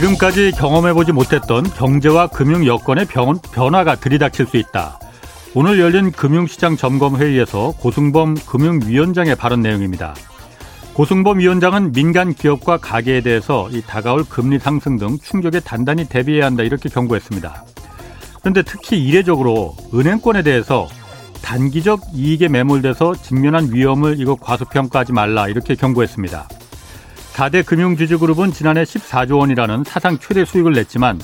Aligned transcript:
지금까지 0.00 0.52
경험해보지 0.52 1.12
못했던 1.12 1.62
경제와 1.62 2.28
금융 2.28 2.64
여건의 2.64 3.06
변화가 3.52 3.96
들이닥칠 3.96 4.46
수 4.46 4.56
있다. 4.56 4.98
오늘 5.54 5.78
열린 5.78 6.10
금융시장 6.10 6.76
점검 6.76 7.16
회의에서 7.16 7.74
고승범 7.78 8.36
금융위원장의 8.46 9.34
발언 9.34 9.60
내용입니다. 9.60 10.14
고승범 10.94 11.40
위원장은 11.40 11.92
민간 11.92 12.32
기업과 12.32 12.78
가계에 12.78 13.20
대해서 13.20 13.68
이 13.72 13.82
다가올 13.82 14.24
금리 14.24 14.58
상승 14.58 14.96
등 14.96 15.18
충격에 15.22 15.60
단단히 15.60 16.08
대비해야 16.08 16.46
한다 16.46 16.62
이렇게 16.62 16.88
경고했습니다. 16.88 17.64
그런데 18.40 18.62
특히 18.62 19.04
이례적으로 19.04 19.76
은행권에 19.92 20.42
대해서 20.42 20.88
단기적 21.42 22.00
이익에 22.14 22.48
매몰돼서 22.48 23.14
직면한 23.16 23.74
위험을 23.74 24.18
이거 24.18 24.34
과소평가하지 24.36 25.12
말라 25.12 25.48
이렇게 25.48 25.74
경고했습니다. 25.74 26.48
4대 27.32 27.64
금융지주그룹은 27.64 28.52
지난해 28.52 28.82
14조 28.82 29.38
원이라는 29.38 29.84
사상 29.84 30.18
최대 30.18 30.44
수익을 30.44 30.72
냈지만 30.72 31.20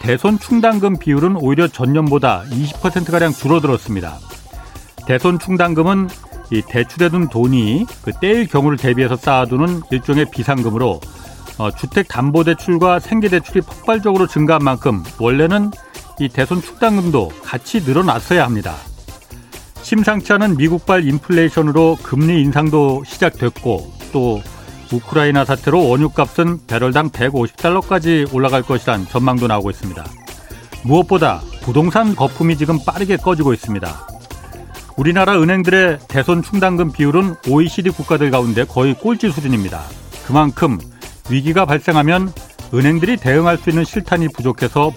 대손 0.00 0.38
충당금 0.38 0.98
비율은 0.98 1.36
오히려 1.36 1.66
전년보다 1.66 2.44
20%가량 2.50 3.32
줄어들었습니다. 3.32 4.18
대손 5.06 5.38
충당금은 5.38 6.08
이 6.50 6.62
대출해둔 6.62 7.28
돈이 7.28 7.86
그 8.02 8.12
떼일 8.20 8.46
경우를 8.46 8.78
대비해서 8.78 9.16
쌓아두는 9.16 9.82
일종의 9.90 10.26
비상금으로 10.30 11.00
어, 11.58 11.70
주택담보대출과 11.72 13.00
생계대출이 13.00 13.62
폭발적으로 13.62 14.26
증가한 14.26 14.62
만큼 14.62 15.02
원래는 15.18 15.72
이 16.20 16.28
대손 16.28 16.62
충당금도 16.62 17.30
같이 17.42 17.80
늘어났어야 17.80 18.44
합니다. 18.44 18.76
심상치 19.82 20.32
않은 20.34 20.56
미국발 20.56 21.06
인플레이션으로 21.06 21.98
금리 22.02 22.40
인상도 22.42 23.02
시작됐고 23.04 23.92
또 24.12 24.42
우크라이나 24.92 25.44
사태로 25.44 25.88
원유값은 25.88 26.66
배럴당 26.66 27.10
150달러까지 27.10 28.32
올라갈 28.34 28.62
것이란 28.62 29.06
전망도 29.06 29.46
나오고 29.46 29.70
있습니다. 29.70 30.04
무엇보다 30.84 31.42
부동산 31.62 32.14
거품이 32.14 32.56
지금 32.56 32.78
빠르게 32.84 33.16
꺼지고 33.16 33.52
있습니다. 33.52 34.06
우리나라 34.96 35.40
은행들의 35.40 35.98
대손 36.08 36.42
충당금 36.42 36.90
비율은 36.90 37.36
OECD 37.48 37.90
국가들 37.90 38.30
가운데 38.30 38.64
거의 38.64 38.94
꼴찌 38.94 39.30
수준입니다. 39.30 39.82
그만큼 40.26 40.78
위기가 41.30 41.64
발생하면 41.66 42.32
은행들이 42.74 43.16
대응할 43.16 43.58
수 43.58 43.70
있는 43.70 43.84
실탄이 43.84 44.28
부족해서 44.28 44.92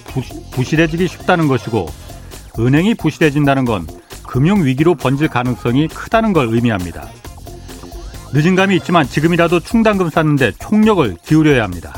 부실해지기 0.52 1.08
쉽다는 1.08 1.48
것이고 1.48 1.88
은행이 2.60 2.96
부실해진다는 2.96 3.66
건 3.66 3.88
금융 4.28 4.64
위기로 4.64 4.96
번질 4.96 5.28
가능성이 5.28 5.88
크다는 5.88 6.34
걸 6.34 6.48
의미합니다. 6.48 7.10
늦은 8.34 8.56
감이 8.56 8.78
있지만 8.78 9.06
지금이라도 9.06 9.60
충당금 9.60 10.10
쌓는데 10.10 10.52
총력을 10.54 11.18
기울여야 11.26 11.64
합니다. 11.64 11.94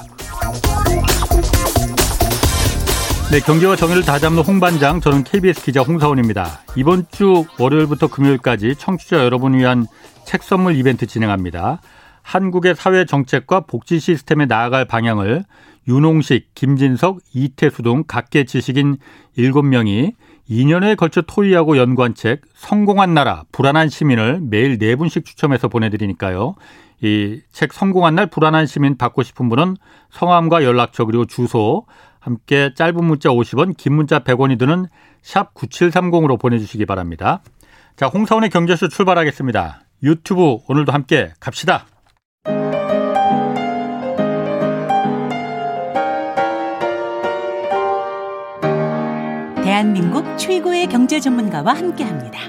네, 3.31 3.39
경제와 3.39 3.76
정의를 3.76 4.03
다잡는 4.03 4.44
홍반장, 4.44 5.00
저는 5.00 5.23
KBS 5.23 5.64
기자 5.64 5.81
홍사원입니다. 5.81 6.61
이번 6.76 7.06
주 7.11 7.45
월요일부터 7.59 8.08
금요일까지 8.08 8.76
청취자 8.76 9.23
여러분 9.23 9.54
위한 9.54 9.86
책 10.26 10.42
선물 10.44 10.76
이벤트 10.76 11.06
진행합니다. 11.06 11.81
한국의 12.23 12.76
사회 12.76 13.06
정책과 13.06 13.61
복지 13.61 14.00
시스템에 14.00 14.45
나아갈 14.45 14.86
방향을 14.86 15.45
윤홍식, 15.88 16.56
김진석, 16.56 17.20
이태수 17.34 17.84
등 17.84 18.04
각계 18.08 18.45
지식인 18.45 18.98
7명이 19.38 20.14
2년에 20.49 20.95
걸쳐 20.97 21.22
토의하고 21.22 21.77
연구한 21.77 22.16
책 22.16 22.41
성공한 22.53 23.14
나라 23.14 23.43
불안한 23.52 23.89
시민을 23.89 24.42
매일 24.42 24.77
4분씩 24.77 25.26
추첨해서 25.26 25.67
보내드리니까요. 25.67 26.55
이 27.02 27.42
책 27.52 27.73
성공한 27.73 28.15
날 28.15 28.27
불안한 28.27 28.65
시민 28.65 28.98
받고 28.98 29.23
싶은 29.23 29.49
분은 29.49 29.76
성함과 30.11 30.64
연락처 30.64 31.05
그리고 31.05 31.26
주소 31.26 31.86
함께 32.20 32.73
짧은 32.76 33.04
문자 33.04 33.30
50원 33.30 33.76
긴 33.76 33.93
문자 33.93 34.20
100원이 34.20 34.58
드는 34.58 34.86
샵 35.21 35.54
9730으로 35.54 36.39
보내주시기 36.39 36.86
바랍니다. 36.86 37.42
자 37.98 38.08
홍사원의 38.08 38.49
경제쇼 38.49 38.87
출발하겠습니다. 38.87 39.81
유튜브 40.04 40.60
오늘도 40.67 40.92
함께 40.92 41.33
갑시다. 41.39 41.86
대한민국 49.73 50.38
최고의 50.38 50.86
경제 50.86 51.20
전문가와 51.20 51.73
함께 51.73 52.04
합니다. 52.04 52.39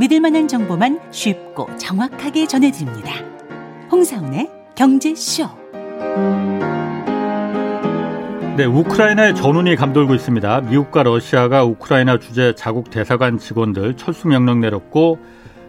믿을 0.00 0.20
만한 0.20 0.48
정보만 0.48 0.98
쉽고 1.10 1.68
정확하게 1.76 2.46
전해드립니다. 2.46 3.12
홍사운의 3.92 4.50
경제쇼. 4.74 5.50
네, 8.56 8.64
우크라이나의 8.64 9.34
전운이 9.34 9.76
감돌고 9.76 10.14
있습니다. 10.14 10.62
미국과 10.62 11.02
러시아가 11.02 11.62
우크라이나 11.62 12.18
주재 12.18 12.54
자국 12.54 12.88
대사관 12.88 13.36
직원들 13.36 13.98
철수 13.98 14.26
명령 14.26 14.60
내렸고 14.60 15.18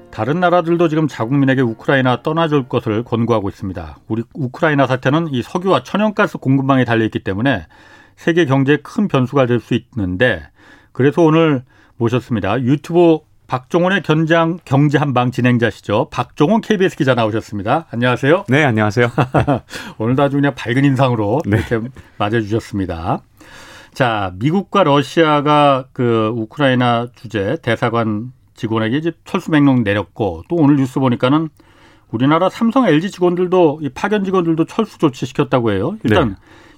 다른 0.09 0.39
나라들도 0.39 0.87
지금 0.87 1.09
자국민에게 1.09 1.63
우크라이나 1.63 2.23
떠나줄 2.23 2.69
것을 2.69 3.03
권고하고 3.03 3.49
있습니다. 3.49 3.97
우리 4.07 4.23
우크라이나 4.33 4.87
사태는 4.87 5.33
이 5.33 5.41
석유와 5.41 5.83
천연가스 5.83 6.37
공급망에 6.37 6.85
달려 6.85 7.03
있기 7.03 7.25
때문에 7.25 7.67
세계 8.15 8.45
경제에 8.45 8.77
큰 8.77 9.09
변수가 9.09 9.47
될 9.47 9.59
수 9.59 9.73
있는데 9.73 10.49
그래서 10.97 11.21
오늘 11.21 11.61
모셨습니다. 11.97 12.59
유튜브 12.63 13.19
박종원의 13.45 14.01
견장 14.01 14.57
경제 14.65 14.97
한방 14.97 15.29
진행자시죠. 15.29 16.07
박종원 16.09 16.61
KBS 16.61 16.97
기자 16.97 17.13
나오셨습니다. 17.13 17.85
안녕하세요. 17.91 18.45
네, 18.49 18.63
안녕하세요. 18.63 19.11
오늘도 19.99 20.23
아주 20.23 20.37
그냥 20.37 20.55
밝은 20.55 20.83
인상으로 20.83 21.41
네. 21.45 21.57
이렇게 21.57 21.87
맞아주셨습니다. 22.17 23.21
자, 23.93 24.33
미국과 24.39 24.85
러시아가 24.85 25.85
그 25.93 26.33
우크라이나 26.35 27.09
주재 27.13 27.57
대사관 27.61 28.31
직원에게 28.55 28.97
이제 28.97 29.11
철수 29.23 29.51
명령 29.51 29.83
내렸고 29.83 30.45
또 30.49 30.55
오늘 30.55 30.77
뉴스 30.77 30.99
보니까는 30.99 31.49
우리나라 32.09 32.49
삼성 32.49 32.87
LG 32.87 33.11
직원들도 33.11 33.81
이 33.83 33.89
파견 33.89 34.23
직원들도 34.23 34.65
철수 34.65 34.97
조치 34.97 35.27
시켰다고 35.27 35.73
해요. 35.73 35.95
일단 36.03 36.29
네. 36.29 36.35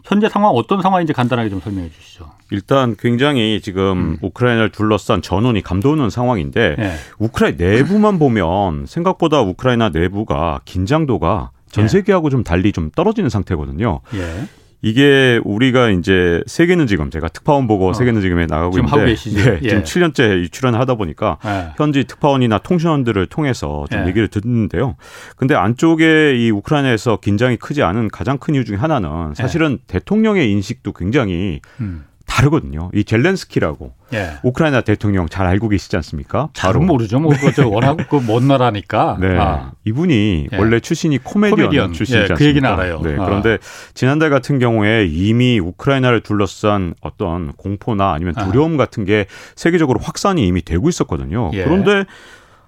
현재 0.09 0.27
상황 0.27 0.51
어떤 0.51 0.81
상황인지 0.81 1.13
간단하게 1.13 1.51
좀 1.51 1.59
설명해 1.59 1.91
주시죠. 1.91 2.31
일단 2.49 2.95
굉장히 2.97 3.61
지금 3.61 3.83
음. 3.83 4.17
우크라이나를 4.23 4.71
둘러싼 4.71 5.21
전원이 5.21 5.61
감도는 5.61 6.09
상황인데 6.09 6.75
네. 6.79 6.95
우크라이나 7.19 7.57
내부만 7.57 8.17
보면 8.17 8.87
생각보다 8.87 9.41
우크라이나 9.41 9.89
내부가 9.89 10.61
긴장도가 10.65 11.51
전 11.69 11.83
네. 11.83 11.89
세계하고 11.89 12.31
좀 12.31 12.43
달리 12.43 12.71
좀 12.71 12.89
떨어지는 12.89 13.29
상태거든요. 13.29 14.01
예. 14.15 14.47
이게 14.81 15.41
우리가 15.43 15.89
이제 15.89 16.41
세계는 16.47 16.87
지금 16.87 17.11
제가 17.11 17.27
특파원 17.27 17.67
보고 17.67 17.89
어. 17.89 17.93
세계는 17.93 18.21
지금에 18.21 18.45
나가고 18.45 18.71
지금 18.71 18.85
있는데 18.85 19.15
네, 19.15 19.59
예. 19.63 19.69
지금 19.69 19.83
7년째 19.83 20.51
출연을 20.51 20.79
하다 20.79 20.95
보니까 20.95 21.37
예. 21.45 21.73
현지 21.77 22.05
특파원이나 22.05 22.59
통신원들을 22.59 23.25
통해서 23.27 23.85
좀 23.91 24.03
예. 24.03 24.07
얘기를 24.07 24.27
듣는데요. 24.29 24.95
근데 25.35 25.55
안쪽에 25.55 26.37
이 26.37 26.51
우크라이나에서 26.51 27.17
긴장이 27.17 27.57
크지 27.57 27.83
않은 27.83 28.07
가장 28.09 28.37
큰 28.37 28.55
이유 28.55 28.63
중에 28.63 28.77
하나는 28.77 29.33
사실은 29.33 29.79
예. 29.81 29.87
대통령의 29.87 30.49
인식도 30.51 30.93
굉장히 30.93 31.59
음. 31.81 32.05
다르거든요. 32.39 32.89
이 32.93 33.03
젤렌스키라고 33.03 33.93
예. 34.13 34.31
우크라이나 34.43 34.81
대통령 34.81 35.27
잘 35.27 35.45
알고 35.45 35.69
계시지 35.69 35.95
않습니까? 35.97 36.49
바로 36.57 36.81
모르죠. 36.81 37.19
뭐 37.19 37.33
그거 37.33 37.67
워낙 37.69 37.97
그먼 38.09 38.47
나라니까. 38.47 39.17
네. 39.19 39.37
아. 39.37 39.71
이분이 39.85 40.47
예. 40.51 40.57
원래 40.57 40.79
출신이 40.79 41.19
코미디언, 41.19 41.67
코미디언. 41.67 41.93
출신이지? 41.93 42.31
예, 42.31 42.35
그 42.35 42.45
얘기는 42.45 42.67
알아요. 42.67 42.99
네. 43.01 43.15
아. 43.19 43.25
그런데 43.25 43.57
지난달 43.93 44.29
같은 44.29 44.59
경우에 44.59 45.05
이미 45.05 45.59
우크라이나를 45.59 46.21
둘러싼 46.21 46.93
어떤 47.01 47.53
공포나 47.53 48.13
아니면 48.13 48.33
아. 48.37 48.45
두려움 48.45 48.75
아. 48.75 48.77
같은 48.77 49.05
게 49.05 49.25
세계적으로 49.55 49.99
확산이 49.99 50.47
이미 50.47 50.61
되고 50.61 50.89
있었거든요. 50.89 51.51
예. 51.53 51.63
그런데 51.63 52.05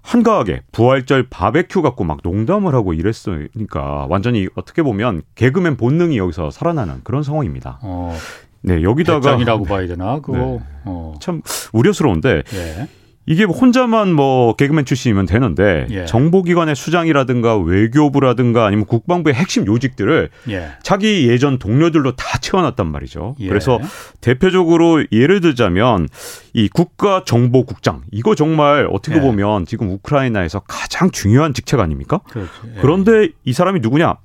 한가하게 0.03 0.63
부활절 0.71 1.27
바베큐 1.29 1.81
갖고 1.81 2.03
막 2.03 2.19
농담을 2.23 2.73
하고 2.73 2.93
이랬으니까 2.93 4.07
완전히 4.09 4.47
어떻게 4.55 4.81
보면 4.81 5.21
개그맨 5.35 5.77
본능이 5.77 6.17
여기서 6.17 6.49
살아나는 6.51 7.01
그런 7.03 7.23
상황입니다. 7.23 7.79
어. 7.83 8.17
네, 8.61 8.83
여기다가 8.83 9.35
이라고 9.35 9.65
봐야 9.65 9.87
되나? 9.87 10.19
그거 10.19 10.37
네. 10.37 10.59
어. 10.85 11.13
참 11.19 11.41
우려스러운데 11.73 12.43
예. 12.53 12.87
이게 13.27 13.43
혼자만 13.43 14.13
뭐 14.13 14.55
개그맨 14.55 14.85
출신이면 14.85 15.27
되는데 15.27 15.85
예. 15.91 16.05
정보기관의 16.05 16.75
수장이라든가 16.75 17.55
외교부라든가 17.55 18.65
아니면 18.65 18.85
국방부의 18.85 19.35
핵심 19.35 19.67
요직들을 19.67 20.29
예. 20.49 20.71
자기 20.81 21.29
예전 21.29 21.59
동료들로 21.59 22.15
다 22.15 22.39
채워놨단 22.39 22.91
말이죠. 22.91 23.35
예. 23.39 23.47
그래서 23.47 23.79
대표적으로 24.21 25.05
예를 25.11 25.39
들자면 25.39 26.07
이 26.53 26.67
국가정보국장 26.67 28.01
이거 28.11 28.33
정말 28.33 28.87
어떻게 28.91 29.17
예. 29.17 29.21
보면 29.21 29.65
지금 29.65 29.89
우크라이나에서 29.91 30.61
가장 30.61 31.11
중요한 31.11 31.53
직책 31.53 31.79
아닙니까? 31.79 32.21
그렇지. 32.29 32.49
예. 32.75 32.81
그런데 32.81 33.29
이 33.45 33.53
사람이 33.53 33.81
누구냐? 33.81 34.15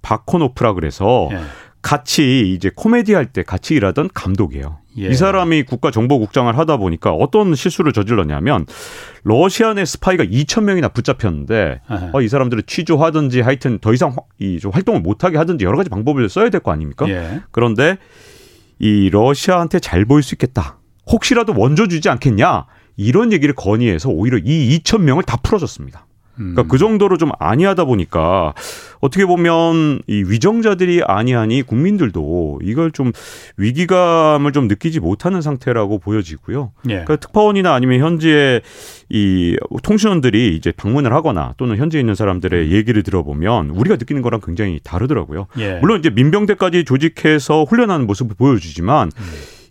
바코노프라 0.00 0.74
그래서 0.74 1.28
같이 1.86 2.52
이제 2.52 2.68
코미디 2.74 3.14
할 3.14 3.26
때 3.26 3.44
같이 3.44 3.74
일하던 3.74 4.10
감독이에요. 4.12 4.78
예. 4.98 5.08
이 5.08 5.14
사람이 5.14 5.62
국가정보국장을 5.64 6.56
하다 6.58 6.78
보니까 6.78 7.12
어떤 7.12 7.54
실수를 7.54 7.92
저질렀냐면 7.92 8.66
러시아 9.22 9.72
내 9.72 9.84
스파이가 9.84 10.24
2천 10.24 10.64
명이나 10.64 10.88
붙잡혔는데 10.88 11.82
어, 12.12 12.20
이 12.22 12.28
사람들을 12.28 12.64
취조하든지 12.64 13.40
하여튼 13.40 13.78
더 13.78 13.92
이상 13.94 14.16
이 14.40 14.58
활동을 14.68 15.00
못하게 15.00 15.38
하든지 15.38 15.64
여러 15.64 15.76
가지 15.76 15.88
방법을 15.90 16.28
써야 16.28 16.50
될 16.50 16.60
거 16.60 16.72
아닙니까? 16.72 17.08
예. 17.08 17.40
그런데 17.52 17.98
이 18.80 19.08
러시아한테 19.10 19.78
잘 19.78 20.04
보일 20.06 20.24
수 20.24 20.34
있겠다. 20.34 20.78
혹시라도 21.08 21.54
원조 21.56 21.86
주지 21.86 22.08
않겠냐 22.08 22.66
이런 22.96 23.32
얘기를 23.32 23.54
건의해서 23.54 24.08
오히려 24.08 24.38
이 24.38 24.78
2천 24.80 25.02
명을 25.02 25.22
다 25.22 25.36
풀어줬습니다. 25.36 26.06
그러니까 26.36 26.62
음. 26.62 26.68
그 26.68 26.78
정도로 26.78 27.16
좀 27.16 27.30
아니하다 27.38 27.84
보니까 27.84 28.54
어떻게 29.00 29.24
보면 29.24 30.00
이 30.06 30.24
위정자들이 30.26 31.02
아니하니 31.04 31.62
국민들도 31.62 32.60
이걸 32.62 32.90
좀 32.92 33.12
위기감을 33.56 34.52
좀 34.52 34.68
느끼지 34.68 35.00
못하는 35.00 35.40
상태라고 35.40 35.98
보여지고요. 35.98 36.72
예. 36.86 36.90
그러니까 36.90 37.16
특파원이나 37.16 37.74
아니면 37.74 38.00
현지의 38.00 38.62
이 39.08 39.56
통신원들이 39.82 40.56
이제 40.56 40.72
방문을 40.72 41.12
하거나 41.12 41.54
또는 41.56 41.76
현지에 41.76 42.00
있는 42.00 42.14
사람들의 42.14 42.66
음. 42.66 42.72
얘기를 42.72 43.02
들어보면 43.02 43.70
우리가 43.70 43.96
느끼는 43.96 44.22
거랑 44.22 44.40
굉장히 44.44 44.80
다르더라고요. 44.82 45.46
예. 45.58 45.78
물론 45.80 46.00
이제 46.00 46.10
민병대까지 46.10 46.84
조직해서 46.84 47.64
훈련하는 47.64 48.06
모습을 48.06 48.36
보여주지만 48.36 49.10
음. 49.16 49.24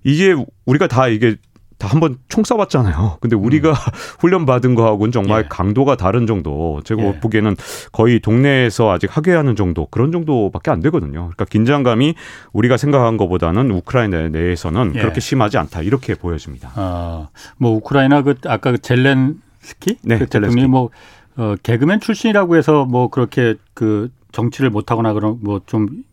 이제 0.03 0.35
우리가 0.65 0.88
다 0.88 1.07
이게 1.07 1.35
다 1.77 1.88
한번 1.88 2.18
총 2.30 2.44
쏴봤잖아요. 2.44 3.19
근데 3.19 3.36
우리가 3.36 3.69
음. 3.69 3.75
훈련 4.19 4.45
받은 4.45 4.75
거하고는 4.75 5.12
정말 5.12 5.44
예. 5.44 5.48
강도가 5.50 5.95
다른 5.95 6.25
정도. 6.27 6.81
제가 6.83 7.04
예. 7.04 7.19
보기에는 7.19 7.56
거의 7.92 8.19
동네에서 8.19 8.92
아직 8.92 9.16
하게 9.16 9.33
하는 9.33 9.56
정도 9.56 9.88
그런 9.88 10.12
정도밖에 10.12 10.72
안 10.72 10.80
되거든요. 10.81 11.12
그러니까 11.22 11.45
긴장감이 11.45 12.16
우리가 12.54 12.77
생각한 12.77 13.18
것보다는 13.18 13.72
우크라이나 13.72 14.30
내에서는 14.30 14.94
예. 14.95 15.00
그렇게 15.00 15.19
심하지 15.19 15.57
않다 15.57 15.81
이렇게 15.81 16.16
보여집니다. 16.16 16.72
아, 16.75 17.30
뭐 17.57 17.72
우크라이나 17.75 18.22
그 18.22 18.36
아까 18.48 18.72
그 18.72 18.77
젤렌스키 18.80 19.98
네, 20.04 20.18
그 20.18 20.27
대통령이 20.27 20.68
뭐 20.68 20.89
어, 21.38 21.56
개그맨 21.62 22.00
출신이라고 22.00 22.56
해서 22.56 22.86
뭐 22.86 23.10
그렇게 23.10 23.56
그 23.74 24.10
정치를 24.31 24.69
못하거나 24.69 25.13
그런 25.13 25.39
뭐 25.42 25.60
좀 25.66 26.04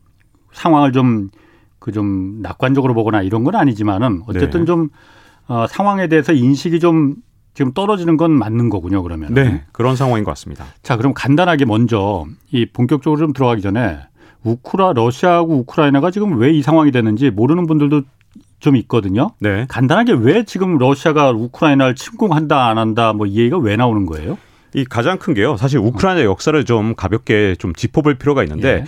상황을 0.53 0.93
좀 0.93 1.31
그좀 1.79 2.37
그 2.37 2.43
낙관적으로 2.43 2.94
보거나 2.94 3.23
이런 3.23 3.44
건 3.44 3.56
아니지만은 3.56 4.23
어쨌든 4.26 4.61
네. 4.61 4.67
좀 4.67 4.91
어, 5.52 5.66
상황에 5.66 6.06
대해서 6.08 6.32
인식이 6.32 6.81
좀 6.81 7.16
지금 7.52 7.72
떨어지는 7.75 8.16
건 8.16 8.31
맞는 8.32 8.70
거군요, 8.70 9.02
그러면. 9.02 9.34
네, 9.34 9.64
그런 9.72 9.94
상황인 9.96 10.25
것 10.25 10.31
같습니다. 10.31 10.64
자, 10.82 10.96
그럼 10.96 11.12
간단하게 11.12 11.66
먼저 11.66 12.25
이 12.50 12.64
본격적으로 12.64 13.19
좀 13.19 13.32
들어가기 13.34 13.60
전에 13.60 13.99
우크라 14.44 14.94
러시아하고 14.94 15.58
우크라이나가 15.58 16.10
지금 16.10 16.38
왜 16.38 16.52
이 16.52 16.62
상황이 16.62 16.90
되는지 16.90 17.31
모르는 17.31 17.66
분들도 17.66 18.02
좀 18.60 18.76
있거든요. 18.76 19.32
네. 19.40 19.66
간단하게 19.69 20.12
왜 20.14 20.44
지금 20.44 20.78
러시아가 20.78 21.31
우크라이나를 21.32 21.94
침공한다 21.96 22.69
안 22.69 22.78
한다 22.78 23.12
뭐 23.12 23.26
이 23.26 23.38
얘기가 23.40 23.58
왜 23.58 23.76
나오는 23.76 24.06
거예요? 24.06 24.38
이 24.75 24.84
가장 24.87 25.19
큰 25.19 25.34
게요. 25.34 25.56
사실 25.58 25.78
우크라이나 25.78 26.25
역사를 26.25 26.64
좀 26.64 26.94
가볍게 26.94 27.54
좀 27.58 27.75
짚어볼 27.75 28.14
필요가 28.14 28.43
있는데 28.44 28.69
예. 28.69 28.84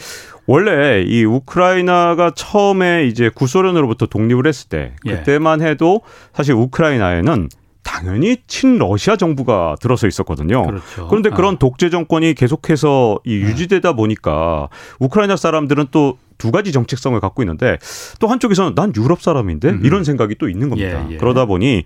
원래 0.46 1.02
이 1.02 1.25
우크라이나가 1.25 2.32
처음에 2.35 3.06
이제 3.06 3.31
구소련으로부터 3.35 4.06
독립을 4.06 4.46
했을 4.46 4.69
때 4.69 4.93
예. 5.06 5.17
그때만 5.17 5.62
해도 5.62 6.02
사실 6.32 6.55
우크라이나에는 6.55 7.49
당연히 7.82 8.38
친러시아 8.46 9.17
정부가 9.17 9.76
들어서 9.81 10.06
있었거든요. 10.06 10.67
그렇죠. 10.67 11.08
그런데 11.08 11.31
그런 11.31 11.55
아. 11.55 11.58
독재 11.58 11.91
정권이 11.91 12.35
계속해서 12.35 13.20
이 13.25 13.37
네. 13.37 13.43
유지되다 13.43 13.93
보니까 13.93 14.69
우크라이나 14.99 15.37
사람들은 15.37 15.87
또 15.91 16.17
두 16.38 16.50
가지 16.50 16.73
정책성을 16.73 17.19
갖고 17.20 17.43
있는데 17.43 17.79
또 18.20 18.29
한쪽에서는 18.29 18.75
난 18.75 18.93
유럽 18.97 19.23
사람인데 19.23 19.70
음. 19.70 19.81
이런 19.85 20.05
생각이 20.05 20.37
또 20.37 20.49
있는 20.49 20.69
겁니다. 20.69 21.06
예, 21.08 21.14
예. 21.14 21.17
그러다 21.17 21.47
보니 21.47 21.85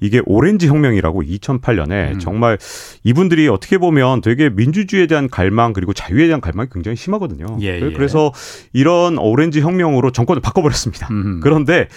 이게 0.00 0.20
오렌지 0.26 0.68
혁명이라고 0.68 1.22
2008년에 1.22 2.14
음. 2.14 2.18
정말 2.18 2.58
이분들이 3.04 3.48
어떻게 3.48 3.78
보면 3.78 4.20
되게 4.20 4.48
민주주의에 4.50 5.06
대한 5.06 5.28
갈망 5.28 5.72
그리고 5.72 5.92
자유에 5.92 6.26
대한 6.26 6.40
갈망이 6.40 6.68
굉장히 6.72 6.96
심하거든요. 6.96 7.58
예, 7.62 7.80
예. 7.80 7.92
그래서 7.92 8.32
이런 8.72 9.18
오렌지 9.18 9.60
혁명으로 9.60 10.10
정권을 10.12 10.40
바꿔버렸습니다. 10.42 11.08
음. 11.10 11.40
그런데 11.42 11.88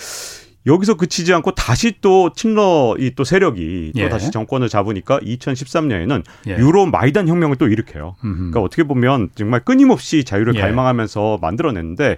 여기서 0.67 0.93
그치지 0.93 1.33
않고 1.33 1.55
다시 1.55 1.95
또 2.01 2.33
친러 2.35 2.95
이 2.99 3.11
또 3.15 3.23
세력이 3.23 3.93
또 3.95 4.01
예. 4.01 4.09
다시 4.09 4.29
정권을 4.29 4.69
잡으니까 4.69 5.19
2013년에는 5.19 6.23
예. 6.49 6.57
유로 6.57 6.85
마이단 6.85 7.27
혁명을 7.27 7.55
또 7.55 7.67
일으켜요. 7.67 8.15
음흠. 8.23 8.35
그러니까 8.37 8.61
어떻게 8.61 8.83
보면 8.83 9.29
정말 9.33 9.61
끊임없이 9.61 10.23
자유를 10.23 10.55
예. 10.55 10.61
갈망하면서 10.61 11.39
만들어냈는데 11.41 12.17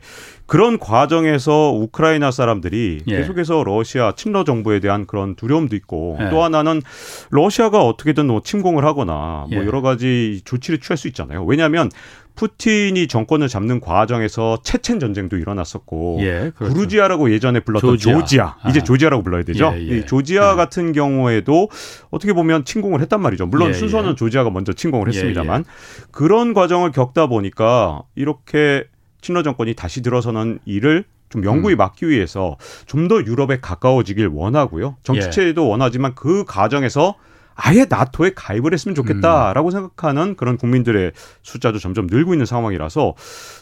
그런 0.53 0.77
과정에서 0.77 1.71
우크라이나 1.71 2.29
사람들이 2.29 3.01
예. 3.07 3.17
계속해서 3.17 3.63
러시아 3.63 4.13
친러 4.15 4.43
정부에 4.43 4.79
대한 4.79 5.07
그런 5.07 5.33
두려움도 5.33 5.75
있고 5.75 6.15
예. 6.21 6.29
또 6.29 6.43
하나는 6.43 6.83
러시아가 7.31 7.83
어떻게든 7.83 8.27
뭐 8.27 8.43
침공을 8.43 8.85
하거나 8.85 9.47
뭐 9.49 9.63
예. 9.63 9.65
여러 9.65 9.81
가지 9.81 10.41
조치를 10.45 10.79
취할 10.79 10.97
수 10.99 11.07
있잖아요. 11.07 11.43
왜냐하면 11.43 11.89
푸틴이 12.35 13.07
정권을 13.07 13.47
잡는 13.47 13.79
과정에서 13.79 14.59
체첸 14.61 14.99
전쟁도 14.99 15.37
일어났었고 15.37 16.19
예, 16.21 16.51
그렇죠. 16.55 16.75
부르지아라고 16.75 17.31
예전에 17.31 17.59
불렀던 17.61 17.89
조지아, 17.97 18.13
조지아. 18.19 18.55
이제 18.69 18.79
아. 18.79 18.83
조지아라고 18.83 19.23
불러야 19.23 19.41
되죠. 19.41 19.73
예, 19.75 19.87
예. 19.87 20.05
조지아 20.05 20.51
예. 20.51 20.55
같은 20.55 20.91
경우에도 20.91 21.69
어떻게 22.11 22.31
보면 22.31 22.63
침공을 22.63 23.01
했단 23.01 23.19
말이죠. 23.21 23.47
물론 23.47 23.69
예, 23.69 23.73
순서는 23.73 24.11
예. 24.11 24.15
조지아가 24.15 24.51
먼저 24.51 24.71
침공을 24.71 25.07
했습니다만 25.07 25.65
그런 26.11 26.53
과정을 26.53 26.91
겪다 26.91 27.25
보니까 27.25 28.03
이렇게 28.13 28.85
친러 29.23 29.41
정권이 29.41 29.73
다시 29.73 30.01
들어서는 30.03 30.59
일을 30.65 31.05
좀 31.29 31.43
영구히 31.45 31.73
음. 31.73 31.77
막기 31.77 32.07
위해서 32.07 32.57
좀 32.85 33.07
더 33.07 33.15
유럽에 33.25 33.59
가까워지길 33.59 34.27
원하고요. 34.27 34.97
정치체도 35.03 35.67
원하지만 35.67 36.13
그 36.13 36.45
과정에서 36.45 37.15
아예 37.55 37.85
나토에 37.89 38.31
가입을 38.35 38.73
했으면 38.73 38.95
좋겠다라고 38.95 39.69
음. 39.69 39.71
생각하는 39.71 40.35
그런 40.35 40.57
국민들의 40.57 41.11
숫자도 41.43 41.79
점점 41.79 42.07
늘고 42.07 42.33
있는 42.33 42.45
상황이라서 42.45 43.15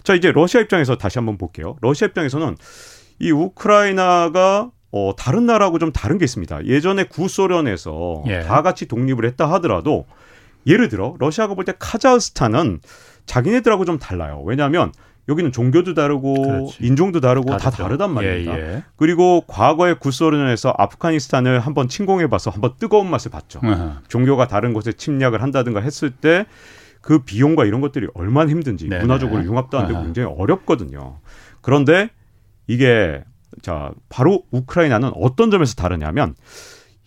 자 0.04 0.16
이제 0.16 0.32
러시아 0.32 0.62
입장에서 0.62 0.96
다시 0.98 1.20
한번 1.20 1.38
볼게요. 1.38 1.78
러시아 1.82 2.08
입장에서는 2.08 2.56
이 3.20 3.32
우크라이나가 3.32 4.70
어 4.92 5.14
다른 5.18 5.46
나라하고 5.46 5.80
좀 5.80 5.92
다른 5.92 6.18
게 6.18 6.26
있습니다. 6.26 6.66
예전에 6.66 7.06
구소련에서 7.06 8.24
예. 8.28 8.42
다 8.42 8.62
같이 8.62 8.88
독립을 8.88 9.26
했다 9.26 9.50
하더라도 9.54 10.06
예를 10.68 10.90
들어 10.90 11.16
러시아가 11.20 11.54
볼 11.56 11.64
때 11.66 11.74
카자흐스탄은 11.80 12.80
자기네들하고 13.26 13.86
좀 13.86 14.00
달라요. 14.00 14.42
왜냐하면 14.46 14.92
여기는 15.32 15.52
종교도 15.52 15.94
다르고 15.96 16.34
그렇지. 16.34 16.78
인종도 16.86 17.20
다르고 17.20 17.50
다르죠. 17.50 17.70
다 17.70 17.84
다르단 17.84 18.14
말입니다. 18.14 18.58
예, 18.58 18.76
예. 18.76 18.84
그리고 18.96 19.42
과거에 19.48 19.94
구소련에서 19.94 20.74
아프가니스탄을 20.78 21.60
한번 21.60 21.88
침공해봐서 21.88 22.52
한번 22.52 22.74
뜨거운 22.80 23.10
맛을 23.10 23.32
봤죠. 23.32 23.60
으흠. 23.64 24.00
종교가 24.08 24.48
다른 24.48 24.74
곳에 24.74 24.94
침략을 24.94 25.42
한다든가 25.42 25.80
했을 25.80 26.12
때 26.12 26.46
그 27.02 27.20
비용과 27.20 27.66
이런 27.66 27.82
것들이 27.82 28.08
얼마나 28.14 28.50
힘든지 28.50 28.88
네네. 28.88 29.02
문화적으로 29.02 29.44
융합도 29.44 29.78
안 29.78 29.88
되고 29.88 30.02
굉장히 30.04 30.34
어렵거든요. 30.38 31.20
그런데 31.62 32.10
이게 32.68 33.24
자 33.62 33.92
바로 34.08 34.44
우크라이나는 34.52 35.12
어떤 35.16 35.52
점에서 35.52 35.76
다르냐면 35.76 36.36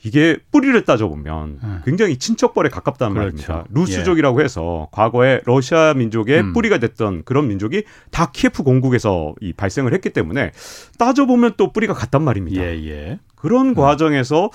이게 0.05 0.37
뿌리를 0.53 0.85
따져보면 0.85 1.59
음. 1.63 1.83
굉장히 1.85 2.19
친척벌에 2.19 2.69
가깝다는 2.69 3.15
그렇죠. 3.15 3.53
말입니다. 3.53 3.65
루스족이라고 3.71 4.41
예. 4.41 4.45
해서 4.45 4.89
과거에 4.93 5.41
러시아 5.47 5.95
민족의 5.95 6.41
음. 6.41 6.53
뿌리가 6.53 6.79
됐던 6.79 7.23
그런 7.25 7.49
민족이 7.49 7.85
다 8.11 8.31
키예프 8.31 8.63
공국에서 8.63 9.35
이 9.41 9.55
발생을 9.55 9.95
했기 9.95 10.11
때문에 10.11 10.53
따져보면 10.99 11.55
또 11.57 11.73
뿌리가 11.73 11.95
같단 11.95 12.23
말입니다. 12.23 12.63
예, 12.63 12.87
예. 12.87 13.19
그런 13.35 13.69
음. 13.69 13.75
과정에서 13.75 14.51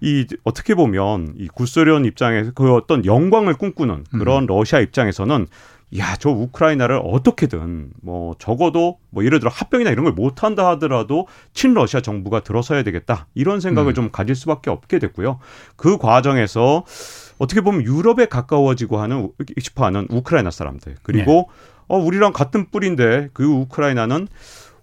이 0.00 0.26
어떻게 0.44 0.74
보면 0.74 1.34
이 1.38 1.48
구소련 1.48 2.04
입장에서 2.04 2.52
그 2.54 2.72
어떤 2.74 3.04
영광을 3.04 3.54
꿈꾸는 3.54 4.04
그런 4.12 4.44
음. 4.44 4.46
러시아 4.46 4.78
입장에서는 4.78 5.46
야, 5.96 6.16
저 6.18 6.30
우크라이나를 6.30 7.00
어떻게든 7.04 7.90
뭐 8.02 8.34
적어도 8.38 8.98
뭐 9.10 9.24
예를 9.24 9.38
들어 9.38 9.50
합병이나 9.52 9.90
이런 9.90 10.04
걸 10.04 10.12
못한다 10.12 10.68
하더라도 10.70 11.28
친러시아 11.52 12.00
정부가 12.00 12.40
들어서야 12.40 12.82
되겠다. 12.82 13.28
이런 13.34 13.60
생각을 13.60 13.92
음. 13.92 13.94
좀 13.94 14.10
가질 14.10 14.34
수밖에 14.34 14.70
없게 14.70 14.98
됐고요. 14.98 15.38
그 15.76 15.96
과정에서 15.98 16.84
어떻게 17.38 17.60
보면 17.60 17.82
유럽에 17.82 18.26
가까워지고 18.26 18.98
하는 18.98 19.30
싶어하는 19.58 20.08
우크라이나 20.10 20.50
사람들 20.50 20.96
그리고 21.02 21.48
네. 21.48 21.74
어 21.86 21.98
우리랑 21.98 22.32
같은 22.32 22.70
뿌리인데 22.70 23.28
그 23.32 23.44
우크라이나는 23.44 24.26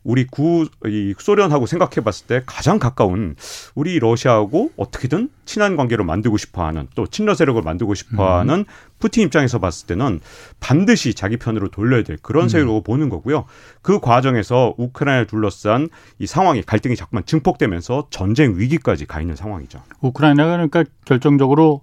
우리 0.03 0.25
구, 0.25 0.67
이 0.85 1.13
소련하고 1.17 1.65
생각해 1.65 2.03
봤을 2.03 2.25
때 2.25 2.41
가장 2.45 2.79
가까운 2.79 3.35
우리 3.75 3.99
러시아하고 3.99 4.71
어떻게든 4.75 5.29
친한 5.45 5.75
관계로 5.75 6.03
만들고 6.03 6.37
싶어 6.37 6.65
하는 6.65 6.87
또 6.95 7.05
친러 7.05 7.35
세력을 7.35 7.61
만들고 7.61 7.93
싶어 7.93 8.39
하는 8.39 8.59
음. 8.59 8.65
푸틴 8.99 9.23
입장에서 9.23 9.59
봤을 9.59 9.87
때는 9.87 10.19
반드시 10.59 11.13
자기 11.13 11.37
편으로 11.37 11.69
돌려야 11.69 12.03
될 12.03 12.17
그런 12.21 12.45
음. 12.45 12.49
세력으로 12.49 12.77
음. 12.77 12.83
보는 12.83 13.09
거고요. 13.09 13.45
그 13.81 13.99
과정에서 13.99 14.73
우크라이나를 14.77 15.27
둘러싼 15.27 15.89
이 16.17 16.25
상황이 16.25 16.61
갈등이 16.63 16.95
자꾸만 16.95 17.25
증폭되면서 17.25 18.07
전쟁 18.09 18.57
위기까지 18.57 19.05
가 19.05 19.21
있는 19.21 19.35
상황이죠. 19.35 19.81
우크라이나가 20.01 20.51
그러니까 20.51 20.83
결정적으로 21.05 21.81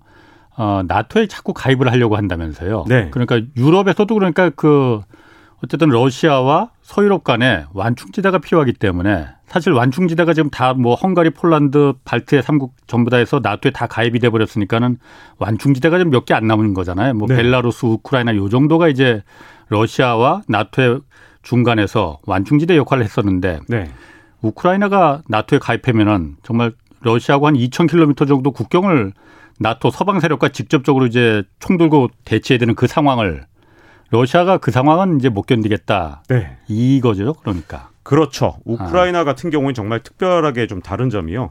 어, 0.57 0.83
나토에 0.89 1.29
자꾸 1.29 1.55
가입을 1.55 1.89
하려고 1.91 2.17
한다면서요. 2.17 2.87
네. 2.89 3.11
그러니까 3.11 3.41
유럽에서도 3.57 4.13
그러니까 4.13 4.51
그 4.51 5.01
어쨌든 5.65 5.89
러시아와 5.89 6.71
서유럽 6.83 7.25
간에 7.25 7.65
완충지대가 7.73 8.39
필요하기 8.39 8.75
때문에 8.75 9.27
사실 9.47 9.73
완충지대가 9.73 10.33
지금 10.35 10.51
다 10.51 10.73
뭐 10.75 10.95
헝가리, 10.95 11.31
폴란드, 11.31 11.95
발트의 12.05 12.43
삼국 12.43 12.75
전부 12.87 13.11
다 13.11 13.17
해서 13.17 13.41
나토에 13.43 13.73
다 13.73 13.87
가입이 13.87 14.19
돼 14.21 14.31
버렸으니까는 14.31 14.99
완충지대가 15.39 15.99
좀 15.99 16.11
몇 16.11 16.25
개 16.27 16.35
안 16.35 16.47
남은 16.47 16.75
거잖아요. 16.75 17.15
뭐 17.15 17.27
네. 17.27 17.37
벨라루스, 17.37 17.87
우크라이나 17.87 18.37
요 18.37 18.49
정도가 18.49 18.89
이제 18.89 19.23
러시아와 19.69 20.43
나토의 20.49 21.01
중간에서 21.43 22.21
완충지대 22.27 22.77
역할을 22.77 23.05
했었는데 23.05 23.61
네. 23.69 23.91
우크라이나가 24.43 25.23
나토에 25.29 25.59
가입하면은 25.59 26.37
정말 26.43 26.73
러시아하고 27.01 27.47
한 27.47 27.55
2,000km 27.55 28.29
정도 28.29 28.51
국경을 28.53 29.13
나토 29.59 29.91
서방 29.91 30.21
세력과 30.21 30.51
직접적으로 30.51 31.07
이제 31.07 31.43
총 31.59 31.79
들고 31.79 32.09
대치해야 32.25 32.59
되는 32.59 32.75
그 32.77 32.87
상황을 32.87 33.47
러시아가 34.11 34.59
그 34.59 34.71
상황은 34.71 35.19
이제 35.19 35.29
못 35.29 35.43
견디겠다. 35.47 36.23
네. 36.29 36.57
이거죠. 36.67 37.35
그러니까. 37.35 37.91
그렇죠. 38.03 38.57
우크라이나 38.65 39.21
아. 39.21 39.25
같은 39.25 39.51
경우는 39.51 39.75
정말 39.75 40.03
특별하게 40.03 40.67
좀 40.67 40.81
다른 40.81 41.11
점이요. 41.11 41.51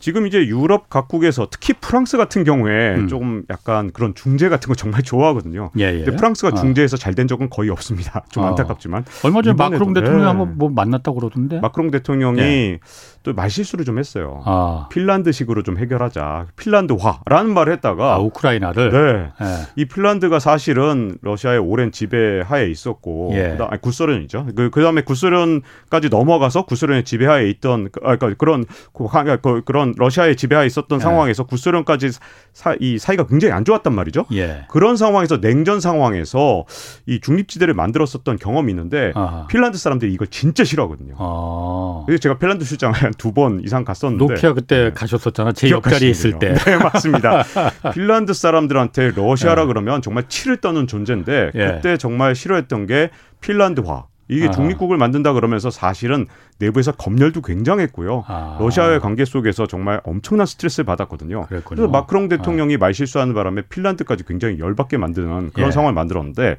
지금 0.00 0.26
이제 0.26 0.44
유럽 0.46 0.90
각국에서 0.90 1.46
특히 1.50 1.72
프랑스 1.72 2.18
같은 2.18 2.44
경우에 2.44 2.94
음. 2.96 3.08
조금 3.08 3.42
약간 3.48 3.90
그런 3.90 4.14
중재 4.14 4.48
같은 4.50 4.68
거 4.68 4.74
정말 4.74 5.00
좋아하거든요. 5.04 5.70
예, 5.78 5.84
예. 5.84 6.04
근데 6.04 6.16
프랑스가 6.16 6.48
어. 6.48 6.60
중재에서 6.60 6.96
잘된 6.96 7.26
적은 7.26 7.48
거의 7.48 7.70
없습니다. 7.70 8.24
좀 8.30 8.42
어. 8.42 8.48
안타깝지만. 8.48 9.04
얼마 9.22 9.40
전에 9.40 9.54
마크롱 9.54 9.94
대통령이 9.94 10.20
네. 10.22 10.26
한번 10.26 10.58
뭐 10.58 10.68
만났다고 10.68 11.20
그러던데. 11.20 11.60
마크롱 11.60 11.90
대통령이 11.90 12.40
예. 12.40 12.80
또 13.24 13.32
말실수를 13.32 13.86
좀 13.86 13.98
했어요. 13.98 14.42
아. 14.44 14.86
핀란드식으로 14.92 15.62
좀 15.62 15.78
해결하자. 15.78 16.48
핀란드화라는 16.56 17.54
말을 17.54 17.72
했다가 17.72 18.14
아, 18.14 18.18
우크라이나를 18.18 18.90
네. 18.92 19.44
예. 19.44 19.66
이 19.76 19.86
핀란드가 19.86 20.38
사실은 20.38 21.16
러시아의 21.22 21.58
오랜 21.58 21.90
지배하에 21.90 22.68
있었고 22.68 23.30
예. 23.32 23.52
그다음 23.52 23.72
에 23.72 23.78
구소련이죠. 23.78 24.48
그 24.54 24.68
그다음에 24.68 25.00
구소련까지 25.00 26.10
넘어가서 26.10 26.66
구소련의 26.66 27.04
지배하에 27.04 27.48
있던 27.48 27.88
그, 27.90 28.00
아, 28.04 28.16
그러니까 28.16 28.34
그런 28.36 28.66
그, 28.92 29.62
그런 29.64 29.94
러시아의 29.96 30.36
지배하에 30.36 30.66
있었던 30.66 30.98
예. 30.98 31.02
상황에서 31.02 31.44
구소련까지 31.44 32.10
사, 32.52 32.76
이 32.78 32.98
사이가 32.98 33.26
굉장히 33.26 33.54
안 33.54 33.64
좋았단 33.64 33.94
말이죠. 33.94 34.26
예. 34.34 34.66
그런 34.68 34.98
상황에서 34.98 35.40
냉전 35.40 35.80
상황에서 35.80 36.66
이 37.06 37.20
중립지대를 37.20 37.72
만들었었던 37.72 38.36
경험이 38.36 38.72
있는데 38.72 39.12
아하. 39.14 39.46
핀란드 39.46 39.78
사람들이 39.78 40.12
이걸 40.12 40.26
진짜 40.26 40.62
싫어하거든요. 40.62 41.14
아. 41.18 42.02
그래서 42.04 42.20
제가 42.20 42.36
핀란드 42.36 42.66
출장을 42.66 43.13
두 43.14 43.32
번 43.32 43.60
이상 43.64 43.84
갔었는데 43.84 44.24
노키아 44.34 44.52
그때 44.52 44.84
네. 44.84 44.90
가셨었잖아. 44.92 45.52
제 45.52 45.70
옆자리에 45.70 46.08
있을 46.10 46.38
때. 46.38 46.54
네, 46.54 46.76
맞습니다. 46.76 47.44
핀란드 47.94 48.32
사람들한테 48.32 49.12
러시아라 49.16 49.62
네. 49.62 49.66
그러면 49.68 50.02
정말 50.02 50.24
치를 50.28 50.58
떠는 50.58 50.86
존재인데 50.86 51.50
예. 51.54 51.66
그때 51.66 51.96
정말 51.96 52.34
싫어했던 52.34 52.86
게 52.86 53.10
핀란드화. 53.40 54.04
이게 54.28 54.48
아. 54.48 54.50
중립국을 54.50 54.96
만든다 54.96 55.34
그러면서 55.34 55.70
사실은 55.70 56.26
내부에서 56.58 56.92
검열도 56.92 57.42
굉장했고요. 57.42 58.24
아. 58.26 58.56
러시아와의 58.58 59.00
관계 59.00 59.26
속에서 59.26 59.66
정말 59.66 60.00
엄청난 60.04 60.46
스트레스를 60.46 60.86
받았거든요. 60.86 61.46
그랬군요. 61.48 61.76
그래서 61.76 61.88
마크롱 61.88 62.28
대통령이 62.28 62.76
아. 62.76 62.78
말실수하는 62.78 63.34
바람에 63.34 63.62
핀란드까지 63.68 64.24
굉장히 64.24 64.58
열받게 64.58 64.96
만드는 64.96 65.50
그런 65.52 65.68
예. 65.68 65.70
상황을 65.70 65.92
만들었는데 65.92 66.56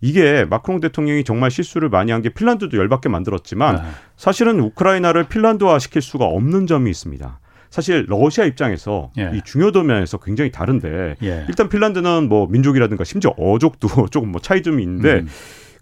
이게 0.00 0.46
마크롱 0.48 0.80
대통령이 0.80 1.24
정말 1.24 1.50
실수를 1.50 1.88
많이 1.90 2.10
한 2.10 2.22
게 2.22 2.28
핀란드도 2.28 2.76
열받게 2.78 3.08
만들었지만 3.08 3.76
아. 3.76 3.90
사실은 4.16 4.60
우크라이나를 4.60 5.24
핀란드화 5.24 5.80
시킬 5.80 6.02
수가 6.02 6.24
없는 6.24 6.66
점이 6.68 6.88
있습니다. 6.88 7.40
사실 7.68 8.06
러시아 8.08 8.44
입장에서 8.44 9.10
예. 9.18 9.32
이 9.34 9.40
중요도 9.44 9.82
면에서 9.82 10.18
굉장히 10.18 10.52
다른데 10.52 11.16
예. 11.22 11.44
일단 11.48 11.68
핀란드는 11.68 12.28
뭐 12.28 12.46
민족이라든가 12.46 13.02
심지어 13.02 13.32
어족도 13.36 13.88
조금 14.12 14.30
뭐 14.30 14.40
차이점이 14.40 14.82
있는데 14.82 15.20
음. 15.20 15.28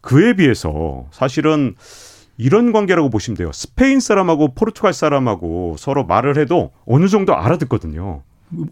그에 0.01 0.35
비해서 0.35 1.07
사실은 1.11 1.75
이런 2.37 2.73
관계라고 2.73 3.11
보시면 3.11 3.37
돼요. 3.37 3.51
스페인 3.53 4.01
사람하고 4.01 4.55
포르투갈 4.55 4.93
사람하고 4.93 5.77
서로 5.79 6.05
말을 6.07 6.39
해도 6.39 6.71
어느 6.87 7.07
정도 7.09 7.37
알아듣거든요. 7.37 8.23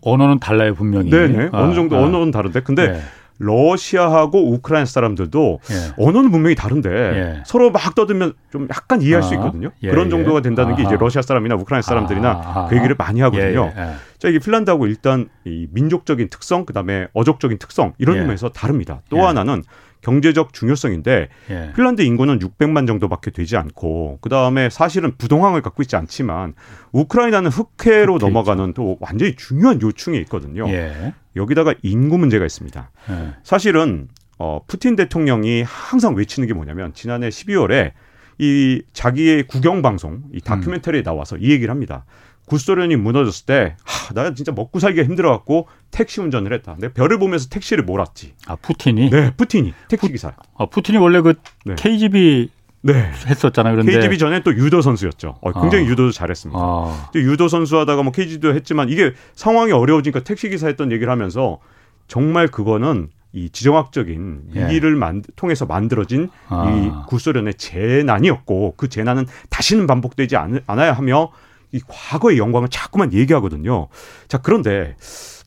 언어는 0.00 0.40
달라요 0.40 0.74
분명히. 0.74 1.10
네네. 1.10 1.50
아, 1.52 1.62
어느 1.62 1.74
정도 1.74 1.96
아. 1.96 2.02
언어는 2.02 2.30
다른데 2.30 2.62
근데 2.62 2.92
네. 2.92 3.00
러시아하고 3.38 4.50
우크라이나 4.52 4.84
사람들도 4.84 5.60
예. 5.70 6.04
언어는 6.04 6.30
분명히 6.30 6.56
다른데 6.56 6.90
예. 6.90 7.42
서로 7.46 7.70
막 7.70 7.94
떠들면 7.94 8.32
좀 8.50 8.66
약간 8.70 9.00
이해할 9.00 9.22
아, 9.22 9.26
수 9.26 9.34
있거든요. 9.34 9.70
예, 9.82 9.90
그런 9.90 10.06
예. 10.06 10.10
정도가 10.10 10.42
된다는 10.42 10.74
게 10.74 10.82
이제 10.82 10.96
러시아 10.98 11.22
사람이나 11.22 11.54
우크라이나 11.54 11.82
사람들이나 11.82 12.30
아하. 12.30 12.66
그 12.68 12.76
얘기를 12.76 12.96
많이 12.98 13.20
하거든요. 13.20 13.72
예, 13.76 13.80
예. 13.80 13.92
자, 14.18 14.28
이게 14.28 14.40
핀란드하고 14.40 14.86
일단 14.88 15.28
이 15.44 15.68
민족적인 15.70 16.28
특성, 16.30 16.66
그다음에 16.66 17.06
어족적인 17.12 17.58
특성 17.58 17.92
이런 17.98 18.16
점에서 18.16 18.48
다릅니다. 18.48 19.02
또 19.08 19.24
하나는 19.24 19.62
경제적 20.00 20.52
중요성인데 20.52 21.28
예. 21.50 21.72
핀란드 21.74 22.02
인구는 22.02 22.38
600만 22.38 22.86
정도밖에 22.86 23.30
되지 23.30 23.56
않고 23.56 24.18
그 24.20 24.28
다음에 24.28 24.70
사실은 24.70 25.12
부동항을 25.16 25.62
갖고 25.62 25.82
있지 25.82 25.96
않지만 25.96 26.54
우크라이나는 26.92 27.50
흑해로 27.50 28.14
흑해 28.14 28.24
넘어가는 28.26 28.72
또 28.74 28.96
완전히 29.00 29.34
중요한 29.36 29.80
요충에 29.80 30.18
있거든요. 30.18 30.68
예. 30.68 31.14
여기다가 31.36 31.74
인구 31.82 32.18
문제가 32.18 32.44
있습니다. 32.44 32.90
예. 33.10 33.34
사실은 33.42 34.08
어, 34.38 34.60
푸틴 34.66 34.96
대통령이 34.96 35.62
항상 35.62 36.14
외치는 36.14 36.46
게 36.46 36.54
뭐냐면 36.54 36.94
지난해 36.94 37.28
12월에 37.28 37.92
이 38.38 38.82
자기의 38.92 39.48
국영 39.48 39.82
방송 39.82 40.22
이 40.32 40.40
다큐멘터리에 40.40 41.02
나와서 41.02 41.36
이 41.36 41.50
얘기를 41.50 41.70
합니다. 41.70 42.04
구소련이 42.48 42.96
무너졌을 42.96 43.46
때, 43.46 43.76
하, 43.84 44.14
나 44.14 44.34
진짜 44.34 44.52
먹고 44.52 44.80
살기가 44.80 45.06
힘들어갖고 45.06 45.68
택시 45.90 46.20
운전을 46.20 46.52
했다. 46.54 46.76
내가 46.78 46.92
별을 46.92 47.18
보면서 47.18 47.48
택시를 47.48 47.84
몰았지. 47.84 48.34
아, 48.46 48.56
푸틴이? 48.56 49.10
네, 49.10 49.32
푸틴이. 49.36 49.74
택시 49.88 50.10
기사. 50.10 50.32
아, 50.56 50.66
푸틴이 50.66 50.98
원래 50.98 51.20
그 51.20 51.34
네. 51.64 51.74
KGB 51.76 52.50
네. 52.80 52.94
했었잖아요. 53.26 53.74
그런데 53.74 53.92
KGB 53.92 54.18
전에 54.18 54.42
또 54.42 54.54
유도 54.54 54.80
선수였죠. 54.80 55.38
어, 55.40 55.52
굉장히 55.60 55.86
아. 55.86 55.88
유도도 55.88 56.12
잘했습니다. 56.12 56.58
아. 56.60 57.10
유도 57.14 57.48
선수 57.48 57.78
하다가 57.78 58.02
뭐 58.02 58.12
KGB도 58.12 58.54
했지만 58.54 58.88
이게 58.88 59.12
상황이 59.34 59.72
어려워지니까 59.72 60.20
택시 60.20 60.48
기사 60.48 60.66
했던 60.68 60.92
얘기를 60.92 61.10
하면서 61.10 61.58
정말 62.06 62.48
그거는 62.48 63.08
이 63.32 63.50
지정학적인 63.50 64.40
예. 64.54 64.64
위기를 64.64 64.96
만, 64.96 65.22
통해서 65.36 65.66
만들어진 65.66 66.30
아. 66.48 66.70
이 66.70 67.08
구소련의 67.08 67.54
재난이었고 67.54 68.74
그 68.76 68.88
재난은 68.88 69.26
다시는 69.50 69.86
반복되지 69.86 70.36
않, 70.36 70.60
않아야 70.66 70.92
하며 70.92 71.30
이 71.72 71.80
과거의 71.86 72.38
영광을 72.38 72.68
자꾸만 72.68 73.12
얘기하거든요. 73.12 73.88
자, 74.28 74.38
그런데 74.38 74.96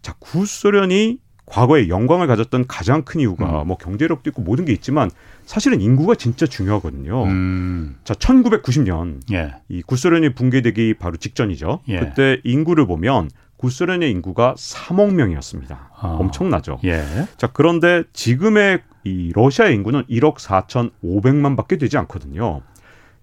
자, 0.01 0.13
구소련이 0.19 1.19
과거에 1.45 1.89
영광을 1.89 2.27
가졌던 2.27 2.65
가장 2.67 3.03
큰 3.03 3.19
이유가 3.19 3.63
음. 3.63 3.67
뭐 3.67 3.77
경제력도 3.77 4.29
있고 4.29 4.41
모든 4.41 4.63
게 4.63 4.71
있지만 4.71 5.11
사실은 5.45 5.81
인구가 5.81 6.15
진짜 6.15 6.45
중요하거든요. 6.45 7.25
음. 7.25 7.97
자, 8.05 8.13
1990년 8.13 9.19
예. 9.33 9.55
이 9.67 9.81
구소련이 9.81 10.33
붕괴되기 10.33 10.93
바로 10.93 11.17
직전이죠. 11.17 11.81
예. 11.89 11.99
그때 11.99 12.39
인구를 12.45 12.87
보면 12.87 13.29
구소련의 13.57 14.09
인구가 14.11 14.55
3억 14.57 15.13
명이었습니다. 15.13 15.91
아. 15.93 16.07
엄청나죠. 16.07 16.79
예. 16.85 17.03
자, 17.37 17.47
그런데 17.51 18.03
지금의 18.13 18.81
이 19.03 19.31
러시아의 19.33 19.75
인구는 19.75 20.03
1억 20.05 20.37
4천5백만밖에 20.37 21.79
되지 21.79 21.97
않거든요. 21.97 22.61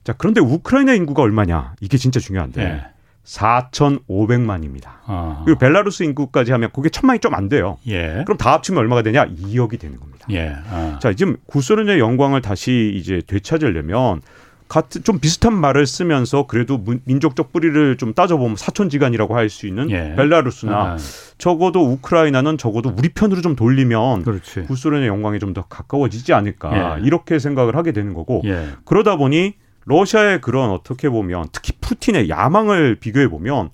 자, 0.08 0.14
그런데 0.16 0.40
우크라이나 0.40 0.94
인구가 0.94 1.20
얼마냐? 1.20 1.74
이게 1.82 1.98
진짜 1.98 2.18
중요한데. 2.18 2.62
예. 2.62 2.84
4,500만입니다. 3.24 4.84
아. 5.04 5.42
그리고 5.44 5.58
벨라루스 5.58 6.02
인구까지 6.02 6.50
하면 6.52 6.70
그게 6.74 6.88
천만이 6.88 7.18
좀 7.18 7.34
안 7.34 7.50
돼요. 7.50 7.76
예. 7.86 8.22
그럼 8.24 8.38
다 8.38 8.52
합치면 8.54 8.80
얼마가 8.80 9.02
되냐? 9.02 9.26
2억이 9.26 9.78
되는 9.78 10.00
겁니다. 10.00 10.26
예. 10.30 10.54
아. 10.70 10.98
자, 11.02 11.12
지금 11.12 11.36
구소련의 11.46 11.98
영광을 11.98 12.40
다시 12.40 12.90
이제 12.96 13.20
되찾으려면 13.26 14.22
같은 14.66 15.02
좀 15.02 15.18
비슷한 15.18 15.52
말을 15.52 15.86
쓰면서 15.86 16.46
그래도 16.46 16.82
민족적 17.04 17.52
뿌리를 17.52 17.98
좀 17.98 18.14
따져보면 18.14 18.56
사촌지간이라고 18.56 19.36
할 19.36 19.50
수 19.50 19.66
있는 19.66 19.90
예. 19.90 20.14
벨라루스나 20.16 20.72
아. 20.74 20.96
적어도 21.36 21.84
우크라이나는 21.84 22.56
적어도 22.56 22.94
우리 22.96 23.10
편으로 23.10 23.42
좀 23.42 23.56
돌리면. 23.56 24.22
구소련의 24.64 25.06
영광이 25.08 25.38
좀 25.38 25.52
더 25.52 25.64
가까워지지 25.66 26.32
않을까 26.32 26.98
예. 27.00 27.06
이렇게 27.06 27.38
생각을 27.38 27.76
하게 27.76 27.92
되는 27.92 28.14
거고 28.14 28.40
예. 28.46 28.68
그러다 28.86 29.16
보니 29.16 29.52
러시아의 29.88 30.40
그런 30.40 30.71
어떻게 30.71 31.09
보면 31.09 31.47
특히 31.52 31.73
푸틴의 31.80 32.28
야망을 32.28 32.97
비교해 32.97 33.28
보면 33.28 33.71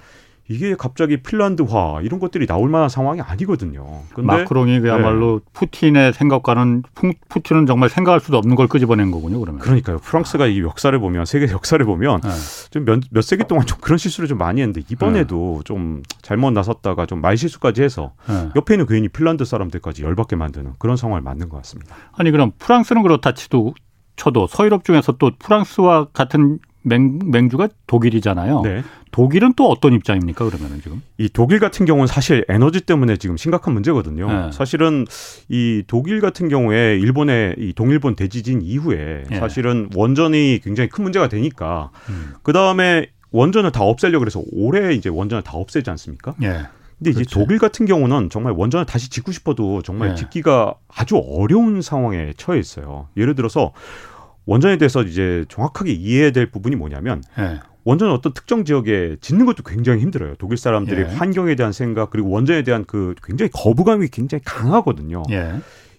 이게 0.47 0.75
갑자기 0.76 1.16
핀란드화 1.16 2.00
이런 2.02 2.21
것들이 2.21 2.47
나올 2.47 2.68
만한 2.68 2.90
상황이 2.90 3.21
아니거든요. 3.23 4.02
근데 4.14 4.26
마크롱이 4.26 4.80
그야말로 4.80 5.40
네. 5.40 5.50
푸틴의 5.54 6.12
생각과는 6.12 6.83
푸틴은 7.30 7.64
정말 7.64 7.88
생각할 7.88 8.21
수도 8.21 8.37
없는 8.37 8.54
걸 8.54 8.68
끄집어낸 8.68 9.11
거군요. 9.11 9.40
그러면 9.40 9.62
그러니까요. 9.62 9.99
프랑스가 9.99 10.47
이 10.47 10.61
역사를 10.61 10.97
보면 10.99 11.25
세계 11.25 11.50
역사를 11.50 11.83
보면 11.83 12.21
네. 12.21 12.28
좀몇 12.73 13.00
몇 13.11 13.23
세기 13.23 13.44
동안 13.44 13.64
좀 13.66 13.78
그런 13.80 13.97
실수를 13.97 14.28
좀 14.28 14.37
많이 14.37 14.61
했는데 14.61 14.83
이번에도 14.90 15.56
네. 15.59 15.64
좀 15.64 16.02
잘못 16.21 16.50
나섰다가 16.50 17.06
좀 17.06 17.23
말실수까지 17.23 17.83
해서 17.83 18.12
네. 18.28 18.50
옆에 18.54 18.75
있는 18.75 18.87
괜히 18.87 19.09
핀란드 19.09 19.47
사람들까지 19.47 20.02
열받게 20.02 20.37
만드는 20.37 20.75
그런 20.78 20.99
상황을 20.99 21.23
만든 21.23 21.49
것 21.49 21.56
같습니다. 21.59 21.97
아니 22.12 22.30
그럼 22.30 22.52
프랑스는 22.59 23.02
그렇다 23.02 23.33
치도 23.33 23.73
쳐도 24.16 24.47
서유럽 24.47 24.85
중에서 24.85 25.12
또 25.12 25.33
프랑스와 25.38 26.06
같은 26.12 26.59
맹, 26.83 27.18
맹주가 27.25 27.68
독일이잖아요. 27.87 28.61
네. 28.62 28.83
독일은 29.11 29.54
또 29.54 29.71
어떤 29.71 29.92
입장입니까 29.92 30.44
그러면은 30.44 30.80
지금? 30.83 31.00
이 31.18 31.28
독일 31.28 31.61
같은 31.61 31.87
경우는 31.87 32.06
사실 32.06 32.44
에너지 32.49 32.80
때문에 32.80 33.16
지금 33.16 33.37
심각한 33.37 33.73
문제거든요. 33.73 34.26
네. 34.26 34.52
사실은 34.52 35.06
이 35.49 35.85
독일 35.87 36.21
같은 36.21 36.49
경우에 36.49 36.99
일본의 36.99 37.54
이 37.59 37.73
동일본 37.75 38.16
대지진 38.16 38.61
이후에 38.61 39.25
네. 39.28 39.38
사실은 39.38 39.88
원전이 39.94 40.61
굉장히 40.62 40.88
큰 40.88 41.04
문제가 41.04 41.28
되니까 41.28 41.90
음. 42.09 42.35
그 42.42 42.52
다음에 42.52 43.06
원전을 43.30 43.73
다 43.73 43.83
없애려고 43.83 44.21
그래서 44.21 44.42
올해 44.52 44.94
이제 44.94 45.09
원전을 45.09 45.42
다 45.42 45.52
없애지 45.54 45.90
않습니까? 45.90 46.35
예. 46.42 46.66
근데 47.04 47.11
이제 47.11 47.18
그렇지. 47.25 47.34
독일 47.34 47.58
같은 47.58 47.84
경우는 47.84 48.30
정말 48.30 48.54
원전을 48.56 48.87
다시 48.87 49.11
짓고 49.11 49.30
싶어도 49.30 49.82
정말 49.82 50.11
예. 50.11 50.14
짓기가 50.14 50.75
아주 50.88 51.16
어려운 51.16 51.82
상황에 51.82 52.32
처해 52.37 52.58
있어요. 52.58 53.08
예를 53.16 53.34
들어서 53.34 53.73
원전에 54.46 54.78
대해서 54.78 55.02
이제 55.02 55.44
정확하게 55.49 55.92
이해해야 55.92 56.30
될 56.30 56.50
부분이 56.50 56.76
뭐냐면 56.76 57.23
예. 57.38 57.61
원전은 57.84 58.14
어떤 58.14 58.32
특정 58.32 58.64
지역에 58.64 59.16
짓는 59.20 59.44
것도 59.44 59.62
굉장히 59.62 60.00
힘들어요. 60.00 60.34
독일 60.38 60.56
사람들이 60.56 61.02
예. 61.02 61.04
환경에 61.04 61.54
대한 61.54 61.73
생각 61.73 62.08
그리고 62.08 62.30
원전에 62.30 62.62
대한 62.62 62.84
그 62.87 63.14
굉장히 63.23 63.50
거부감이 63.52 64.08
굉장히 64.08 64.42
강하거든요. 64.42 65.25
예. 65.30 65.54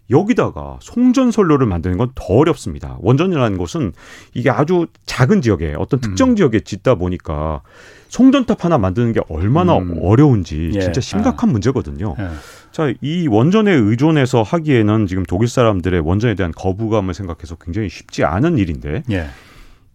여기다가 0.10 0.78
송전선로를 0.82 1.68
만드는 1.68 1.98
건 1.98 2.12
더 2.16 2.36
어렵습니다. 2.36 2.98
원전이라는 3.02 3.58
것은 3.58 3.94
이게 4.34 4.50
아주 4.50 4.88
작은 5.06 5.42
지역에 5.42 5.76
어떤 5.78 6.00
특정 6.00 6.30
음. 6.32 6.36
지역에 6.36 6.62
짓다 6.62 6.96
보니까 6.96 7.62
송전탑 8.10 8.64
하나 8.64 8.78
만드는 8.78 9.14
게 9.14 9.20
얼마나 9.28 9.78
음. 9.78 9.98
어려운지 10.02 10.72
예. 10.76 10.80
진짜 10.80 11.02
심각한 11.02 11.50
아. 11.50 11.52
문제거든요. 11.52 12.16
예. 12.18 12.30
자, 12.72 12.94
이 13.02 13.28
원전에 13.28 13.74
의존해서 13.74 14.44
하기에는 14.44 15.08
지금 15.08 15.24
독일 15.24 15.50
사람들의 15.50 16.00
원전에 16.02 16.36
대한 16.36 16.52
거부감을 16.52 17.14
생각해서 17.14 17.56
굉장히 17.56 17.90
쉽지 17.90 18.24
않은 18.24 18.58
일인데 18.58 19.04
예. 19.12 19.28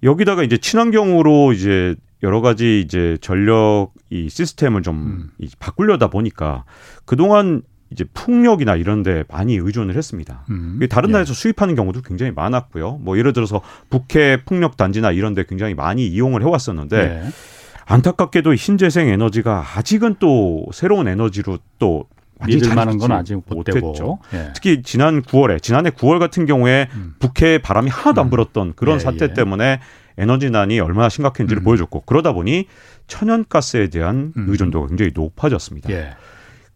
여기다가 0.02 0.42
이제 0.42 0.58
친환경으로 0.58 1.52
이제 1.52 1.94
여러 2.22 2.40
가지 2.42 2.80
이제 2.80 3.16
전력 3.22 3.92
이 4.10 4.28
시스템을 4.28 4.82
좀 4.82 5.30
음. 5.40 5.48
바꾸려다 5.58 6.08
보니까 6.08 6.64
그동안 7.06 7.62
이제 7.90 8.04
풍력이나 8.14 8.76
이런 8.76 9.02
데 9.02 9.24
많이 9.28 9.56
의존을 9.56 9.96
했습니다. 9.96 10.44
음. 10.50 10.78
다른 10.88 11.08
예. 11.08 11.12
나라에서 11.12 11.30
예. 11.30 11.34
수입하는 11.34 11.74
경우도 11.74 12.02
굉장히 12.02 12.32
많았고요. 12.32 12.98
뭐 13.02 13.18
예를 13.18 13.32
들어서 13.32 13.60
북해 13.90 14.44
풍력 14.44 14.76
단지나 14.76 15.10
이런 15.12 15.34
데 15.34 15.44
굉장히 15.44 15.74
많이 15.74 16.06
이용을 16.06 16.42
해 16.42 16.46
왔었는데 16.46 16.96
예. 16.96 17.30
안타깝게도 17.86 18.54
신재생 18.54 19.08
에너지가 19.08 19.64
아직은 19.74 20.16
또 20.20 20.66
새로운 20.72 21.08
에너지로 21.08 21.58
또 21.80 22.04
믿을 22.46 22.74
만한 22.74 22.98
건 22.98 23.12
아직 23.12 23.42
못했죠. 23.46 24.18
예. 24.32 24.52
특히 24.54 24.82
지난 24.82 25.22
9월에 25.22 25.60
지난해 25.60 25.90
9월 25.90 26.18
같은 26.18 26.46
경우에 26.46 26.88
음. 26.94 27.14
북해 27.18 27.58
바람이 27.58 27.90
하나도 27.90 28.20
안 28.20 28.28
음. 28.28 28.30
불었던 28.30 28.72
그런 28.76 28.96
예, 28.96 28.98
사태 29.00 29.24
예. 29.24 29.34
때문에 29.34 29.80
에너지난이 30.16 30.80
얼마나 30.80 31.08
심각한지를 31.08 31.62
음. 31.62 31.64
보여줬고 31.64 32.02
그러다 32.02 32.32
보니 32.32 32.66
천연가스에 33.08 33.88
대한 33.88 34.32
음. 34.36 34.46
의존도가 34.48 34.86
굉장히 34.86 35.10
높아졌습니다. 35.14 35.90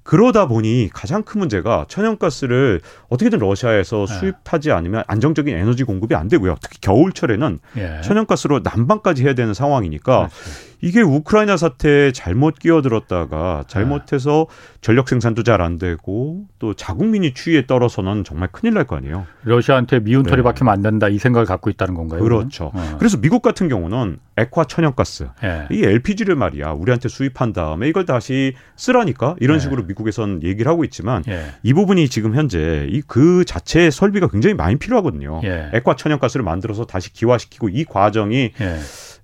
예. 0.04 0.10
그러다 0.14 0.46
보니 0.46 0.90
가장 0.92 1.22
큰 1.22 1.40
문제가 1.40 1.86
천연가스를 1.88 2.80
어떻게든 3.08 3.38
러시아에서 3.38 4.06
네. 4.06 4.14
수입하지 4.14 4.70
않으면 4.70 5.02
안정적인 5.06 5.56
에너지 5.56 5.84
공급이 5.84 6.14
안 6.14 6.28
되고요. 6.28 6.56
특히 6.60 6.78
겨울철에는 6.80 7.58
예. 7.78 8.00
천연가스로 8.02 8.60
난방까지 8.62 9.24
해야 9.24 9.34
되는 9.34 9.54
상황이니까 9.54 10.28
그렇지. 10.28 10.73
이게 10.84 11.00
우크라이나 11.00 11.56
사태에 11.56 12.12
잘못 12.12 12.58
끼어들었다가 12.58 13.64
잘못해서 13.66 14.46
전력 14.82 15.08
생산도 15.08 15.42
잘 15.42 15.62
안 15.62 15.78
되고 15.78 16.44
또 16.58 16.74
자국민이 16.74 17.32
추위에 17.32 17.66
떨어서는 17.66 18.22
정말 18.24 18.48
큰일 18.52 18.74
날 18.74 18.84
거 18.84 18.96
아니에요. 18.96 19.26
러시아한테 19.44 20.00
미운 20.00 20.24
털이 20.24 20.36
네. 20.36 20.42
박히면 20.42 20.70
안 20.72 20.82
된다 20.82 21.08
이 21.08 21.16
생각을 21.16 21.46
갖고 21.46 21.70
있다는 21.70 21.94
건가요? 21.94 22.22
그렇죠. 22.22 22.70
어. 22.74 22.96
그래서 22.98 23.18
미국 23.18 23.40
같은 23.40 23.68
경우는 23.68 24.18
액화 24.36 24.64
천연가스 24.66 25.28
네. 25.42 25.66
이 25.70 25.82
LPG를 25.84 26.34
말이야 26.34 26.72
우리한테 26.72 27.08
수입한 27.08 27.52
다음에 27.54 27.88
이걸 27.88 28.04
다시 28.04 28.52
쓰라니까 28.76 29.36
이런 29.40 29.56
네. 29.58 29.62
식으로 29.62 29.84
미국에선 29.84 30.42
얘기를 30.42 30.70
하고 30.70 30.84
있지만 30.84 31.22
예. 31.28 31.46
이 31.62 31.72
부분이 31.72 32.08
지금 32.10 32.34
현재 32.34 32.86
이 32.90 33.00
그 33.06 33.44
자체의 33.44 33.90
설비가 33.92 34.26
굉장히 34.28 34.54
많이 34.54 34.76
필요하거든요. 34.76 35.40
예. 35.44 35.70
액화 35.72 35.94
천연가스를 35.96 36.44
만들어서 36.44 36.84
다시 36.84 37.12
기화시키고 37.12 37.68
이 37.68 37.84
과정이 37.84 38.50
예. 38.60 38.78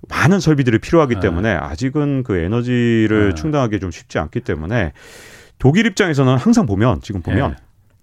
많은 0.09 0.39
설비들이 0.39 0.79
필요하기 0.79 1.15
네. 1.15 1.21
때문에 1.21 1.53
아직은 1.53 2.23
그 2.23 2.37
에너지를 2.37 3.29
네. 3.29 3.35
충당하기 3.35 3.79
좀 3.79 3.91
쉽지 3.91 4.19
않기 4.19 4.41
때문에 4.41 4.93
독일 5.59 5.85
입장에서는 5.85 6.37
항상 6.37 6.65
보면 6.65 7.01
지금 7.01 7.21
보면 7.21 7.51
네. 7.51 7.55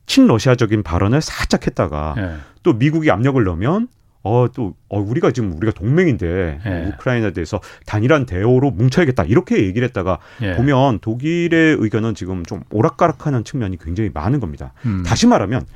친러시아적인 0.07 0.83
발언을 0.83 1.21
살짝 1.21 1.67
했다가 1.67 2.15
네. 2.17 2.37
또 2.63 2.73
미국이 2.73 3.11
압력을 3.11 3.43
넣으면 3.43 3.89
어또 4.23 4.75
어, 4.89 5.01
우리가 5.01 5.31
지금 5.31 5.53
우리가 5.57 5.73
동맹인데 5.73 6.61
예. 6.65 6.89
우크라이나에 6.89 7.33
대해서 7.33 7.61
단일한 7.87 8.27
대오로 8.27 8.73
뭉쳐야겠다 8.73 9.25
이렇게 9.25 9.65
얘기를 9.65 9.87
했다가 9.87 10.19
예. 10.43 10.55
보면 10.55 10.99
독일의 10.99 11.77
의견은 11.79 12.15
지금 12.15 12.45
좀 12.45 12.63
오락가락하는 12.71 13.45
측면이 13.45 13.79
굉장히 13.79 14.11
많은 14.13 14.41
겁니다. 14.41 14.73
음. 14.87 15.05
다시 15.07 15.27
말하면 15.29 15.67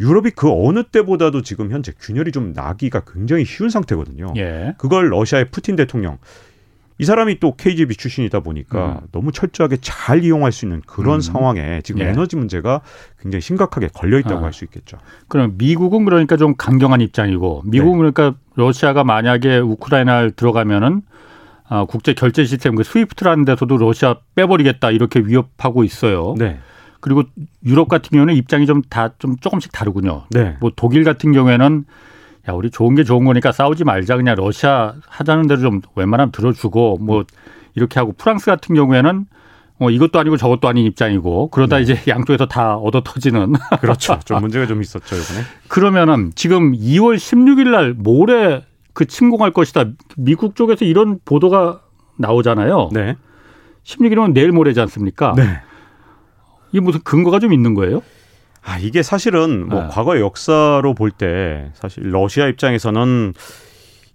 유럽이 0.00 0.30
그 0.30 0.50
어느 0.50 0.82
때보다도 0.82 1.42
지금 1.42 1.70
현재 1.70 1.92
균열이 1.98 2.32
좀 2.32 2.52
나기가 2.52 3.00
굉장히 3.00 3.44
쉬운 3.44 3.70
상태거든요. 3.70 4.34
예. 4.36 4.74
그걸 4.78 5.10
러시아의 5.10 5.50
푸틴 5.50 5.76
대통령 5.76 6.18
이 6.98 7.04
사람이 7.04 7.40
또 7.40 7.56
KGB 7.56 7.96
출신이다 7.96 8.40
보니까 8.40 9.00
음. 9.02 9.06
너무 9.10 9.32
철저하게 9.32 9.78
잘 9.80 10.22
이용할 10.22 10.52
수 10.52 10.64
있는 10.64 10.80
그런 10.86 11.16
음. 11.16 11.20
상황에 11.20 11.80
지금 11.82 12.02
예. 12.02 12.08
에너지 12.08 12.36
문제가 12.36 12.82
굉장히 13.20 13.40
심각하게 13.40 13.88
걸려 13.92 14.18
있다고 14.18 14.40
아. 14.40 14.44
할수 14.44 14.64
있겠죠. 14.64 14.98
그럼 15.28 15.54
미국은 15.58 16.04
그러니까 16.04 16.36
좀 16.36 16.54
강경한 16.56 17.00
입장이고 17.00 17.62
미국은 17.66 18.04
네. 18.04 18.12
그러니까 18.12 18.38
러시아가 18.54 19.02
만약에 19.02 19.58
우크라이나를 19.58 20.32
들어가면은 20.32 21.02
아, 21.66 21.84
국제 21.86 22.14
결제 22.14 22.44
시스템 22.44 22.76
그 22.76 22.84
스위프트라는 22.84 23.44
데서도 23.44 23.78
러시아 23.78 24.16
빼버리겠다 24.36 24.90
이렇게 24.90 25.20
위협하고 25.20 25.82
있어요. 25.82 26.34
네. 26.38 26.60
그리고 27.04 27.22
유럽 27.66 27.88
같은 27.88 28.08
경우는 28.12 28.34
입장이 28.34 28.64
좀 28.64 28.80
다좀 28.80 29.18
좀 29.18 29.36
조금씩 29.36 29.72
다르군요. 29.72 30.24
네. 30.30 30.56
뭐 30.58 30.72
독일 30.74 31.04
같은 31.04 31.32
경우에는 31.32 31.84
야 32.48 32.52
우리 32.54 32.70
좋은 32.70 32.94
게 32.94 33.04
좋은 33.04 33.26
거니까 33.26 33.52
싸우지 33.52 33.84
말자 33.84 34.16
그냥 34.16 34.36
러시아 34.36 34.94
하자는 35.06 35.46
대로 35.46 35.60
좀 35.60 35.82
웬만하면 35.96 36.32
들어주고 36.32 37.00
뭐 37.02 37.24
이렇게 37.74 38.00
하고 38.00 38.14
프랑스 38.16 38.46
같은 38.46 38.74
경우에는 38.74 39.26
뭐 39.76 39.90
이것도 39.90 40.18
아니고 40.18 40.38
저것도 40.38 40.66
아닌 40.66 40.86
입장이고 40.86 41.50
그러다 41.50 41.76
네. 41.76 41.82
이제 41.82 42.00
양쪽에서 42.08 42.46
다 42.46 42.76
얻어 42.76 43.02
터지는 43.02 43.52
그렇죠. 43.82 44.18
좀 44.24 44.40
문제가 44.40 44.66
좀 44.66 44.80
있었죠 44.80 45.14
이번에. 45.14 45.40
그러면은 45.68 46.32
지금 46.34 46.72
2월 46.72 47.16
16일 47.16 47.68
날 47.68 47.92
모레 47.92 48.64
그 48.94 49.04
침공할 49.04 49.50
것이다. 49.50 49.90
미국 50.16 50.56
쪽에서 50.56 50.86
이런 50.86 51.18
보도가 51.26 51.82
나오잖아요. 52.16 52.88
네. 52.94 53.16
16일은 53.82 54.32
내일 54.32 54.52
모레지 54.52 54.80
않습니까? 54.80 55.34
네. 55.36 55.60
이게 56.74 56.80
무슨 56.80 57.00
근거가 57.04 57.38
좀 57.38 57.52
있는 57.52 57.74
거예요? 57.74 58.02
아, 58.64 58.78
이게 58.78 59.02
사실은 59.04 59.68
뭐 59.68 59.82
네. 59.82 59.88
과거 59.92 60.18
역사로 60.18 60.94
볼 60.94 61.12
때 61.12 61.70
사실 61.74 62.10
러시아 62.10 62.48
입장에서는 62.48 63.32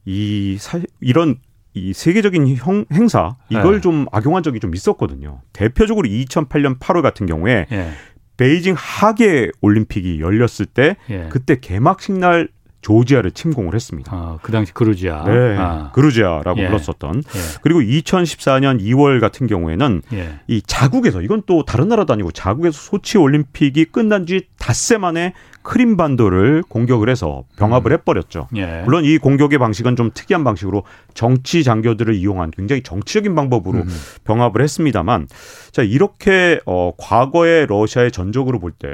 이 0.06 0.58
사, 0.60 0.82
이런 1.00 1.38
이 1.74 1.94
세계적인 1.94 2.58
형, 2.58 2.84
행사 2.92 3.38
이걸 3.48 3.76
네. 3.76 3.82
좀 3.82 4.08
악용한 4.12 4.44
적이 4.44 4.60
좀 4.60 4.76
있었거든요. 4.76 5.40
대표적으로 5.54 6.06
2008년 6.10 6.80
8월 6.80 7.02
같은 7.02 7.28
경우에 7.28 7.66
네. 7.70 7.92
베이징 8.36 8.76
하계 8.78 9.52
올림픽이 9.62 10.20
열렸을 10.20 10.66
때 10.66 10.98
예. 11.10 11.28
그때 11.30 11.60
개막식 11.62 12.18
날 12.20 12.50
조지아를 12.82 13.32
침공을 13.32 13.76
했습니다. 13.76 14.12
아, 14.14 14.38
그 14.42 14.52
당시 14.52 14.74
그루지아. 14.74 15.24
네. 15.26 15.58
아. 15.58 15.92
그루지아라고 15.94 16.60
예. 16.60 16.68
불렀었던. 16.68 17.16
예. 17.18 17.40
그리고 17.62 17.82
2014년 17.82 18.82
2월 18.82 19.20
같은 19.20 19.48
경우에는 19.48 20.02
예. 20.14 20.40
이 20.48 20.62
자국에서 20.62 21.22
이건 21.22 21.44
또 21.46 21.64
다른 21.64 21.90
나라도 21.90 22.14
아니고 22.14 22.32
자국에서 22.32 22.80
소치 22.80 23.18
올림픽이 23.18 23.86
끝난 23.86 24.26
지 24.26 24.48
닷새 24.58 24.98
만에 24.98 25.34
크림 25.62 25.98
반도를 25.98 26.64
공격을 26.68 27.10
해서 27.10 27.44
병합을 27.58 27.92
음. 27.92 27.98
해버렸죠. 27.98 28.48
예. 28.56 28.82
물론 28.86 29.04
이 29.04 29.18
공격의 29.18 29.60
방식은 29.60 29.96
좀 29.96 30.12
특이한 30.14 30.44
방식으로 30.44 30.84
정치 31.14 31.64
장교들을 31.64 32.16
이용한 32.16 32.52
굉장히 32.52 32.82
정치적인 32.82 33.36
방법으로 33.36 33.80
음. 33.80 33.88
병합을 34.24 34.62
했습니다만 34.62 35.28
자 35.72 35.84
이렇게 35.84 36.60
어 36.66 36.94
과거의 36.98 37.68
러시아의 37.68 38.12
전적으로 38.12 38.60
볼때 38.60 38.88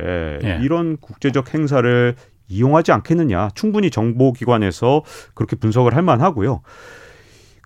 예. 0.43 0.59
이런 0.63 0.97
국제적 0.97 1.53
행사를 1.53 2.15
이용하지 2.47 2.91
않겠느냐. 2.91 3.49
충분히 3.55 3.89
정보기관에서 3.89 5.03
그렇게 5.33 5.55
분석을 5.55 5.95
할 5.95 6.03
만하고요. 6.03 6.61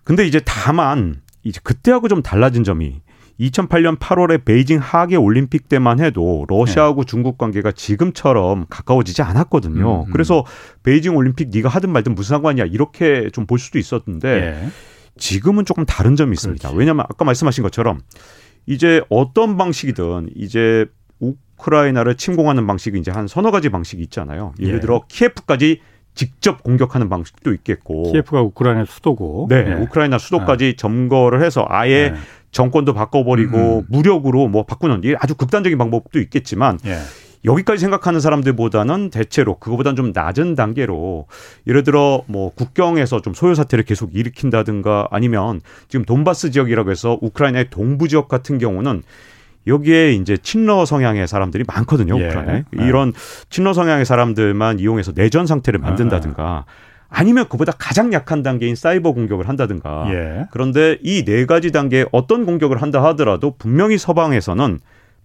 근데 0.04 0.26
이제 0.26 0.40
다만 0.44 1.20
이제 1.42 1.60
그때하고 1.62 2.08
좀 2.08 2.22
달라진 2.22 2.64
점이 2.64 3.00
2008년 3.38 3.98
8월에 3.98 4.44
베이징 4.44 4.78
하계 4.80 5.16
올림픽 5.16 5.68
때만 5.68 5.98
해도 6.00 6.44
러시아하고 6.48 7.04
네. 7.04 7.06
중국 7.06 7.38
관계가 7.38 7.72
지금처럼 7.72 8.66
가까워지지 8.68 9.22
않았거든요. 9.22 10.02
음, 10.02 10.08
음. 10.08 10.12
그래서 10.12 10.44
베이징 10.82 11.16
올림픽 11.16 11.48
네가 11.50 11.68
하든 11.70 11.90
말든 11.90 12.14
무슨 12.14 12.34
상관이야 12.36 12.66
이렇게 12.66 13.30
좀 13.32 13.46
볼 13.46 13.58
수도 13.58 13.78
있었는데 13.78 14.40
네. 14.40 14.68
지금은 15.16 15.64
조금 15.64 15.86
다른 15.86 16.16
점이 16.16 16.32
있습니다. 16.34 16.68
그렇지. 16.68 16.78
왜냐하면 16.78 17.06
아까 17.08 17.24
말씀하신 17.24 17.62
것처럼 17.62 18.00
이제 18.66 19.00
어떤 19.08 19.56
방식이든 19.56 20.30
이제 20.36 20.86
우크라이나를 21.60 22.16
침공하는 22.16 22.66
방식이 22.66 22.98
이제 22.98 23.10
한 23.10 23.26
서너 23.26 23.50
가지 23.50 23.68
방식이 23.68 24.02
있잖아요. 24.04 24.54
예를 24.58 24.76
예. 24.76 24.80
들어 24.80 25.02
키예프까지 25.08 25.80
직접 26.14 26.62
공격하는 26.62 27.08
방식도 27.08 27.52
있겠고. 27.54 28.12
키예프가 28.12 28.42
우크라이나 28.42 28.84
수도고. 28.84 29.46
네, 29.48 29.62
네. 29.62 29.74
우크라이나 29.74 30.18
수도까지 30.18 30.64
네. 30.64 30.76
점거를 30.76 31.42
해서 31.42 31.64
아예 31.68 32.10
네. 32.10 32.18
정권도 32.50 32.94
바꿔버리고 32.94 33.78
음. 33.80 33.86
무력으로 33.88 34.48
뭐 34.48 34.64
바꾸는 34.64 35.02
이 35.04 35.14
아주 35.18 35.34
극단적인 35.34 35.78
방법도 35.78 36.18
있겠지만 36.20 36.78
예. 36.86 36.98
여기까지 37.44 37.80
생각하는 37.80 38.20
사람들보다는 38.20 39.10
대체로 39.10 39.58
그거보다는 39.58 39.96
좀 39.96 40.12
낮은 40.12 40.56
단계로 40.56 41.26
예를 41.66 41.84
들어 41.84 42.22
뭐 42.26 42.50
국경에서 42.50 43.22
좀 43.22 43.32
소요 43.32 43.54
사태를 43.54 43.84
계속 43.84 44.14
일으킨다든가 44.14 45.08
아니면 45.10 45.60
지금 45.88 46.04
돈바스 46.04 46.50
지역이라고 46.50 46.90
해서 46.90 47.18
우크라이나의 47.22 47.70
동부 47.70 48.08
지역 48.08 48.28
같은 48.28 48.58
경우는 48.58 49.02
여기에 49.66 50.12
이제 50.14 50.36
친러 50.36 50.84
성향의 50.84 51.28
사람들이 51.28 51.64
많거든요. 51.66 52.18
예. 52.20 52.26
우크라이나에. 52.28 52.64
네. 52.72 52.86
이런 52.86 53.12
친러 53.50 53.72
성향의 53.72 54.04
사람들만 54.04 54.78
이용해서 54.78 55.12
내전 55.12 55.46
상태를 55.46 55.78
만든다든가 55.80 56.64
아니면 57.08 57.46
그보다 57.48 57.72
가장 57.72 58.12
약한 58.12 58.42
단계인 58.42 58.74
사이버 58.76 59.12
공격을 59.12 59.48
한다든가. 59.48 60.06
예. 60.12 60.46
그런데 60.50 60.98
이 61.02 61.24
네 61.24 61.44
가지 61.44 61.72
단계에 61.72 62.06
어떤 62.12 62.46
공격을 62.46 62.80
한다 62.80 63.02
하더라도 63.04 63.54
분명히 63.58 63.98
서방에서는 63.98 64.78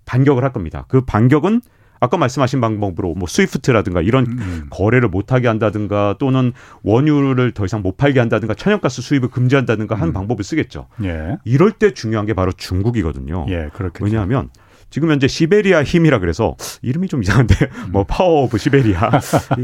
반격을 0.06 0.44
할 0.44 0.52
겁니다. 0.52 0.86
그 0.88 1.02
반격은 1.02 1.62
아까 2.00 2.18
말씀하신 2.18 2.62
방법으로 2.62 3.14
뭐 3.16 3.28
스위프트라든가 3.28 4.02
이런 4.02 4.26
음. 4.26 4.38
음. 4.40 4.68
거래를 4.70 5.10
못하게 5.10 5.48
한다든가 5.48 6.16
또는 6.20 6.54
원유를 6.84 7.52
더 7.52 7.66
이상 7.66 7.82
못 7.82 7.98
팔게 7.98 8.20
한다든가 8.20 8.54
천연가스 8.54 9.02
수입을 9.02 9.30
금지한다든가 9.30 9.96
하는 9.96 10.10
음. 10.10 10.14
방법을 10.14 10.44
쓰겠죠. 10.44 10.88
예. 11.04 11.38
이럴 11.44 11.72
때 11.72 11.92
중요한 11.92 12.26
게 12.26 12.34
바로 12.34 12.52
중국이거든요. 12.52 13.46
예, 13.50 13.70
그렇겠죠. 13.74 14.06
왜냐하면 14.06 14.50
지금 14.90 15.12
현재 15.12 15.28
시베리아 15.28 15.84
힘이라 15.84 16.20
그래서 16.20 16.56
이름이 16.82 17.08
좀 17.08 17.22
이상한데 17.22 17.56
음. 17.66 17.92
뭐 17.92 18.04
Power 18.04 18.44
of 18.44 18.58
Siberia 18.58 19.10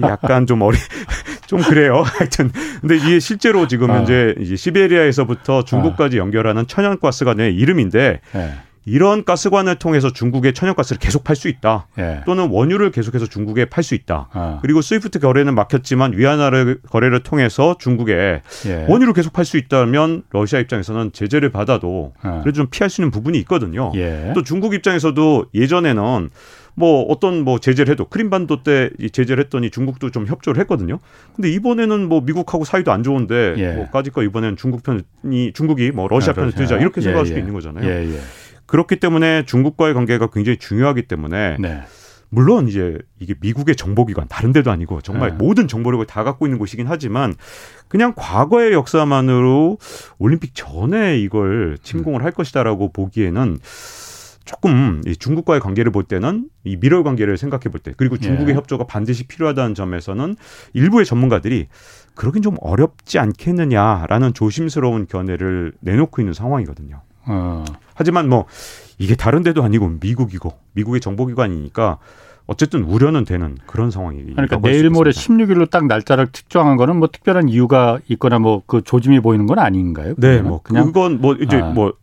약간 0.01 0.45
좀 0.45 0.61
어리 0.61 0.77
좀 1.47 1.61
그래요. 1.61 2.01
하여튼 2.17 2.51
근데 2.81 2.97
이게 2.97 3.19
실제로 3.19 3.67
지금 3.67 3.91
아. 3.91 3.97
현재 3.97 4.35
이제 4.39 4.55
시베리아에서부터 4.55 5.63
중국까지 5.63 6.17
아. 6.17 6.19
연결하는 6.19 6.67
천연가스관의 6.67 7.49
이름인데 7.49 8.19
네. 8.33 8.53
이런 8.85 9.23
가스관을 9.23 9.75
통해서 9.75 10.11
중국에 10.11 10.53
천연가스를 10.53 10.99
계속 10.99 11.23
팔 11.23 11.35
수 11.35 11.47
있다. 11.47 11.87
예. 11.99 12.21
또는 12.25 12.49
원유를 12.49 12.91
계속해서 12.91 13.27
중국에 13.27 13.65
팔 13.65 13.83
수 13.83 13.93
있다. 13.93 14.29
아. 14.31 14.59
그리고 14.61 14.81
스위프트 14.81 15.19
거래는 15.19 15.53
막혔지만 15.55 16.13
위안화를 16.17 16.79
거래를 16.89 17.21
통해서 17.21 17.75
중국에 17.79 18.41
예. 18.65 18.85
원유를 18.89 19.13
계속 19.13 19.33
팔 19.33 19.45
수 19.45 19.57
있다면 19.57 20.23
러시아 20.31 20.59
입장에서는 20.59 21.11
제재를 21.13 21.49
받아도 21.49 22.13
아. 22.21 22.41
그래도 22.41 22.57
좀 22.57 22.67
피할 22.71 22.89
수 22.89 23.01
있는 23.01 23.11
부분이 23.11 23.37
있거든요. 23.39 23.91
예. 23.95 24.31
또 24.33 24.43
중국 24.43 24.73
입장에서도 24.73 25.45
예전에는 25.53 26.29
뭐 26.73 27.03
어떤 27.03 27.43
뭐 27.43 27.59
제재를 27.59 27.91
해도 27.91 28.05
크림반도 28.05 28.63
때 28.63 28.89
제재를 29.11 29.43
했더니 29.43 29.69
중국도 29.69 30.09
좀 30.09 30.25
협조를 30.25 30.59
했거든요. 30.61 30.99
근데 31.35 31.51
이번에는 31.51 32.07
뭐 32.07 32.21
미국하고 32.21 32.63
사이도 32.63 32.91
안 32.91 33.03
좋은데 33.03 33.55
예. 33.57 33.73
뭐 33.73 33.89
까짓거 33.89 34.23
이번에는 34.23 34.55
중국 34.57 34.81
편이 34.83 35.53
중국이 35.53 35.91
뭐 35.91 36.07
러시아 36.07 36.31
아, 36.31 36.33
편을 36.33 36.53
들자 36.53 36.77
이렇게 36.77 37.01
생각할 37.01 37.25
예, 37.25 37.27
수도 37.27 37.35
예. 37.37 37.39
있는 37.41 37.53
거잖아요. 37.53 37.87
예, 38.71 38.77
그렇기 38.77 38.95
때문에 38.97 39.45
중국과의 39.45 39.93
관계가 39.93 40.27
굉장히 40.27 40.57
중요하기 40.57 41.03
때문에 41.03 41.57
네. 41.59 41.81
물론 42.29 42.69
이제 42.69 42.97
이게 43.19 43.35
미국의 43.41 43.75
정보기관 43.75 44.27
다른 44.29 44.53
데도 44.53 44.71
아니고 44.71 45.01
정말 45.01 45.31
네. 45.31 45.35
모든 45.35 45.67
정보력을 45.67 46.05
다 46.05 46.23
갖고 46.23 46.47
있는 46.47 46.57
곳이긴 46.57 46.87
하지만 46.87 47.35
그냥 47.89 48.13
과거의 48.15 48.71
역사만으로 48.71 49.77
올림픽 50.17 50.55
전에 50.55 51.19
이걸 51.19 51.77
침공을 51.83 52.23
할 52.23 52.31
것이다라고 52.31 52.93
보기에는 52.93 53.59
조금 54.45 55.01
이 55.05 55.15
중국과의 55.15 55.59
관계를 55.59 55.91
볼 55.91 56.03
때는 56.03 56.49
이 56.63 56.77
미러 56.77 57.03
관계를 57.03 57.37
생각해 57.37 57.63
볼 57.63 57.81
때 57.81 57.93
그리고 57.97 58.17
중국의 58.17 58.53
예. 58.53 58.57
협조가 58.57 58.85
반드시 58.85 59.27
필요하다는 59.27 59.75
점에서는 59.75 60.35
일부의 60.73 61.05
전문가들이 61.05 61.67
그러긴 62.15 62.41
좀 62.41 62.55
어렵지 62.61 63.19
않겠느냐라는 63.19 64.33
조심스러운 64.33 65.07
견해를 65.07 65.73
내놓고 65.81 66.21
있는 66.21 66.33
상황이거든요. 66.33 67.01
어. 67.25 67.63
하지만 67.93 68.29
뭐 68.29 68.45
이게 68.97 69.15
다른 69.15 69.43
데도 69.43 69.63
아니고 69.63 69.97
미국이고 70.01 70.53
미국의 70.73 71.01
정보기관이니까 71.01 71.97
어쨌든 72.47 72.83
우려는 72.83 73.23
되는 73.23 73.57
그런 73.65 73.91
상황이 73.91 74.23
그러니까 74.23 74.59
내일 74.59 74.89
모레 74.89 75.11
16일로 75.11 75.69
딱 75.69 75.85
날짜를 75.85 76.27
특정한 76.31 76.75
거는 76.75 76.97
뭐 76.97 77.07
특별한 77.07 77.49
이유가 77.49 77.99
있거나 78.09 78.39
뭐 78.39 78.61
그 78.65 78.81
조짐이 78.81 79.19
보이는 79.19 79.47
건 79.47 79.59
아닌가요? 79.59 80.13
네, 80.17 80.41
뭐 80.41 80.61
그냥 80.61 80.85
그건 80.85 81.21
뭐 81.21 81.35
이제 81.35 81.57
아. 81.57 81.69
뭐 81.71 81.93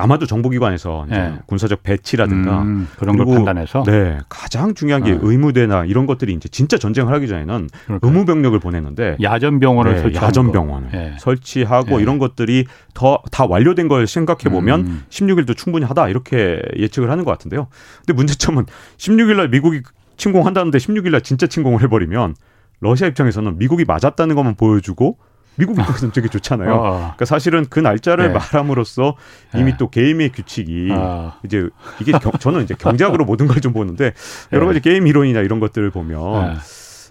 아마도 0.00 0.26
정보기관에서 0.26 1.06
네. 1.08 1.38
군사적 1.46 1.82
배치라든가 1.82 2.62
음, 2.62 2.88
그런 2.98 3.16
걸 3.16 3.26
판단해서 3.26 3.82
네 3.84 4.18
가장 4.28 4.74
중요한 4.74 5.04
게 5.04 5.12
네. 5.12 5.18
의무대나 5.20 5.84
이런 5.84 6.06
것들이 6.06 6.32
이제 6.32 6.48
진짜 6.48 6.76
전쟁을 6.78 7.12
하기 7.14 7.28
전에는. 7.28 7.68
의무 8.02 8.24
병력을 8.24 8.58
보내는데 8.58 9.16
야전 9.22 9.60
병원을 9.60 10.12
네, 10.12 10.14
야전 10.14 10.52
병원을 10.52 10.90
네. 10.90 11.14
설치하고 11.18 11.96
네. 11.96 12.02
이런 12.02 12.18
것들이 12.18 12.66
더 12.94 13.20
다 13.30 13.46
완료된 13.46 13.88
걸 13.88 14.06
생각해 14.06 14.44
보면 14.50 14.80
음. 14.80 15.02
16일도 15.10 15.56
충분히 15.56 15.84
하다 15.84 16.08
이렇게 16.08 16.60
예측을 16.76 17.10
하는 17.10 17.24
것 17.24 17.30
같은데요. 17.30 17.68
근데 17.98 18.12
문제점은 18.12 18.66
16일 18.96 19.36
날 19.36 19.48
미국이 19.48 19.82
침공한다는데 20.16 20.78
16일 20.78 21.10
날 21.10 21.20
진짜 21.22 21.46
침공을 21.46 21.82
해버리면 21.82 22.34
러시아 22.80 23.06
입장에서는 23.08 23.58
미국이 23.58 23.84
맞았다는 23.84 24.34
것만 24.34 24.54
보여주고 24.56 25.18
미국 25.60 25.78
입장에서는 25.78 26.12
되게 26.12 26.28
좋잖아요. 26.28 26.74
어. 26.74 26.90
그러니까 26.98 27.24
사실은 27.24 27.66
그 27.70 27.78
날짜를 27.78 28.28
네. 28.28 28.34
말함으로써 28.34 29.14
이미 29.54 29.72
네. 29.72 29.76
또 29.78 29.90
게임의 29.90 30.32
규칙이 30.32 30.88
어. 30.92 31.34
이제 31.44 31.68
이게 32.00 32.12
경, 32.12 32.32
저는 32.32 32.64
이제 32.64 32.74
경제학으로 32.78 33.24
모든 33.24 33.46
걸 33.46 33.60
좀 33.60 33.74
보는데 33.74 34.14
여러 34.52 34.66
가지 34.66 34.80
게임 34.80 35.06
이론이나 35.06 35.40
이런 35.40 35.60
것들을 35.60 35.90
보면 35.90 36.58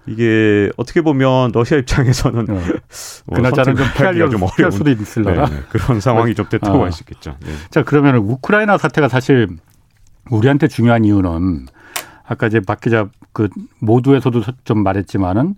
이게 0.08 0.72
어떻게 0.78 1.02
보면 1.02 1.52
러시아 1.54 1.78
입장에서는 1.78 2.50
어. 2.50 2.62
뭐그 3.28 3.42
날짜는 3.42 3.76
좀 3.76 3.86
피하기가 3.96 4.30
좀 4.30 4.42
어려운 4.42 4.72
수도 4.72 4.90
있을라나 4.90 5.46
네, 5.46 5.56
네, 5.58 5.62
그런 5.70 6.00
상황이 6.00 6.34
좀 6.34 6.50
됐다고 6.50 6.80
어. 6.80 6.84
할수 6.86 7.04
있겠죠. 7.04 7.36
네. 7.46 7.52
자 7.70 7.84
그러면 7.84 8.16
우크라이나 8.16 8.80
사태가 8.80 9.10
사실 9.10 9.48
우리한테 10.32 10.68
중요한 10.68 11.06
이유는 11.06 11.68
아까 12.26 12.48
이제 12.48 12.60
박 12.60 12.82
기자 12.82 13.08
그 13.32 13.48
모두에서도 13.80 14.42
좀 14.64 14.82
말했지만은 14.84 15.54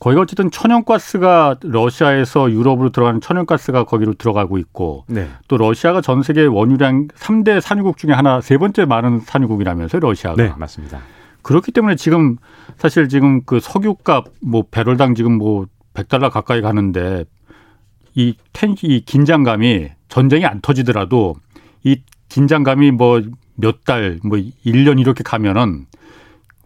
거기가 0.00 0.22
어쨌든 0.22 0.50
천연가스가 0.50 1.56
러시아에서 1.62 2.50
유럽으로 2.50 2.90
들어가는 2.90 3.20
천연가스가 3.20 3.84
거기로 3.84 4.14
들어가고 4.14 4.58
있고 4.58 5.04
네. 5.08 5.28
또 5.46 5.56
러시아가 5.56 6.00
전 6.00 6.22
세계 6.22 6.46
원유량 6.46 7.08
3대 7.08 7.60
산유국 7.60 7.98
중에 7.98 8.12
하나 8.12 8.40
세 8.40 8.58
번째 8.58 8.86
많은 8.86 9.20
산유국이라면서요, 9.20 10.00
러시아가. 10.00 10.42
네, 10.42 10.52
맞습니다. 10.56 11.00
그렇기 11.42 11.72
때문에 11.72 11.96
지금 11.96 12.36
사실 12.76 13.08
지금 13.08 13.42
그 13.44 13.60
석유값 13.60 14.24
뭐 14.42 14.64
배럴당 14.70 15.14
지금 15.14 15.38
뭐 15.38 15.66
100달러 15.94 16.30
가까이 16.30 16.60
가는데 16.60 17.24
이 18.14 18.34
텐, 18.52 18.74
이 18.82 19.00
긴장감이 19.00 19.90
전쟁이 20.08 20.46
안 20.46 20.60
터지더라도 20.60 21.36
이 21.84 22.02
긴장감이 22.28 22.90
뭐 22.90 23.20
몇 23.60 23.84
달, 23.84 24.18
뭐 24.24 24.38
1년 24.38 24.98
이렇게 24.98 25.22
가면은 25.22 25.86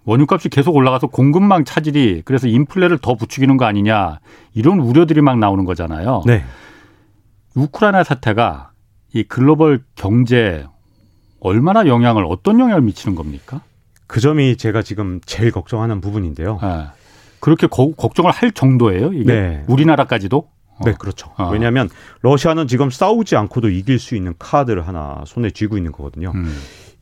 원유값이 0.04 0.48
계속 0.50 0.76
올라가서 0.76 1.08
공급망 1.08 1.64
차질이 1.64 2.22
그래서 2.24 2.46
인플레를 2.46 2.98
더 2.98 3.14
부추기는 3.14 3.56
거 3.56 3.64
아니냐 3.64 4.20
이런 4.54 4.80
우려들이 4.80 5.20
막 5.20 5.38
나오는 5.38 5.64
거잖아요. 5.64 6.22
네. 6.26 6.44
우크라이나 7.54 8.04
사태가 8.04 8.72
이 9.14 9.22
글로벌 9.22 9.82
경제 9.94 10.66
얼마나 11.40 11.86
영향을 11.86 12.24
어떤 12.28 12.58
영향을 12.58 12.82
미치는 12.82 13.14
겁니까? 13.14 13.60
그 14.06 14.20
점이 14.20 14.56
제가 14.56 14.82
지금 14.82 15.20
제일 15.24 15.50
걱정하는 15.50 16.00
부분인데요. 16.00 16.58
네. 16.60 16.86
그렇게 17.40 17.66
거, 17.66 17.92
걱정을 17.92 18.30
할 18.30 18.52
정도예요? 18.52 19.12
이게 19.12 19.24
네. 19.24 19.64
우리나라까지도? 19.68 20.48
네, 20.84 20.94
그렇죠. 20.98 21.30
어. 21.36 21.50
왜냐하면 21.50 21.88
러시아는 22.22 22.66
지금 22.66 22.90
싸우지 22.90 23.36
않고도 23.36 23.68
이길 23.68 23.98
수 23.98 24.16
있는 24.16 24.34
카드를 24.38 24.86
하나 24.88 25.22
손에 25.26 25.50
쥐고 25.50 25.76
있는 25.76 25.92
거거든요. 25.92 26.32
음. 26.34 26.52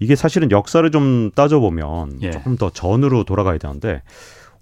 이게 0.02 0.16
사실은 0.16 0.50
역사를 0.50 0.88
좀 0.90 1.30
따져보면 1.34 2.18
예. 2.22 2.30
조금 2.30 2.56
더 2.56 2.70
전으로 2.70 3.24
돌아가야 3.24 3.58
되는데 3.58 4.02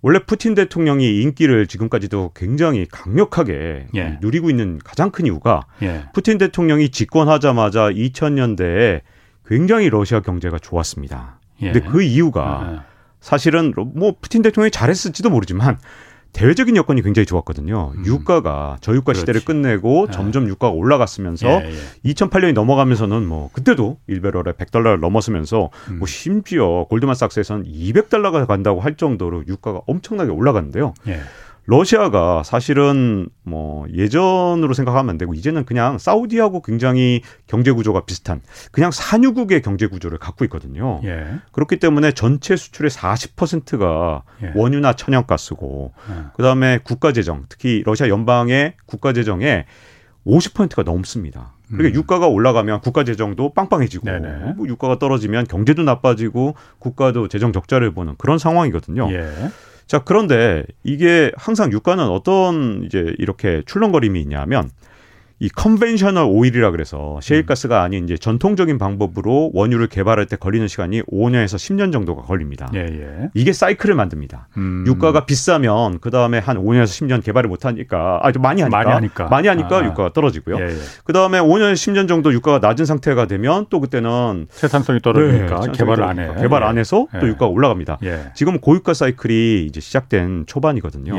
원래 0.03 0.19
푸틴 0.19 0.55
대통령이 0.55 1.23
인기를 1.23 1.67
지금까지도 1.67 2.33
굉장히 2.35 2.87
강력하게 2.91 3.87
예. 3.95 4.19
누리고 4.21 4.51
있는 4.51 4.79
가장 4.83 5.11
큰 5.11 5.27
이유가 5.27 5.67
예. 5.83 6.05
푸틴 6.15 6.39
대통령이 6.39 6.91
집권하자마자 6.91 7.91
2000년대에 7.91 9.01
굉장히 9.47 9.91
러시아 9.91 10.21
경제가 10.21 10.59
좋았습니다. 10.59 11.39
예. 11.63 11.73
근데 11.73 11.87
그 11.87 12.03
이유가 12.03 12.71
예. 12.73 12.79
사실은 13.21 13.75
뭐 13.77 14.15
푸틴 14.21 14.43
대통령이 14.43 14.71
잘했을지도 14.71 15.29
모르지만 15.31 15.79
대외적인 16.33 16.77
여건이 16.77 17.03
굉장히 17.03 17.27
좋았거든요. 17.27 17.93
음. 17.97 18.07
유가가 18.07 18.79
저유가 18.81 19.07
그렇지. 19.07 19.21
시대를 19.21 19.45
끝내고 19.45 20.07
네. 20.07 20.13
점점 20.13 20.49
유가가 20.49 20.73
올라갔으면서 20.73 21.49
예, 21.49 21.71
예. 21.71 22.13
2008년이 22.13 22.53
넘어가면서는 22.53 23.27
뭐 23.27 23.51
그때도 23.53 23.99
1배럴에 24.09 24.57
100달러를 24.57 25.01
넘었으면서 25.01 25.71
음. 25.91 25.99
뭐 25.99 26.07
심지어 26.07 26.87
골드만삭스에서는 26.89 27.65
200달러가 27.65 28.47
간다고 28.47 28.81
할 28.81 28.97
정도로 28.97 29.45
유가가 29.47 29.81
엄청나게 29.87 30.31
올라갔는데요. 30.31 30.95
예. 31.71 31.77
러시아가 31.77 32.43
사실은 32.43 33.29
뭐 33.43 33.87
예전으로 33.95 34.75
생각하면 34.75 35.11
안 35.11 35.19
되고 35.19 35.35
이제는 35.35 35.65
그냥 35.65 35.99
사우디하고 35.99 36.63
굉장히 36.63 37.23
경제 37.47 37.71
구조가 37.71 38.05
비슷한 38.05 38.41
그냥 38.73 38.91
산유국의 38.91 39.63
경제 39.63 39.87
구조를 39.87 40.19
갖고 40.19 40.45
있거든요. 40.47 41.01
예. 41.05 41.27
그렇기 41.53 41.79
때문에 41.79 42.13
전체 42.13 42.57
수출의 42.57 42.91
40%가 42.91 44.23
예. 44.43 44.53
원유나 44.55 44.95
천연가스고 44.95 45.93
예. 46.11 46.25
그다음에 46.35 46.79
국가 46.83 47.13
재정, 47.13 47.45
특히 47.49 47.83
러시아 47.87 48.09
연방의 48.09 48.75
국가 48.87 49.13
재정에 49.13 49.67
50%가 50.27 50.83
넘습니다. 50.83 51.55
그러니까 51.69 51.97
음. 51.97 52.01
유가가 52.01 52.27
올라가면 52.27 52.81
국가 52.81 53.05
재정도 53.05 53.55
빵빵해지고 53.55 54.07
뭐 54.57 54.67
유가가 54.67 54.99
떨어지면 54.99 55.47
경제도 55.47 55.83
나빠지고 55.83 56.57
국가도 56.79 57.29
재정 57.29 57.53
적자를 57.53 57.93
보는 57.93 58.17
그런 58.19 58.39
상황이거든요. 58.39 59.09
예. 59.13 59.31
자, 59.91 59.99
그런데 59.99 60.63
이게 60.85 61.33
항상 61.37 61.73
유가는 61.73 62.05
어떤 62.05 62.85
이제 62.85 63.13
이렇게 63.19 63.65
출렁거림이 63.67 64.21
있냐면 64.21 64.71
이 65.43 65.49
conventional 65.49 66.27
oil이라 66.29 66.71
그래서 66.71 67.19
셰일가스가 67.23 67.83
아닌 67.83 68.05
이제 68.05 68.19
전통적인 68.19 68.77
방법으로 68.77 69.51
원유를 69.55 69.87
개발할 69.87 70.27
때 70.27 70.37
걸리는 70.37 70.69
시간이 70.69 71.01
5년에서 71.05 71.57
10년 71.57 71.93
정도가 71.93 72.23
걸립니다. 72.23 72.71
예, 72.75 72.81
예. 72.81 73.31
이게 73.33 73.55
사이클을 73.55 73.95
만듭니다. 73.95 74.49
음. 74.59 74.85
유가가 74.87 75.25
비싸면 75.25 76.01
그 76.01 76.11
다음에 76.11 76.39
한 76.39 76.59
5년에서 76.59 76.85
10년 76.85 77.25
개발을 77.25 77.49
못 77.49 77.65
하니까 77.65 78.21
아, 78.23 78.31
많이 78.39 78.61
하니까 78.61 78.77
많이 78.77 78.91
하니까, 78.91 79.29
많이 79.29 79.49
하니까 79.49 79.79
아. 79.79 79.85
유가가 79.85 80.13
떨어지고요. 80.13 80.57
예, 80.57 80.73
예. 80.73 80.77
그 81.05 81.15
다음에 81.15 81.41
5년, 81.41 81.73
10년 81.73 82.07
정도 82.07 82.35
유가가 82.35 82.59
낮은 82.59 82.85
상태가 82.85 83.27
되면 83.27 83.65
또 83.71 83.81
그때는 83.81 84.47
생산성이 84.51 85.01
떨어지니까 85.01 85.61
네, 85.61 85.73
개발을 85.73 86.05
안 86.05 86.19
해. 86.19 86.35
개발 86.39 86.65
안 86.65 86.77
해서 86.77 87.07
또 87.19 87.27
예. 87.27 87.31
유가가 87.31 87.47
올라갑니다. 87.47 87.97
예. 88.05 88.25
지금 88.35 88.61
고유가 88.61 88.93
사이클이 88.93 89.65
이제 89.65 89.81
시작된 89.81 90.45
초반이거든요. 90.47 91.17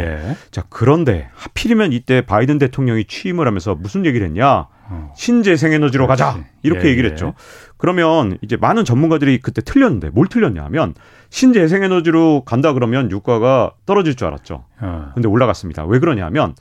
자 0.51 0.63
그런데 0.69 1.29
하필이면 1.33 1.91
이때 1.91 2.21
바이든 2.21 2.59
대통령이 2.59 3.05
취임을 3.05 3.47
하면서 3.47 3.73
무슨 3.73 4.05
얘기 4.05 4.10
를 4.19 4.27
했냐? 4.27 4.67
어. 4.89 5.13
신재생에너지로 5.15 6.05
가자 6.05 6.43
이렇게 6.63 6.87
예, 6.87 6.91
얘기를 6.91 7.09
예. 7.09 7.11
했죠. 7.13 7.33
그러면 7.77 8.37
이제 8.41 8.57
많은 8.57 8.85
전문가들이 8.85 9.39
그때 9.39 9.61
틀렸는데 9.61 10.09
뭘 10.09 10.27
틀렸냐면 10.27 10.93
신재생에너지로 11.29 12.43
간다 12.45 12.73
그러면 12.73 13.09
유가가 13.09 13.71
떨어질 13.85 14.15
줄 14.15 14.27
알았죠. 14.27 14.65
어. 14.81 15.11
근데 15.13 15.27
올라갔습니다. 15.27 15.85
왜 15.85 15.99
그러냐면 15.99 16.55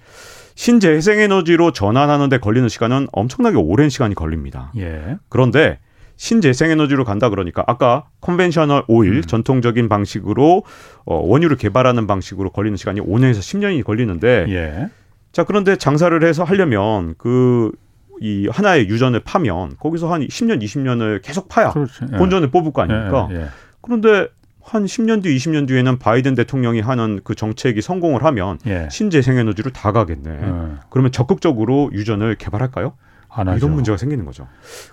신재생에너지로 0.54 1.72
전환하는데 1.72 2.38
걸리는 2.38 2.68
시간은 2.68 3.08
엄청나게 3.12 3.56
오랜 3.56 3.88
시간이 3.88 4.14
걸립니다. 4.14 4.72
예. 4.76 5.16
그런데 5.28 5.78
신재생에너지로 6.16 7.04
간다 7.04 7.30
그러니까 7.30 7.64
아까 7.66 8.04
conventional 8.20 8.84
오일 8.88 9.16
음. 9.16 9.22
전통적인 9.22 9.88
방식으로 9.88 10.64
어, 11.06 11.14
원유를 11.14 11.56
개발하는 11.56 12.06
방식으로 12.06 12.50
걸리는 12.50 12.76
시간이 12.76 13.00
5년에서 13.00 13.38
10년이 13.38 13.82
걸리는데 13.84 14.46
예. 14.50 14.90
자, 15.32 15.44
그런데 15.44 15.76
장사를 15.76 16.22
해서 16.24 16.44
하려면 16.44 17.14
그 17.18 17.72
이 18.20 18.46
하나의 18.48 18.88
유전을 18.88 19.20
파면 19.20 19.76
거기서 19.80 20.12
한 20.12 20.20
10년, 20.20 20.62
20년을 20.62 21.22
계속 21.22 21.48
파야 21.48 21.70
그렇지. 21.70 22.04
예. 22.12 22.16
본전을 22.18 22.50
뽑을 22.50 22.72
거 22.72 22.82
아닙니까? 22.82 23.28
예, 23.30 23.34
예, 23.34 23.40
예. 23.40 23.46
그런데 23.80 24.28
한 24.62 24.84
10년 24.84 25.22
뒤, 25.22 25.34
20년 25.34 25.66
뒤에는 25.66 25.98
바이든 25.98 26.34
대통령이 26.34 26.80
하는 26.80 27.20
그 27.24 27.34
정책이 27.34 27.80
성공을 27.80 28.22
하면 28.24 28.58
예. 28.66 28.88
신재생에너지로 28.90 29.70
다 29.72 29.92
가겠네. 29.92 30.30
예. 30.30 30.78
그러면 30.90 31.12
적극적으로 31.12 31.88
유전을 31.94 32.34
개발할까요? 32.36 32.92
안 33.32 33.48
하죠. 33.48 33.58
이런 33.58 33.74
문제가 33.74 33.96
생기는 33.96 34.24
거죠. 34.24 34.48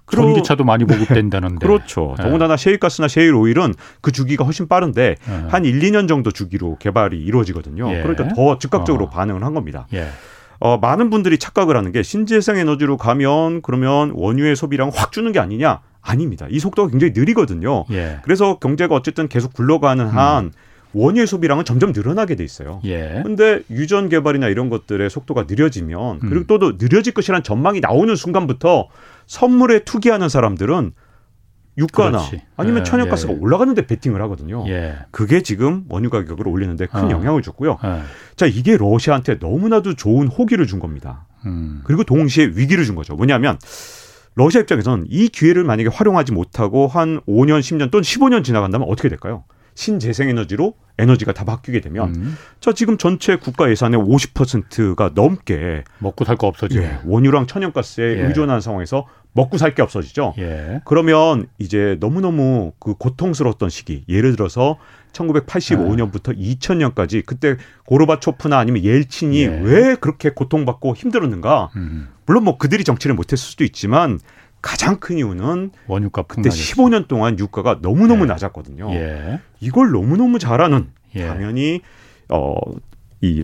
전기차도 0.09 0.63
많이 0.63 0.85
보급된다는데. 0.85 1.57
그렇죠. 1.65 2.15
네. 2.17 2.23
더군다나 2.23 2.55
셰일가스나 2.57 3.07
셰일 3.07 3.33
오일은 3.33 3.73
그 4.01 4.11
주기가 4.11 4.45
훨씬 4.45 4.67
빠른데 4.67 5.15
네. 5.19 5.45
한 5.49 5.65
1, 5.65 5.79
2년 5.79 6.07
정도 6.07 6.31
주기로 6.31 6.77
개발이 6.77 7.17
이루어지거든요. 7.17 7.91
예. 7.91 8.01
그러니까 8.01 8.29
더 8.29 8.59
즉각적으로 8.59 9.05
어. 9.05 9.09
반응을 9.09 9.43
한 9.43 9.53
겁니다. 9.53 9.87
예. 9.93 10.07
어, 10.59 10.77
많은 10.77 11.09
분들이 11.09 11.37
착각을 11.37 11.77
하는 11.77 11.91
게 11.91 12.03
신재생 12.03 12.57
에너지로 12.57 12.97
가면 12.97 13.61
그러면 13.61 14.11
원유의 14.15 14.55
소비량 14.55 14.91
확 14.93 15.11
주는 15.11 15.31
게 15.31 15.39
아니냐? 15.39 15.81
아닙니다. 16.01 16.47
이 16.49 16.59
속도가 16.59 16.89
굉장히 16.89 17.13
느리거든요. 17.15 17.85
예. 17.91 18.19
그래서 18.23 18.57
경제가 18.59 18.95
어쨌든 18.95 19.27
계속 19.27 19.53
굴러가는 19.53 20.07
한 20.07 20.45
음. 20.45 20.51
원유의 20.97 21.27
소비량은 21.27 21.65
점점 21.65 21.91
늘어나게 21.91 22.35
돼 22.35 22.43
있어요. 22.43 22.81
예. 22.85 23.21
근데 23.23 23.61
유전 23.69 24.09
개발이나 24.09 24.47
이런 24.47 24.69
것들의 24.69 25.09
속도가 25.09 25.45
느려지면 25.47 26.19
그리고 26.19 26.55
음. 26.55 26.59
또 26.59 26.73
느려질 26.77 27.13
것이라는 27.13 27.43
전망이 27.43 27.79
나오는 27.79 28.15
순간부터 28.15 28.87
선물에 29.27 29.83
투기하는 29.83 30.29
사람들은 30.29 30.91
유가나 31.77 32.17
그렇지. 32.17 32.41
아니면 32.55 32.79
예, 32.79 32.83
천연가스가 32.83 33.33
예. 33.33 33.37
올라가는데 33.37 33.85
베팅을 33.85 34.21
하거든요. 34.23 34.65
예. 34.67 34.95
그게 35.11 35.43
지금 35.43 35.85
원유 35.89 36.09
가격을 36.09 36.47
올리는데 36.47 36.87
큰 36.87 37.05
어. 37.05 37.11
영향을 37.11 37.43
줬고요. 37.43 37.77
예. 37.83 38.01
자 38.35 38.47
이게 38.47 38.77
러시아한테 38.77 39.35
너무나도 39.35 39.93
좋은 39.95 40.27
호기를 40.27 40.65
준 40.65 40.79
겁니다. 40.79 41.27
음. 41.45 41.81
그리고 41.83 42.03
동시에 42.03 42.51
위기를 42.55 42.83
준 42.83 42.95
거죠. 42.95 43.15
뭐냐면 43.15 43.59
러시아 44.33 44.61
입장에서는 44.61 45.05
이 45.09 45.29
기회를 45.29 45.63
만약에 45.63 45.89
활용하지 45.89 46.31
못하고 46.31 46.87
한 46.87 47.21
5년, 47.27 47.59
10년 47.59 47.91
또는 47.91 48.03
15년 48.03 48.43
지나간다면 48.43 48.87
어떻게 48.89 49.09
될까요? 49.09 49.43
신재생에너지로 49.77 50.73
에너지가 50.97 51.31
다 51.33 51.45
바뀌게 51.45 51.81
되면 51.81 52.15
음. 52.15 52.37
자 52.59 52.73
지금 52.73 52.97
전체 52.97 53.35
국가 53.35 53.69
예산의 53.69 53.99
50%가 54.01 55.11
넘게 55.13 55.83
먹고 55.99 56.25
살 56.25 56.35
거 56.35 56.47
없어지네. 56.47 56.83
예, 56.83 56.97
원유랑 57.05 57.45
천연가스에 57.45 58.17
예. 58.17 58.21
의존한 58.25 58.59
상황에서 58.59 59.05
먹고 59.33 59.59
살 59.59 59.75
게 59.75 59.83
없어지죠. 59.83 60.33
예. 60.39 60.81
그러면 60.85 61.45
이제 61.59 61.97
너무너무 61.99 62.71
그 62.79 62.95
고통스러웠던 62.95 63.69
시기 63.69 64.03
예를 64.09 64.35
들어서 64.35 64.77
1985년부터 65.13 66.35
예. 66.37 66.53
2000년까지 66.55 67.23
그때 67.25 67.57
고르바초프나 67.85 68.57
아니면 68.57 68.83
옐친이 68.83 69.41
예. 69.43 69.47
왜 69.63 69.95
그렇게 69.95 70.31
고통받고 70.31 70.95
힘들었는가? 70.95 71.69
음. 71.75 72.09
물론 72.25 72.43
뭐 72.45 72.57
그들이 72.57 72.83
정치를 72.83 73.15
못했을 73.15 73.37
수도 73.37 73.63
있지만 73.63 74.19
가장 74.67 74.97
큰 74.97 75.17
이유는 75.17 75.71
원유값 75.87 76.27
그때 76.27 76.49
15년 76.49 77.07
동안 77.07 77.39
유가가 77.39 77.79
너무너무 77.81 78.23
예. 78.23 78.27
낮았거든요. 78.27 78.91
예. 78.95 79.39
이걸 79.61 79.91
너무너무 79.91 80.39
잘하는 80.39 80.89
예. 81.15 81.25
당연히 81.25 81.79
어이 82.27 83.43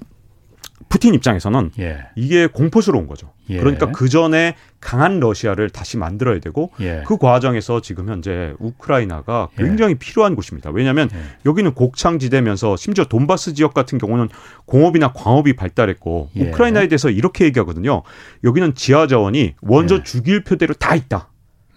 푸틴 0.90 1.14
입장에서는 1.14 1.72
예. 1.80 2.08
이게 2.18 2.48
공포스러운 2.48 3.08
거죠. 3.08 3.32
예. 3.50 3.58
그러니까 3.58 3.94
그 3.94 4.10
전에 4.10 4.58
강한 4.84 5.20
러시아를 5.20 5.70
다시 5.70 5.98
만들어야 5.98 6.40
되고 6.40 6.72
예. 6.82 7.04
그 7.08 7.18
과정에서 7.18 7.82
지금 7.82 8.10
현재 8.10 8.54
우크라이나가 8.60 9.48
예. 9.60 9.64
굉장히 9.64 9.96
필요한 9.96 10.36
곳입니다. 10.36 10.70
왜냐하면 10.72 11.10
예. 11.14 11.18
여기는 11.46 11.74
곡창지대면서 11.74 12.76
심지어 12.76 13.06
돈바스 13.06 13.54
지역 13.54 13.74
같은 13.74 13.98
경우는 13.98 14.30
공업이나 14.66 15.14
광업이 15.14 15.56
발달했고 15.56 16.30
예. 16.36 16.50
우크라이나에 16.50 16.88
대해서 16.90 17.10
이렇게 17.10 17.46
얘기하거든요. 17.46 18.04
여기는 18.44 18.76
지하 18.76 19.08
자원이 19.08 19.56
원조 19.62 20.04
주기율 20.04 20.44
표대로 20.44 20.74
다 20.74 20.96
있다. 20.96 21.30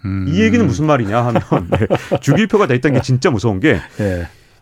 음. 0.05 0.25
이 0.27 0.41
얘기는 0.41 0.65
무슨 0.65 0.85
말이냐 0.85 1.25
하면 1.25 1.41
네. 1.71 2.19
주기율표가 2.19 2.67
다 2.67 2.73
있다는 2.73 2.99
게 2.99 3.01
진짜 3.01 3.31
무서운 3.31 3.59
게 3.59 3.79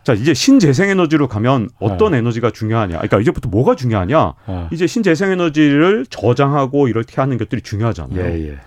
자, 0.06 0.12
이제 0.12 0.34
신재생에너지로 0.34 1.26
가면 1.26 1.68
어떤 1.80 2.12
네. 2.12 2.18
에너지가 2.18 2.52
중요하냐. 2.52 2.94
그러니까 2.98 3.18
이제부터 3.18 3.48
뭐가 3.48 3.74
중요하냐. 3.74 4.34
네. 4.46 4.68
이제 4.70 4.86
신재생에너지를 4.86 6.06
저장하고 6.08 6.86
이렇게 6.86 7.20
하는 7.20 7.38
것들이 7.38 7.60
중요하잖아요. 7.60 8.20
예, 8.24 8.50
예. 8.50 8.58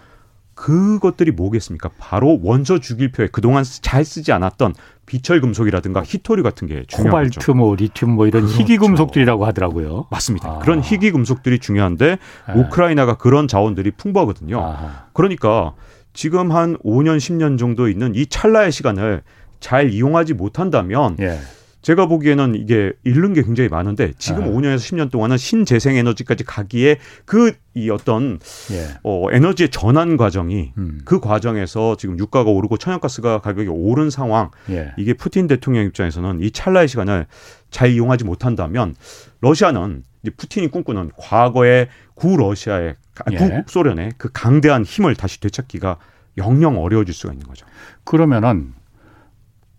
그것들이 0.54 1.32
뭐겠습니까? 1.32 1.91
바로 1.97 2.41
원소 2.43 2.80
주기표에 2.80 3.30
그동안 3.32 3.63
잘 3.63 4.04
쓰지 4.04 4.34
않았던 4.34 4.73
비철 5.06 5.39
금속이라든가 5.39 6.04
히토리 6.04 6.43
같은 6.43 6.67
게 6.67 6.84
중요하죠. 6.89 7.10
코발트, 7.10 7.52
뭐 7.52 7.73
리튬, 7.73 8.10
뭐 8.10 8.28
이런 8.28 8.41
그렇죠. 8.41 8.60
희귀 8.60 8.75
금속들이라고 8.75 9.45
하더라고요. 9.45 10.08
맞습니다. 10.12 10.49
아. 10.49 10.60
그런 10.60 10.82
희귀 10.82 11.12
금속들이 11.12 11.60
중요한데 11.60 12.17
네. 12.47 12.54
우크라이나가 12.54 13.15
그런 13.15 13.47
자원들이 13.47 13.91
풍부하거든요. 13.91 14.60
아. 14.62 15.06
그러니까 15.13 15.73
지금 16.12 16.52
한 16.52 16.75
5년, 16.80 17.15
10년 17.15 17.58
정도 17.58 17.88
있는 17.88 18.13
이 18.13 18.25
찰나의 18.25 18.73
시간을 18.73 19.21
잘 19.60 19.91
이용하지 19.91 20.34
못한다면 20.34 21.17
예. 21.19 21.39
제가 21.82 22.08
보기에는 22.08 22.56
이게 22.56 22.91
잃는 23.06 23.34
게 23.34 23.41
굉장히 23.41 23.69
많은데 23.69 24.12
지금 24.17 24.43
아. 24.43 24.48
5년에서 24.48 24.78
10년 24.78 25.12
동안은 25.12 25.38
신재생 25.38 25.95
에너지까지 25.95 26.43
가기에 26.43 26.98
그 27.26 27.54
이 27.80 27.89
어떤 27.89 28.39
예. 28.72 28.88
어, 29.04 29.28
에너지의 29.32 29.69
전환 29.69 30.17
과정이 30.17 30.74
음. 30.78 31.00
그 31.06 31.19
과정에서 31.19 31.95
지금 31.98 32.19
유가가 32.19 32.50
오르고 32.50 32.78
천연가스가 32.78 33.39
가격이 33.39 33.69
오른 33.69 34.10
상황 34.10 34.52
예. 34.69 34.91
이게 34.98 35.13
푸틴 35.13 35.48
대통령 35.48 35.86
입장에서는 35.86 36.41
이 36.41 36.52
찰나의 36.52 36.88
시간을 36.88 37.26
잘 37.72 37.91
이용하지 37.91 38.26
못한다면 38.26 38.95
러시아는 39.41 40.04
이제 40.24 40.32
푸틴이 40.36 40.67
꿈꾸는 40.67 41.12
과거의 41.15 41.88
구 42.15 42.36
러시아의 42.36 42.95
예. 43.32 43.38
구 43.38 43.63
소련의 43.67 44.13
그 44.17 44.30
강대한 44.34 44.84
힘을 44.84 45.15
다시 45.15 45.39
되찾기가 45.39 45.98
영영 46.38 46.82
어려워질 46.82 47.13
수가 47.13 47.34
있는 47.34 47.48
거죠. 47.48 47.65
그러면은 48.04 48.74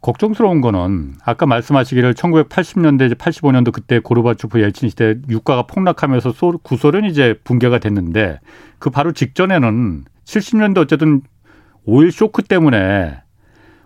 걱정스러운 0.01 0.61
거는 0.61 1.15
아까 1.25 1.47
말씀하시기를 1.47 2.15
1980년대 2.15 3.15
85년도 3.17 3.73
그때 3.73 3.99
고르바초프 3.99 4.61
옐친 4.61 4.89
시대 4.89 5.17
유가가 5.29 5.67
폭락하면서 5.67 6.33
소, 6.33 6.59
구소련이 6.59 7.09
이제 7.09 7.39
붕괴가 7.45 7.79
됐는데 7.79 8.41
그 8.79 8.91
바로 8.91 9.13
직전에는 9.13 10.05
70년대 10.25 10.79
어쨌든 10.79 11.21
오일 11.85 12.13
쇼크 12.13 12.43
때문에 12.43 13.21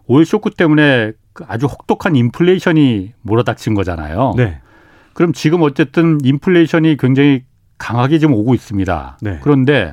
오일 0.07 0.25
쇼크 0.25 0.51
때문에 0.51 1.13
그 1.33 1.45
아주 1.49 1.67
혹독한 1.67 2.15
인플레이션이 2.15 3.13
몰아닥친 3.23 3.75
거잖아요. 3.75 4.35
네. 4.37 4.61
그럼 5.15 5.33
지금 5.33 5.63
어쨌든 5.63 6.19
인플레이션이 6.23 6.97
굉장히 6.97 7.43
강하게 7.79 8.19
지금 8.19 8.35
오고 8.35 8.55
있습니다. 8.55 9.19
네. 9.21 9.41
그런데 9.43 9.93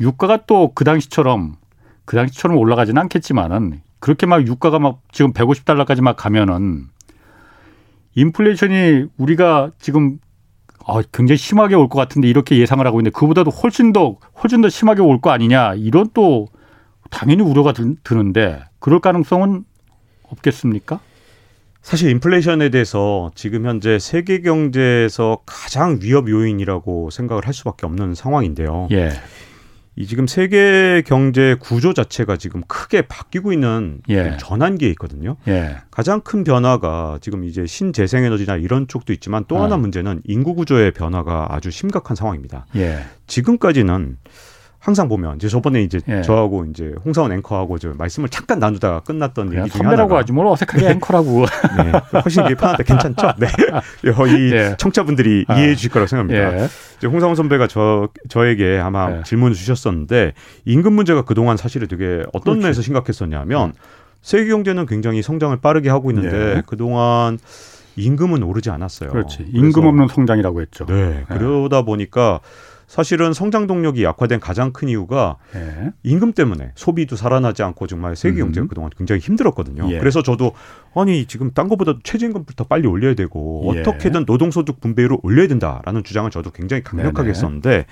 유가가 0.00 0.46
또 0.46 0.72
그 0.74 0.84
당시처럼 0.84 1.54
그 2.04 2.16
당시처럼 2.16 2.56
올라가지는 2.56 3.00
않겠지만은 3.02 3.80
그렇게 4.04 4.26
막 4.26 4.46
유가가 4.46 4.78
막 4.78 5.00
지금 5.12 5.32
150달러까지 5.32 6.02
막 6.02 6.14
가면은 6.14 6.88
인플레이션이 8.16 9.06
우리가 9.16 9.70
지금 9.80 10.18
어, 10.86 11.00
굉장히 11.00 11.38
심하게 11.38 11.74
올 11.74 11.88
것 11.88 11.98
같은데 11.98 12.28
이렇게 12.28 12.58
예상을 12.58 12.86
하고 12.86 13.00
있는데 13.00 13.18
그보다도 13.18 13.50
훨씬 13.50 13.94
더 13.94 14.18
훨씬 14.42 14.60
더 14.60 14.68
심하게 14.68 15.00
올 15.00 15.22
거 15.22 15.30
아니냐 15.30 15.72
이런 15.76 16.10
또 16.12 16.48
당연히 17.10 17.42
우려가 17.42 17.72
드는데 17.72 18.62
그럴 18.78 19.00
가능성은 19.00 19.64
없겠습니까? 20.24 21.00
사실 21.80 22.10
인플레이션에 22.10 22.68
대해서 22.68 23.30
지금 23.34 23.64
현재 23.64 23.98
세계 23.98 24.42
경제에서 24.42 25.38
가장 25.46 25.98
위협 26.02 26.28
요인이라고 26.28 27.08
생각을 27.08 27.46
할 27.46 27.54
수밖에 27.54 27.86
없는 27.86 28.14
상황인데요. 28.14 28.88
예. 28.90 29.12
이 29.96 30.06
지금 30.06 30.26
세계 30.26 31.02
경제 31.06 31.54
구조 31.60 31.94
자체가 31.94 32.36
지금 32.36 32.62
크게 32.66 33.02
바뀌고 33.02 33.52
있는 33.52 34.00
예. 34.08 34.36
전환기에 34.38 34.88
있거든요. 34.90 35.36
예. 35.46 35.76
가장 35.90 36.20
큰 36.20 36.42
변화가 36.42 37.18
지금 37.20 37.44
이제 37.44 37.64
신재생에너지나 37.64 38.56
이런 38.56 38.88
쪽도 38.88 39.12
있지만 39.12 39.44
또 39.46 39.58
하나 39.58 39.76
아. 39.76 39.78
문제는 39.78 40.22
인구 40.24 40.54
구조의 40.54 40.92
변화가 40.92 41.48
아주 41.50 41.70
심각한 41.70 42.16
상황입니다. 42.16 42.66
예. 42.76 43.04
지금까지는 43.28 44.18
항상 44.84 45.08
보면 45.08 45.36
이제 45.36 45.48
저번에 45.48 45.82
이제 45.82 45.98
예. 46.08 46.20
저하고 46.20 46.66
이제 46.66 46.92
홍사원 47.06 47.32
앵커하고 47.32 47.78
저 47.78 47.94
말씀을 47.96 48.28
잠깐 48.28 48.58
나누다가 48.58 49.00
끝났던 49.00 49.54
얘기 49.54 49.70
중에 49.70 49.82
선배라고 49.82 50.14
하지 50.14 50.32
뭘 50.32 50.46
어색하게 50.46 50.84
네. 50.84 50.90
앵커라고. 50.92 51.46
네. 51.82 52.20
훨씬 52.20 52.44
이게 52.44 52.54
편하다 52.54 52.82
괜찮죠? 52.82 53.32
네. 53.38 53.46
이 54.04 54.52
예. 54.52 54.74
청자분들이 54.76 55.46
아. 55.48 55.54
이해해 55.58 55.74
주실 55.74 55.90
거라고 55.90 56.06
생각합니다. 56.06 56.64
예. 56.64 56.68
이제 56.98 57.06
홍사원 57.06 57.34
선배가 57.34 57.66
저 57.66 58.10
저에게 58.28 58.78
아마 58.78 59.10
예. 59.10 59.22
질문을 59.22 59.54
주셨었는데 59.54 60.34
임금 60.66 60.92
문제가 60.92 61.22
그동안 61.22 61.56
사실은 61.56 61.88
되게 61.88 62.22
어떤 62.34 62.58
면에서 62.58 62.82
심각했었냐면 62.82 63.70
음. 63.70 63.72
세계 64.20 64.50
경제는 64.50 64.84
굉장히 64.84 65.22
성장을 65.22 65.56
빠르게 65.62 65.88
하고 65.88 66.10
있는데 66.10 66.56
예. 66.56 66.62
그동안 66.66 67.38
임금은 67.96 68.42
오르지 68.42 68.68
않았어요. 68.68 69.08
그렇지. 69.08 69.46
임금 69.50 69.86
없는 69.86 70.08
성장이라고 70.08 70.60
했죠. 70.60 70.84
네. 70.84 71.24
예. 71.30 71.34
그러다 71.34 71.82
보니까 71.82 72.40
사실은 72.86 73.32
성장 73.32 73.66
동력이 73.66 74.04
약화된 74.04 74.40
가장 74.40 74.72
큰 74.72 74.88
이유가 74.88 75.36
네. 75.52 75.92
임금 76.02 76.32
때문에 76.32 76.72
소비도 76.74 77.16
살아나지 77.16 77.62
않고 77.62 77.86
정말 77.86 78.16
세계 78.16 78.38
경제가 78.38 78.66
음. 78.66 78.68
그동안 78.68 78.90
굉장히 78.96 79.20
힘들었거든요. 79.20 79.90
예. 79.90 79.98
그래서 79.98 80.22
저도 80.22 80.52
아니 80.94 81.26
지금 81.26 81.52
딴 81.52 81.68
것보다 81.68 81.94
최저임금부터 82.02 82.64
빨리 82.64 82.86
올려야 82.86 83.14
되고 83.14 83.72
예. 83.74 83.80
어떻게든 83.80 84.24
노동소득 84.26 84.80
분배율을 84.80 85.18
올려야 85.22 85.48
된다라는 85.48 86.04
주장을 86.04 86.30
저도 86.30 86.50
굉장히 86.50 86.82
강력하게 86.82 87.22
네네. 87.22 87.30
했었는데 87.30 87.86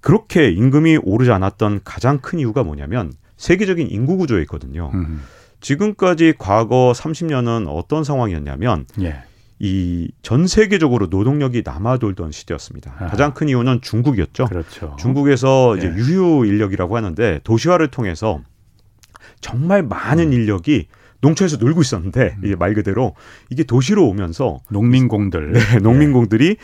그렇게 0.00 0.50
임금이 0.50 0.98
오르지 1.02 1.30
않았던 1.30 1.80
가장 1.84 2.18
큰 2.18 2.38
이유가 2.38 2.62
뭐냐면 2.62 3.12
세계적인 3.36 3.88
인구 3.90 4.16
구조에 4.16 4.42
있거든요. 4.42 4.90
음. 4.94 5.22
지금까지 5.60 6.34
과거 6.38 6.92
30년은 6.94 7.66
어떤 7.68 8.04
상황이었냐면 8.04 8.86
예. 9.00 9.22
이 9.60 10.08
전 10.22 10.46
세계적으로 10.46 11.06
노동력이 11.06 11.62
남아돌던 11.64 12.32
시대였습니다. 12.32 12.94
아. 12.98 13.06
가장 13.06 13.32
큰 13.34 13.48
이유는 13.48 13.80
중국이었죠. 13.80 14.44
그렇죠. 14.46 14.94
중국에서 14.98 15.76
이제 15.76 15.88
예. 15.88 15.96
유휴 15.96 16.44
인력이라고 16.46 16.96
하는데 16.96 17.40
도시화를 17.44 17.88
통해서 17.88 18.40
정말 19.40 19.82
많은 19.82 20.28
음. 20.28 20.32
인력이 20.32 20.88
농촌에서 21.20 21.56
놀고 21.56 21.80
있었는데 21.80 22.36
음. 22.38 22.44
이게 22.44 22.56
말 22.56 22.74
그대로 22.74 23.14
이게 23.50 23.64
도시로 23.64 24.06
오면서 24.06 24.58
농민공들, 24.70 25.52
네, 25.52 25.78
농민공들이 25.80 26.56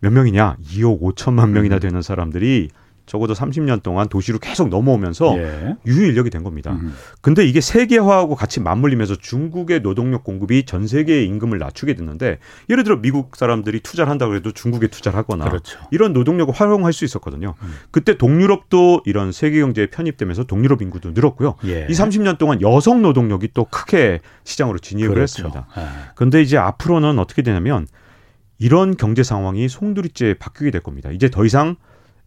몇 0.00 0.10
명이냐? 0.12 0.56
2억 0.62 1.00
5천만 1.00 1.50
명이나 1.50 1.76
음. 1.76 1.80
되는 1.80 2.02
사람들이 2.02 2.68
적어도 3.06 3.34
30년 3.34 3.82
동안 3.82 4.08
도시로 4.08 4.38
계속 4.38 4.68
넘어오면서 4.68 5.36
예. 5.38 5.76
유휴 5.86 6.06
인력이 6.06 6.30
된 6.30 6.42
겁니다. 6.42 6.72
음. 6.72 6.94
근데 7.20 7.44
이게 7.44 7.60
세계화하고 7.60 8.34
같이 8.34 8.60
맞물리면서 8.60 9.16
중국의 9.16 9.82
노동력 9.82 10.24
공급이 10.24 10.64
전 10.64 10.86
세계의 10.86 11.26
임금을 11.26 11.58
낮추게 11.58 11.94
됐는데 11.94 12.38
예를 12.70 12.84
들어 12.84 12.96
미국 12.96 13.36
사람들이 13.36 13.80
투자를 13.80 14.10
한다고 14.10 14.34
해도 14.34 14.52
중국에 14.52 14.86
투자를 14.86 15.18
하거나 15.18 15.44
그렇죠. 15.44 15.78
이런 15.90 16.12
노동력을 16.12 16.52
활용할 16.54 16.92
수 16.92 17.04
있었거든요. 17.04 17.54
음. 17.62 17.74
그때 17.90 18.16
동유럽도 18.16 19.02
이런 19.04 19.32
세계 19.32 19.60
경제에 19.60 19.86
편입되면서 19.86 20.44
동유럽 20.44 20.80
인구도 20.80 21.10
늘었고요. 21.10 21.56
예. 21.66 21.86
이 21.90 21.92
30년 21.92 22.38
동안 22.38 22.62
여성 22.62 23.02
노동력이 23.02 23.50
또 23.52 23.64
크게 23.64 24.20
시장으로 24.44 24.78
진입을 24.78 25.14
그렇죠. 25.14 25.22
했습니다. 25.22 25.66
아. 25.74 26.12
그런데 26.14 26.40
이제 26.40 26.56
앞으로는 26.56 27.18
어떻게 27.18 27.42
되냐면 27.42 27.86
이런 28.58 28.96
경제 28.96 29.22
상황이 29.22 29.68
송두리째 29.68 30.36
바뀌게 30.38 30.70
될 30.70 30.82
겁니다. 30.82 31.10
이제 31.10 31.28
더 31.28 31.44
이상 31.44 31.76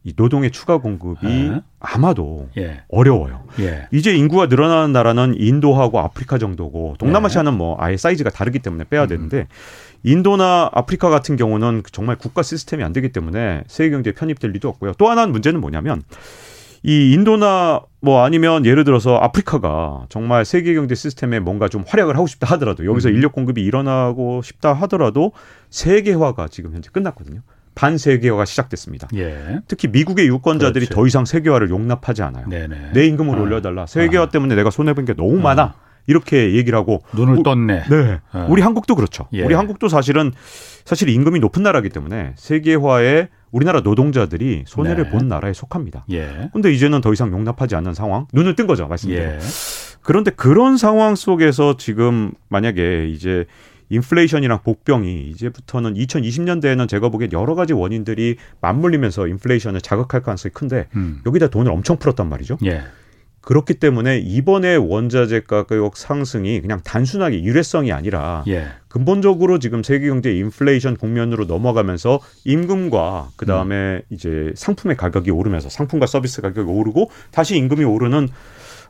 이 0.07 0.13
노동의 0.15 0.51
추가 0.51 0.77
공급이 0.77 1.27
에? 1.27 1.61
아마도 1.81 2.47
예. 2.57 2.81
어려워요. 2.87 3.43
예. 3.59 3.89
이제 3.91 4.15
인구가 4.15 4.45
늘어나는 4.45 4.93
나라는 4.93 5.35
인도하고 5.37 5.99
아프리카 5.99 6.37
정도고 6.37 6.95
동남아시아는 6.97 7.53
뭐 7.53 7.75
아예 7.77 7.97
사이즈가 7.97 8.29
다르기 8.29 8.59
때문에 8.59 8.85
빼야 8.85 9.03
음. 9.03 9.07
되는데 9.09 9.47
인도나 10.03 10.69
아프리카 10.71 11.09
같은 11.09 11.35
경우는 11.35 11.83
정말 11.91 12.15
국가 12.15 12.41
시스템이 12.41 12.85
안 12.85 12.93
되기 12.93 13.11
때문에 13.11 13.65
세계 13.67 13.89
경제에 13.89 14.13
편입될 14.13 14.51
리도 14.51 14.69
없고요. 14.69 14.93
또 14.97 15.09
하나 15.09 15.27
문제는 15.27 15.59
뭐냐면 15.59 16.03
이 16.83 17.11
인도나 17.11 17.81
뭐 17.99 18.23
아니면 18.23 18.65
예를 18.65 18.85
들어서 18.85 19.17
아프리카가 19.17 20.05
정말 20.07 20.45
세계 20.45 20.73
경제 20.73 20.95
시스템에 20.95 21.41
뭔가 21.41 21.67
좀 21.67 21.83
활약을 21.85 22.15
하고 22.15 22.27
싶다 22.27 22.47
하더라도 22.53 22.85
여기서 22.85 23.09
음. 23.09 23.15
인력 23.15 23.33
공급이 23.33 23.61
일어나고 23.61 24.41
싶다 24.41 24.71
하더라도 24.71 25.33
세계화가 25.69 26.47
지금 26.47 26.73
현재 26.73 26.89
끝났거든요. 26.93 27.41
반세계화가 27.77 28.45
시작됐습니다. 28.45 29.07
예. 29.15 29.59
특히 29.67 29.87
미국의 29.87 30.27
유권자들이 30.27 30.87
그렇지. 30.87 30.95
더 30.95 31.05
이상 31.05 31.25
세계화를 31.25 31.69
용납하지 31.69 32.23
않아요. 32.23 32.47
네네. 32.49 32.91
내 32.93 33.05
임금을 33.05 33.37
아. 33.37 33.41
올려달라. 33.41 33.85
세계화 33.85 34.23
아. 34.23 34.29
때문에 34.29 34.55
내가 34.55 34.71
손해본 34.71 35.05
게 35.05 35.13
너무 35.13 35.39
아. 35.39 35.43
많아. 35.43 35.75
이렇게 36.07 36.53
얘기를 36.53 36.77
하고 36.79 37.03
눈을 37.13 37.43
떴네. 37.43 37.83
네. 37.83 38.19
아. 38.31 38.47
우리 38.49 38.61
한국도 38.61 38.95
그렇죠. 38.95 39.27
예. 39.33 39.43
우리 39.43 39.53
한국도 39.53 39.89
사실은 39.89 40.31
사실 40.85 41.09
임금이 41.09 41.39
높은 41.39 41.63
나라이기 41.63 41.89
때문에 41.89 42.33
세계화에 42.35 43.27
우리나라 43.51 43.81
노동자들이 43.81 44.63
손해를 44.65 45.05
네. 45.05 45.09
본 45.11 45.27
나라에 45.27 45.53
속합니다. 45.53 46.05
예. 46.11 46.49
근데 46.53 46.73
이제는 46.73 47.01
더 47.01 47.13
이상 47.13 47.31
용납하지 47.31 47.75
않는 47.75 47.93
상황. 47.93 48.25
눈을 48.33 48.55
뜬 48.55 48.67
거죠, 48.67 48.87
말씀대로. 48.87 49.21
예. 49.21 49.39
그런데 50.01 50.31
그런 50.31 50.77
상황 50.77 51.15
속에서 51.15 51.77
지금 51.77 52.31
만약에 52.49 53.09
이제 53.09 53.45
인플레이션이랑 53.89 54.63
복병이 54.63 55.29
이제부터는 55.29 55.93
2020년대에는 55.95 56.87
제가 56.87 57.09
보기엔 57.09 57.31
여러 57.33 57.55
가지 57.55 57.73
원인들이 57.73 58.37
맞물리면서 58.61 59.27
인플레이션을 59.27 59.81
자극할 59.81 60.21
가능성이 60.21 60.53
큰데 60.53 60.87
음. 60.95 61.21
여기다 61.25 61.47
돈을 61.47 61.71
엄청 61.71 61.97
풀었단 61.97 62.27
말이죠. 62.29 62.57
예. 62.65 62.83
그렇기 63.47 63.75
때문에 63.75 64.17
이번에 64.17 64.75
원자재 64.75 65.43
가격 65.47 65.95
상승이 65.95 66.59
그냥 66.59 66.81
단순하게 66.83 67.37
일회성이 67.37 67.93
아니라 67.93 68.43
예. 68.49 68.67
근본적으로 68.89 69.57
지금 69.57 69.83
세계 69.83 70.07
경제 70.09 70.33
인플레이션 70.33 70.97
국면으로 70.97 71.45
넘어가면서 71.45 72.19
임금과 72.43 73.29
그 73.37 73.45
다음에 73.45 73.75
음. 73.75 74.01
이제 74.09 74.51
상품의 74.53 74.97
가격이 74.97 75.31
오르면서 75.31 75.69
상품과 75.69 76.07
서비스 76.07 76.41
가격이 76.41 76.69
오르고 76.69 77.09
다시 77.31 77.55
임금이 77.55 77.85
오르는 77.85 78.27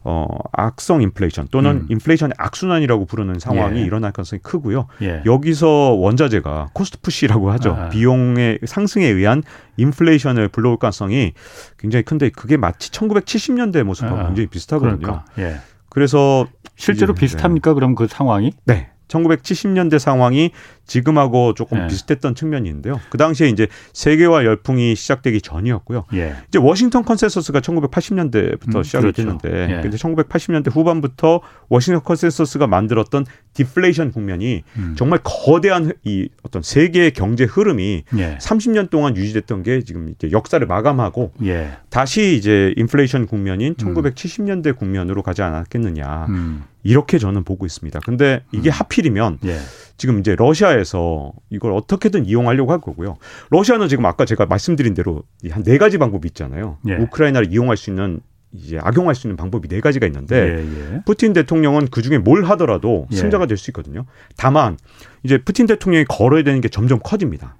어, 0.03 0.27
악성 0.51 1.01
인플레이션 1.01 1.47
또는 1.51 1.71
음. 1.71 1.86
인플레이션의 1.89 2.36
악순환이라고 2.38 3.05
부르는 3.05 3.39
상황이 3.39 3.79
예. 3.79 3.83
일어날 3.83 4.12
가능성이 4.12 4.41
크고요. 4.41 4.88
예. 5.01 5.21
여기서 5.25 5.67
원자재가 5.67 6.69
cost 6.73 7.00
push라고 7.02 7.52
하죠. 7.51 7.71
아. 7.73 7.89
비용의 7.89 8.60
상승에 8.65 9.05
의한 9.05 9.43
인플레이션을 9.77 10.49
불러올 10.49 10.77
가능성이 10.77 11.33
굉장히 11.77 12.03
큰데 12.03 12.29
그게 12.29 12.57
마치 12.57 12.91
1970년대 12.91 13.83
모습하고 13.83 14.17
아. 14.17 14.25
굉장히 14.27 14.47
비슷하거든요. 14.47 14.97
그러니까. 14.97 15.25
예. 15.39 15.57
그래서 15.89 16.47
실제로 16.75 17.13
비슷합니까? 17.13 17.71
네. 17.71 17.73
그럼 17.73 17.95
그 17.95 18.07
상황이? 18.07 18.53
네. 18.65 18.91
1970년대 19.07 19.99
상황이 19.99 20.51
지금하고 20.88 21.54
조금 21.54 21.84
예. 21.84 21.88
비슷했던 21.88 22.34
측면이 22.34 22.67
있는데요. 22.69 23.00
그 23.10 23.17
당시에 23.17 23.50
이제 23.50 23.67
세계화 23.93 24.45
열풍이 24.45 24.95
시작되기 24.95 25.41
전이었고요. 25.41 26.06
예. 26.13 26.36
이제 26.47 26.58
워싱턴 26.58 27.04
컨센서스가 27.04 27.60
1980년대부터 27.60 28.78
음, 28.78 28.84
시작이 28.84 29.02
그렇죠. 29.02 29.21
됐는데 29.21 29.78
예. 29.78 29.82
근데 29.82 29.97
1980년대 29.97 30.71
후반부터 30.71 31.41
워싱턴 31.69 32.04
컨센서스가 32.04 32.67
만들었던 32.67 33.26
디플레이션 33.54 34.12
국면이 34.12 34.63
음. 34.78 34.95
정말 34.97 35.19
거대한 35.23 35.91
이 36.04 36.30
어떤 36.43 36.62
세계 36.62 37.10
경제 37.10 37.43
흐름이 37.43 38.04
예. 38.17 38.38
30년 38.39 38.89
동안 38.89 39.15
유지됐던 39.15 39.63
게 39.63 39.82
지금 39.82 40.10
이제 40.10 40.32
역사를 40.32 40.65
마감하고 40.65 41.34
예. 41.43 41.71
다시 41.89 42.36
이제 42.36 42.73
인플레이션 42.78 43.28
국면인 43.28 43.76
1970년대 43.76 44.67
음. 44.67 44.76
국면으로 44.76 45.21
가지 45.21 45.41
않았겠느냐. 45.41 46.28
음. 46.30 46.63
이렇게 46.84 47.17
저는 47.17 47.43
보고 47.43 47.65
있습니다. 47.65 48.00
근데 48.06 48.43
이게 48.54 48.69
음. 48.69 48.71
하필이면 48.71 49.39
예. 49.45 49.58
지금 49.97 50.19
이제 50.19 50.36
러시아에서 50.36 51.33
이걸 51.50 51.73
어떻게든 51.73 52.25
이용하려고 52.25 52.71
할 52.71 52.79
거고요. 52.79 53.17
러시아는 53.50 53.87
지금 53.87 54.06
아까 54.06 54.25
제가 54.25 54.45
말씀드린 54.45 54.93
대로 54.93 55.23
한 55.50 55.63
네 55.63 55.77
가지 55.77 55.98
방법이 55.98 56.27
있잖아요. 56.29 56.77
예. 56.87 56.95
우크라이나를 56.95 57.52
이용할 57.52 57.75
수 57.77 57.89
있는 57.89 58.19
이제 58.54 58.79
악용할 58.81 59.13
수 59.15 59.27
있는 59.27 59.35
방법이 59.35 59.67
네 59.67 59.81
가지가 59.81 60.06
있는데 60.08 60.35
예, 60.35 60.93
예. 60.95 61.02
푸틴 61.06 61.33
대통령은 61.33 61.87
그 61.91 62.02
중에 62.02 62.17
뭘 62.17 62.43
하더라도 62.45 63.08
예. 63.12 63.15
승자가 63.15 63.45
될 63.48 63.58
수 63.58 63.69
있거든요. 63.71 64.06
다만 64.37 64.77
이제 65.23 65.37
푸틴 65.39 65.65
대통령이 65.65 66.06
걸어야 66.06 66.43
되는 66.43 66.62
게 66.62 66.69
점점 66.69 67.00
커집니다. 67.04 67.58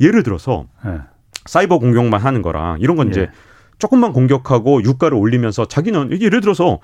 예를 0.00 0.22
들어서 0.22 0.66
예. 0.84 0.98
사이버 1.46 1.78
공격만 1.78 2.20
하는 2.20 2.42
거랑 2.42 2.78
이런 2.80 2.96
건 2.96 3.08
이제 3.08 3.22
예. 3.22 3.30
조금만 3.78 4.12
공격하고 4.12 4.82
유가를 4.82 5.16
올리면서 5.16 5.66
자기는 5.66 6.20
예를 6.20 6.40
들어서 6.40 6.80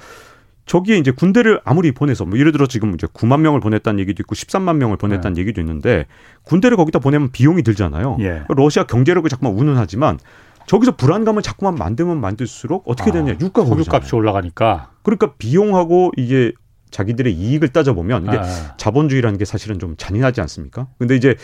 저기에 0.67 0.97
이제 0.97 1.11
군대를 1.11 1.61
아무리 1.65 1.93
보내서 1.93 2.25
뭐 2.25 2.39
예를 2.39 2.53
들어 2.53 2.67
지금 2.67 2.95
이제 2.95 3.07
9만 3.07 3.41
명을 3.41 3.61
보냈다는 3.61 4.01
얘기도 4.01 4.23
있고 4.23 4.35
13만 4.35 4.77
명을 4.77 4.97
보냈다는 4.97 5.35
네. 5.35 5.41
얘기도 5.41 5.61
있는데 5.61 6.07
군대를 6.45 6.77
거기다 6.77 7.01
보내면 7.01 7.31
비용이 7.33 7.63
들잖아요. 7.63 8.19
예. 8.21 8.43
러시아 8.49 8.85
경제력을 8.85 9.29
자꾸만 9.29 9.55
운운하지만 9.55 10.19
저기서 10.67 10.97
불안감을 10.97 11.43
자꾸만 11.43 11.75
만들면 11.75 12.21
만들수록 12.21 12.85
어떻게 12.87 13.11
아, 13.11 13.15
되냐 13.15 13.35
유가가 13.41 13.67
석유값이 13.67 14.15
올라가니까 14.15 14.91
그러니까 15.03 15.35
비용하고 15.37 16.13
이게 16.17 16.53
자기들의 16.93 17.33
이익을 17.33 17.69
따져보면 17.69 18.27
이게 18.27 18.37
아. 18.37 18.77
자본주의라는 18.77 19.39
게 19.39 19.45
사실은 19.45 19.79
좀 19.79 19.97
잔인하지 19.97 20.41
않습니까? 20.43 20.87
근데 20.99 21.17
이제 21.17 21.37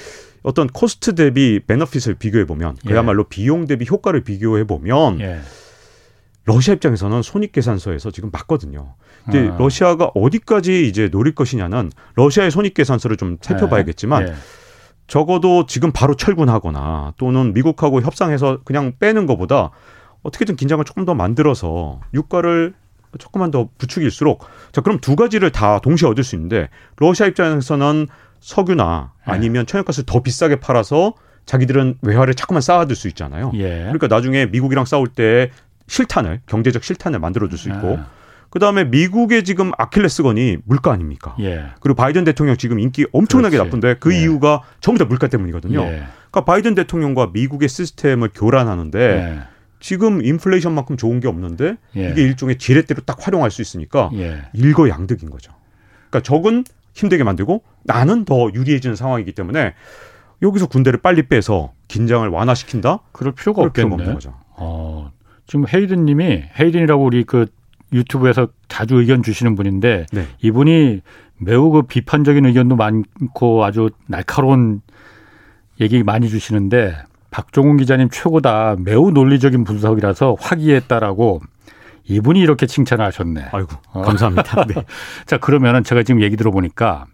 어떤 0.42 0.68
cost 0.68 1.14
대비 1.14 1.58
benefit을 1.66 2.14
비교해 2.14 2.44
보면 2.44 2.76
예. 2.84 2.88
그야말로 2.88 3.24
예. 3.24 3.28
비용 3.28 3.66
대비 3.66 3.86
효과를 3.90 4.22
비교해 4.22 4.64
보면 4.64 5.20
예. 5.20 5.40
러시아 6.44 6.74
입장에서는 6.74 7.22
손익 7.22 7.52
계산서에서 7.52 8.10
지금 8.10 8.30
맞거든요. 8.30 8.94
이제 9.28 9.50
아. 9.52 9.56
러시아가 9.58 10.10
어디까지 10.14 10.88
이제 10.88 11.08
노릴 11.08 11.34
것이냐는 11.34 11.90
러시아의 12.14 12.50
손익계산서를 12.50 13.16
좀 13.16 13.36
살펴봐야겠지만 13.40 14.22
예. 14.22 14.30
예. 14.30 14.34
적어도 15.06 15.66
지금 15.66 15.90
바로 15.90 16.14
철군하거나 16.14 17.14
또는 17.16 17.54
미국하고 17.54 18.02
협상해서 18.02 18.60
그냥 18.64 18.92
빼는 18.98 19.26
것보다 19.26 19.70
어떻게든 20.22 20.56
긴장을 20.56 20.84
조금 20.84 21.04
더 21.04 21.14
만들어서 21.14 22.00
유가를 22.12 22.74
조금만 23.18 23.50
더 23.50 23.68
부추길수록 23.78 24.44
자 24.72 24.82
그럼 24.82 24.98
두 25.00 25.16
가지를 25.16 25.50
다 25.50 25.78
동시에 25.78 26.08
얻을 26.08 26.24
수 26.24 26.36
있는데 26.36 26.68
러시아 26.96 27.26
입장에서는 27.26 28.06
석유나 28.40 29.12
예. 29.26 29.32
아니면 29.32 29.66
천연가스를 29.66 30.04
더 30.06 30.22
비싸게 30.22 30.56
팔아서 30.56 31.14
자기들은 31.46 31.98
외화를 32.02 32.34
자꾸만 32.34 32.60
쌓아둘 32.60 32.94
수 32.94 33.08
있잖아요. 33.08 33.50
예. 33.54 33.78
그러니까 33.84 34.06
나중에 34.08 34.46
미국이랑 34.46 34.84
싸울 34.84 35.08
때 35.08 35.50
실탄을 35.86 36.42
경제적 36.44 36.84
실탄을 36.84 37.18
만들어줄 37.18 37.58
수 37.58 37.70
있고 37.70 37.92
예. 37.92 38.00
그 38.50 38.58
다음에 38.58 38.84
미국의 38.84 39.44
지금 39.44 39.72
아킬레스건이 39.76 40.58
물가 40.64 40.92
아닙니까? 40.92 41.36
예. 41.40 41.66
그리고 41.80 41.96
바이든 41.96 42.24
대통령 42.24 42.56
지금 42.56 42.78
인기 42.78 43.06
엄청나게 43.12 43.56
그렇지. 43.56 43.68
나쁜데 43.68 43.96
그 44.00 44.14
예. 44.14 44.20
이유가 44.20 44.62
전부 44.80 44.98
다 44.98 45.04
물가 45.04 45.28
때문이거든요. 45.28 45.80
예. 45.82 46.04
그러니까 46.30 46.44
바이든 46.44 46.74
대통령과 46.74 47.30
미국의 47.32 47.68
시스템을 47.68 48.30
교란하는데 48.34 48.98
예. 49.00 49.40
지금 49.80 50.24
인플레이션만큼 50.24 50.96
좋은 50.96 51.20
게 51.20 51.28
없는데 51.28 51.76
예. 51.96 52.10
이게 52.10 52.22
일종의 52.22 52.58
지렛대로 52.58 53.02
딱 53.02 53.18
활용할 53.20 53.50
수 53.50 53.60
있으니까 53.62 54.10
예. 54.14 54.42
일거양득인 54.54 55.30
거죠. 55.30 55.52
그러니까 56.08 56.20
적은 56.22 56.64
힘들게 56.94 57.24
만들고 57.24 57.62
나는 57.84 58.24
더 58.24 58.50
유리해지는 58.52 58.96
상황이기 58.96 59.32
때문에 59.32 59.74
여기서 60.42 60.66
군대를 60.68 61.00
빨리 61.00 61.22
빼서 61.28 61.72
긴장을 61.88 62.26
완화시킨다? 62.28 63.00
그럴 63.12 63.34
필요가 63.34 63.62
없겠네. 63.62 63.96
필요가 63.96 64.14
거죠. 64.14 64.34
어, 64.56 65.12
지금 65.46 65.64
헤이든님이 65.72 66.44
헤이든이라고 66.58 67.04
우리 67.04 67.24
그 67.24 67.46
유튜브에서 67.92 68.48
자주 68.68 68.96
의견 68.96 69.22
주시는 69.22 69.54
분인데 69.54 70.06
네. 70.12 70.26
이분이 70.42 71.00
매우 71.38 71.70
그 71.70 71.82
비판적인 71.82 72.44
의견도 72.46 72.76
많고 72.76 73.64
아주 73.64 73.90
날카로운 74.06 74.82
얘기 75.80 76.02
많이 76.02 76.28
주시는데 76.28 76.96
박종훈 77.30 77.76
기자님 77.76 78.08
최고다. 78.10 78.76
매우 78.78 79.10
논리적인 79.10 79.64
분석이라서 79.64 80.36
화기했다라고 80.40 81.40
이분이 82.04 82.40
이렇게 82.40 82.66
칭찬을 82.66 83.04
하셨네. 83.04 83.48
아이고, 83.52 83.68
어. 83.92 84.02
감사합니다. 84.02 84.64
네. 84.66 84.74
자, 85.26 85.36
그러면은 85.36 85.84
제가 85.84 86.02
지금 86.02 86.22
얘기 86.22 86.36
들어보니까 86.36 87.04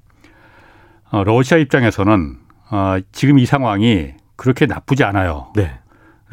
어, 1.10 1.24
러시아 1.24 1.58
입장에서는 1.58 2.36
어, 2.70 2.96
지금 3.12 3.38
이 3.38 3.46
상황이 3.46 4.12
그렇게 4.36 4.66
나쁘지 4.66 5.04
않아요. 5.04 5.52
네. 5.54 5.78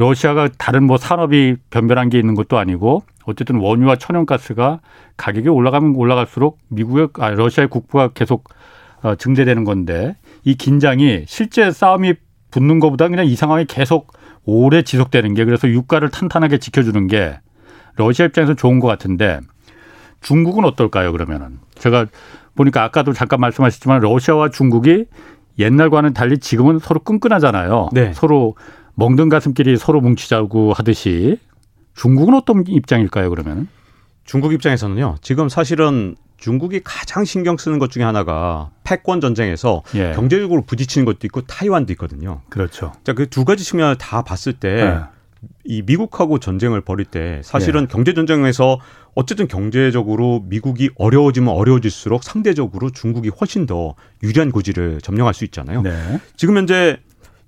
러시아가 0.01 0.49
다른 0.57 0.85
뭐 0.85 0.97
산업이 0.97 1.57
변변한 1.69 2.09
게 2.09 2.17
있는 2.17 2.33
것도 2.33 2.57
아니고 2.57 3.03
어쨌든 3.23 3.57
원유와 3.57 3.97
천연가스가 3.97 4.79
가격이 5.15 5.47
올라가면 5.47 5.93
올라갈수록 5.95 6.57
미국의 6.69 7.09
아, 7.19 7.29
러시아의 7.29 7.69
국부가 7.69 8.07
계속 8.07 8.49
어, 9.03 9.13
증대되는 9.13 9.63
건데 9.63 10.15
이 10.43 10.55
긴장이 10.55 11.25
실제 11.27 11.69
싸움이 11.69 12.15
붙는 12.49 12.79
것보다 12.79 13.09
그냥 13.09 13.27
이 13.27 13.35
상황이 13.35 13.65
계속 13.65 14.11
오래 14.43 14.81
지속되는 14.81 15.35
게 15.35 15.45
그래서 15.45 15.67
유가를 15.67 16.09
탄탄하게 16.09 16.57
지켜주는 16.57 17.05
게 17.05 17.39
러시아 17.95 18.25
입장에서 18.25 18.55
좋은 18.55 18.79
것 18.79 18.87
같은데 18.87 19.39
중국은 20.21 20.65
어떨까요 20.65 21.11
그러면은 21.11 21.59
제가 21.75 22.07
보니까 22.55 22.83
아까도 22.83 23.13
잠깐 23.13 23.39
말씀하셨지만 23.39 24.01
러시아와 24.01 24.49
중국이 24.49 25.05
옛날과는 25.59 26.13
달리 26.13 26.39
지금은 26.39 26.79
서로 26.79 27.01
끈끈하잖아요. 27.01 27.89
네. 27.93 28.13
서로 28.13 28.55
멍든 29.01 29.29
가슴끼리 29.29 29.77
서로 29.77 29.99
뭉치자고 29.99 30.73
하듯이 30.73 31.39
중국은 31.95 32.35
어떤 32.35 32.63
입장일까요, 32.67 33.31
그러면? 33.31 33.67
중국 34.25 34.53
입장에서는요. 34.53 35.15
지금 35.21 35.49
사실은 35.49 36.15
중국이 36.37 36.81
가장 36.83 37.25
신경 37.25 37.57
쓰는 37.57 37.79
것 37.79 37.89
중에 37.89 38.03
하나가 38.03 38.69
패권 38.83 39.19
전쟁에서 39.19 39.81
예. 39.95 40.11
경제적으로 40.13 40.61
부딪히는 40.61 41.05
것도 41.05 41.19
있고 41.23 41.41
타이완도 41.41 41.91
있거든요. 41.93 42.41
그렇죠. 42.49 42.91
자, 43.03 43.13
그 43.13 43.25
두 43.25 43.43
가지 43.43 43.63
측면을 43.63 43.97
다 43.97 44.21
봤을 44.23 44.53
때이 44.53 44.81
예. 45.69 45.81
미국하고 45.81 46.37
전쟁을 46.37 46.81
벌일 46.81 47.05
때 47.05 47.41
사실은 47.43 47.83
예. 47.83 47.87
경제 47.87 48.13
전쟁에서 48.13 48.79
어쨌든 49.15 49.47
경제적으로 49.47 50.43
미국이 50.45 50.91
어려워지면 50.95 51.49
어려워질수록 51.49 52.23
상대적으로 52.23 52.91
중국이 52.91 53.29
훨씬 53.29 53.65
더 53.65 53.95
유리한 54.21 54.51
고지를 54.51 55.01
점령할 55.01 55.33
수 55.33 55.43
있잖아요. 55.45 55.81
네. 55.81 56.21
지금 56.37 56.55
현재 56.57 56.99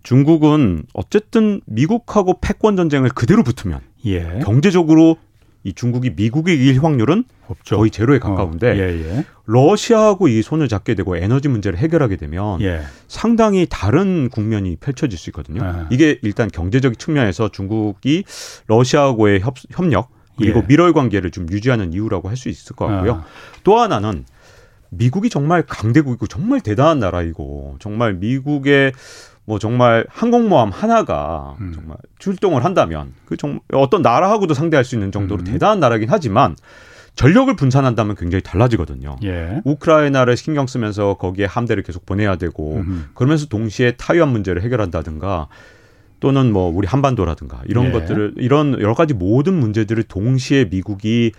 중국은 0.04 0.84
어쨌든 0.94 1.62
미국하고 1.66 2.40
패권 2.42 2.76
전쟁을 2.76 3.10
그대로 3.10 3.44
붙으면 3.44 3.80
예. 4.06 4.40
경제적으로 4.44 5.18
이 5.66 5.72
중국이 5.72 6.10
미국의 6.10 6.56
이길 6.56 6.84
확률은 6.84 7.24
없죠. 7.48 7.78
거의 7.78 7.90
제로에 7.90 8.18
어. 8.18 8.20
가까운데 8.20 8.72
어. 8.72 8.76
예, 8.76 8.80
예. 8.82 9.26
러시아하고 9.46 10.28
이 10.28 10.42
손을 10.42 10.68
잡게 10.68 10.94
되고 10.94 11.16
에너지 11.16 11.48
문제를 11.48 11.80
해결하게 11.80 12.18
되면 12.18 12.62
예. 12.62 12.82
상당히 13.08 13.66
다른 13.70 14.30
국면이 14.30 14.76
펼쳐질 14.76 15.18
수 15.18 15.30
있거든요. 15.30 15.64
아. 15.64 15.88
이게 15.90 16.20
일단 16.22 16.50
경제적 16.50 17.00
측면에서 17.00 17.48
중국이 17.50 18.26
러시아하고의 18.68 19.40
협, 19.40 19.56
협력 19.72 20.10
그리고 20.38 20.60
예. 20.60 20.66
밀월 20.68 20.92
관계를 20.94 21.32
좀 21.32 21.48
유지하는 21.50 21.94
이유라고 21.94 22.28
할 22.28 22.36
수 22.36 22.50
있을 22.50 22.76
것 22.76 22.88
같고요. 22.88 23.14
아. 23.14 23.26
또 23.64 23.80
하나는 23.80 24.26
미국이 24.90 25.30
정말 25.30 25.64
강대국이고 25.66 26.28
정말 26.28 26.60
대단한 26.62 27.00
나라이고 27.00 27.78
정말 27.80 28.14
미국의 28.16 28.92
뭐 29.46 29.60
정말 29.60 30.06
항공모함 30.10 30.70
하나가 30.70 31.56
음. 31.60 31.74
정말 31.74 31.98
출동을 32.20 32.64
한다면 32.64 33.14
그 33.26 33.36
정말 33.36 33.60
어떤 33.74 34.02
나라하고도 34.02 34.54
상대할 34.54 34.86
수 34.86 34.96
있는 34.96 35.12
정도로 35.12 35.42
음. 35.42 35.46
대단한 35.46 35.80
나라긴 35.80 36.10
하지만 36.10 36.56
전력을 37.16 37.56
분산한다면 37.56 38.16
굉장히 38.16 38.42
달라지거든요. 38.42 39.18
예. 39.24 39.62
우크라이나를 39.66 40.36
신경 40.36 40.66
쓰면서 40.66 41.16
거기에 41.16 41.46
함대를 41.46 41.84
계속 41.84 42.06
보내야 42.06 42.38
되고 42.38 42.78
음 42.78 43.10
그러면서 43.14 43.46
동시에 43.48 43.92
타이완 43.98 44.30
문제를 44.30 44.64
해결한다든가 44.64 45.48
또는 46.20 46.52
뭐 46.52 46.72
우리 46.74 46.88
한반도라든가 46.88 47.62
이런 47.66 47.88
예. 47.88 47.92
것들을 47.92 48.36
이런 48.38 48.80
여러 48.80 48.96
가지 48.96 49.14
모든 49.14 49.54
문제들을 49.56 50.04
동시에 50.04 50.70
미국이 50.70 51.34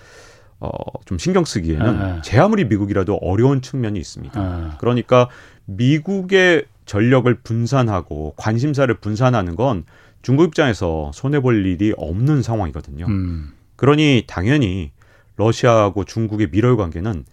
어, 0.61 0.69
좀 1.05 1.19
신경 1.19 1.45
쓰기에는 1.45 1.87
아, 1.87 2.05
아. 2.05 2.23
제 2.23 2.39
아무리 2.39 2.65
미국이라도 2.65 3.17
어려운 3.17 3.61
측면이 3.61 3.99
있습니다. 3.99 4.41
아. 4.41 4.77
그러니까 4.79 5.29
미국의 5.65 6.65
전력을 6.87 7.32
분산하고 7.43 8.35
관심사를 8.37 8.93
분산하는 8.95 9.57
건 9.57 9.85
중국 10.22 10.45
입장에서 10.49 11.11
손해 11.14 11.41
볼 11.41 11.64
일이 11.66 11.93
없는 11.97 12.43
상황이거든요. 12.43 13.07
음. 13.07 13.53
그러니 13.76 14.24
당연히 14.26 14.93
러시아하고 15.37 16.05
중국의 16.05 16.49
밀월 16.51 16.76
관계는 16.76 17.24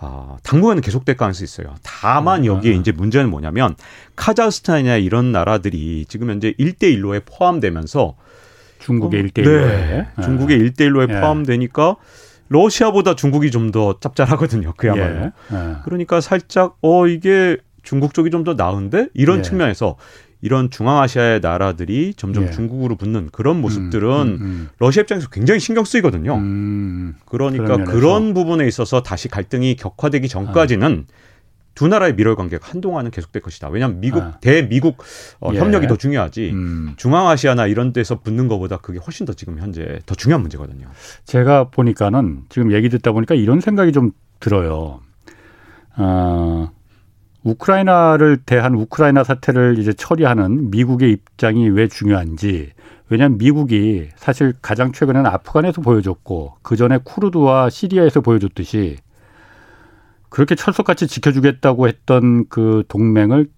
아, 0.00 0.36
당분간은 0.44 0.80
계속될 0.80 1.16
가능성이 1.16 1.44
있어요. 1.44 1.74
다만 1.82 2.42
아. 2.42 2.46
여기에 2.46 2.74
이제 2.74 2.92
문제는 2.92 3.30
뭐냐면 3.30 3.74
카자흐스탄이나 4.14 4.96
이런 4.96 5.32
나라들이 5.32 6.04
지금 6.08 6.30
현재 6.30 6.52
1대 6.52 6.82
1로에 6.96 7.22
포함되면서 7.24 8.14
중국의 8.78 9.20
어, 9.20 9.24
1대 9.24 9.42
1로에 9.42 9.66
네, 9.66 10.06
중국의 10.22 10.58
1대 10.60 10.80
1로에 10.82 11.10
예. 11.12 11.20
포함되니까 11.20 11.96
러시아보다 12.48 13.14
중국이 13.16 13.50
좀 13.50 13.72
더 13.72 13.98
짭짤하거든요. 14.00 14.74
그야말로. 14.76 15.20
예. 15.24 15.32
예. 15.52 15.74
그러니까 15.84 16.20
살짝 16.20 16.76
어 16.80 17.06
이게 17.08 17.58
중국 17.88 18.12
쪽이 18.12 18.30
좀 18.30 18.44
더 18.44 18.52
나은데 18.52 19.08
이런 19.14 19.38
예. 19.38 19.42
측면에서 19.42 19.96
이런 20.42 20.70
중앙아시아의 20.70 21.40
나라들이 21.40 22.12
점점 22.14 22.44
예. 22.44 22.50
중국으로 22.50 22.96
붙는 22.96 23.30
그런 23.32 23.60
모습들은 23.62 24.08
음, 24.08 24.28
음, 24.28 24.40
음. 24.40 24.68
러시아 24.78 25.00
입장에서 25.00 25.28
굉장히 25.30 25.58
신경 25.58 25.84
쓰이거든요. 25.84 26.36
음, 26.36 27.14
그러니까 27.24 27.82
그런 27.84 28.34
부분에 28.34 28.66
있어서 28.68 29.02
다시 29.02 29.28
갈등이 29.28 29.74
격화되기 29.76 30.28
전까지는 30.28 31.06
아. 31.08 31.12
두 31.74 31.88
나라의 31.88 32.14
밀월 32.14 32.36
관계가 32.36 32.68
한동안은 32.68 33.10
계속될 33.10 33.40
것이다. 33.40 33.68
왜냐하면 33.70 34.00
미국 34.00 34.22
아. 34.22 34.38
대미국 34.40 34.98
어, 35.40 35.50
예. 35.54 35.58
협력이 35.58 35.86
더 35.86 35.96
중요하지. 35.96 36.50
음. 36.50 36.92
중앙아시아나 36.98 37.66
이런 37.66 37.92
데서 37.94 38.20
붙는 38.20 38.48
것보다 38.48 38.76
그게 38.76 38.98
훨씬 38.98 39.24
더 39.24 39.32
지금 39.32 39.58
현재 39.58 39.98
더 40.04 40.14
중요한 40.14 40.42
문제거든요. 40.42 40.88
제가 41.24 41.70
보니까는 41.70 42.42
지금 42.50 42.72
얘기 42.72 42.90
듣다 42.90 43.12
보니까 43.12 43.34
이런 43.34 43.60
생각이 43.60 43.92
좀 43.92 44.12
들어요. 44.40 45.00
어, 45.96 46.70
우크라이나를 47.44 48.38
대한 48.44 48.74
우크라이나 48.74 49.24
사태를 49.24 49.78
이제 49.78 49.92
처리하는 49.92 50.70
미국의 50.70 51.12
입장이 51.12 51.68
왜 51.68 51.88
중요한지 51.88 52.72
왜냐하면 53.10 53.38
미국이 53.38 54.08
사실 54.16 54.52
가장 54.60 54.92
최근에는 54.92 55.26
아프간에서 55.30 55.80
보여줬고 55.80 56.56
그 56.62 56.76
전에 56.76 56.98
쿠르드와 57.02 57.70
시리아에서 57.70 58.20
보여줬듯이 58.20 58.98
그렇게 60.28 60.54
철석같이 60.54 61.06
지켜주겠다고 61.06 61.88
했던 61.88 62.46
그 62.48 62.84
동맹을 62.88 63.48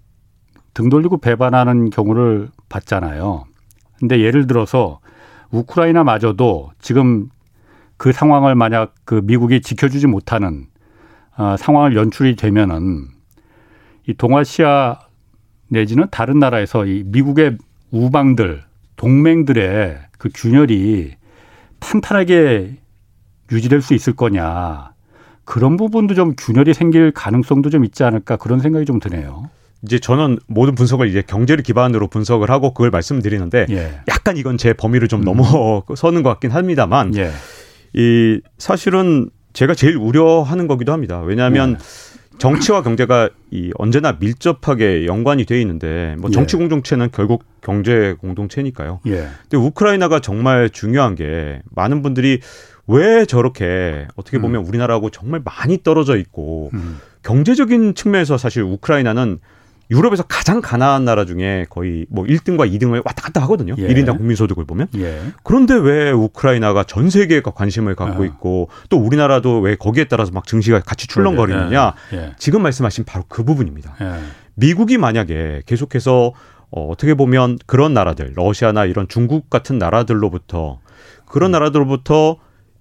등 0.72 0.88
돌리고 0.88 1.18
배반하는 1.18 1.90
경우를 1.90 2.48
봤잖아요. 2.68 3.44
근데 3.98 4.20
예를 4.20 4.46
들어서 4.46 5.00
우크라이나마저도 5.50 6.70
지금 6.80 7.28
그 7.96 8.12
상황을 8.12 8.54
만약 8.54 8.94
그 9.04 9.20
미국이 9.24 9.60
지켜주지 9.60 10.06
못하는 10.06 10.68
어, 11.36 11.56
상황을 11.58 11.96
연출이 11.96 12.36
되면은 12.36 13.19
이 14.06 14.14
동아시아 14.14 14.98
내지는 15.68 16.06
다른 16.10 16.38
나라에서 16.38 16.86
이 16.86 17.02
미국의 17.06 17.56
우방들 17.90 18.62
동맹들의 18.96 19.98
그 20.18 20.28
균열이 20.34 21.14
탄탄하게 21.78 22.76
유지될 23.52 23.82
수 23.82 23.94
있을 23.94 24.14
거냐 24.14 24.92
그런 25.44 25.76
부분도 25.76 26.14
좀 26.14 26.34
균열이 26.36 26.74
생길 26.74 27.10
가능성도 27.10 27.70
좀 27.70 27.84
있지 27.84 28.04
않을까 28.04 28.36
그런 28.36 28.60
생각이 28.60 28.84
좀 28.84 29.00
드네요. 29.00 29.50
이제 29.82 29.98
저는 29.98 30.38
모든 30.46 30.74
분석을 30.74 31.08
이제 31.08 31.22
경제를 31.22 31.64
기반으로 31.64 32.08
분석을 32.08 32.50
하고 32.50 32.74
그걸 32.74 32.90
말씀드리는데 32.90 33.66
예. 33.70 34.00
약간 34.08 34.36
이건 34.36 34.58
제 34.58 34.74
범위를 34.74 35.08
좀 35.08 35.22
음. 35.22 35.24
넘어서는 35.24 36.22
것 36.22 36.28
같긴 36.30 36.50
합니다만 36.50 37.16
예. 37.16 37.30
이 37.94 38.40
사실은 38.58 39.30
제가 39.52 39.74
제일 39.74 39.96
우려하는 39.96 40.68
거기도 40.68 40.92
합니다. 40.92 41.20
왜냐하면 41.20 41.78
예. 41.80 42.19
정치와 42.40 42.82
경제가 42.82 43.28
이 43.50 43.70
언제나 43.76 44.16
밀접하게 44.18 45.06
연관이 45.06 45.44
돼 45.44 45.60
있는데 45.60 46.16
뭐 46.18 46.30
정치 46.30 46.56
예. 46.56 46.58
공동체는 46.58 47.10
결국 47.12 47.44
경제 47.60 48.14
공동체니까요. 48.18 49.00
예. 49.06 49.28
근데 49.42 49.56
우크라이나가 49.58 50.20
정말 50.20 50.70
중요한 50.70 51.14
게 51.14 51.60
많은 51.70 52.02
분들이 52.02 52.40
왜 52.86 53.26
저렇게 53.26 54.08
어떻게 54.16 54.38
음. 54.38 54.42
보면 54.42 54.62
음. 54.62 54.68
우리나라하고 54.68 55.10
정말 55.10 55.42
많이 55.44 55.82
떨어져 55.82 56.16
있고 56.16 56.70
음. 56.72 56.98
경제적인 57.22 57.94
측면에서 57.94 58.38
사실 58.38 58.62
우크라이나는 58.62 59.38
유럽에서 59.90 60.22
가장 60.22 60.60
가난한 60.60 61.04
나라 61.04 61.24
중에 61.24 61.66
거의 61.68 62.06
뭐 62.08 62.24
1등과 62.24 62.70
2등을 62.72 63.02
왔다 63.04 63.22
갔다 63.22 63.42
하거든요. 63.42 63.74
예. 63.78 63.88
1인당 63.88 64.18
국민소득을 64.18 64.64
보면. 64.64 64.88
예. 64.96 65.20
그런데 65.42 65.74
왜 65.74 66.12
우크라이나가 66.12 66.84
전 66.84 67.10
세계가 67.10 67.50
관심을 67.50 67.96
갖고 67.96 68.22
아. 68.22 68.26
있고 68.26 68.68
또 68.88 68.98
우리나라도 68.98 69.60
왜 69.60 69.74
거기에 69.74 70.04
따라서 70.04 70.30
막 70.32 70.46
증시가 70.46 70.80
같이 70.80 71.08
출렁거리느냐. 71.08 71.94
예. 72.12 72.16
예. 72.16 72.32
지금 72.38 72.62
말씀하신 72.62 73.04
바로 73.04 73.24
그 73.28 73.42
부분입니다. 73.42 73.96
예. 74.00 74.20
미국이 74.54 74.96
만약에 74.96 75.62
계속해서 75.66 76.32
어, 76.72 76.88
어떻게 76.88 77.14
보면 77.14 77.58
그런 77.66 77.92
나라들, 77.92 78.32
러시아나 78.36 78.84
이런 78.84 79.08
중국 79.08 79.50
같은 79.50 79.78
나라들로부터 79.78 80.78
그런 81.26 81.50
음. 81.50 81.52
나라들로부터 81.52 82.36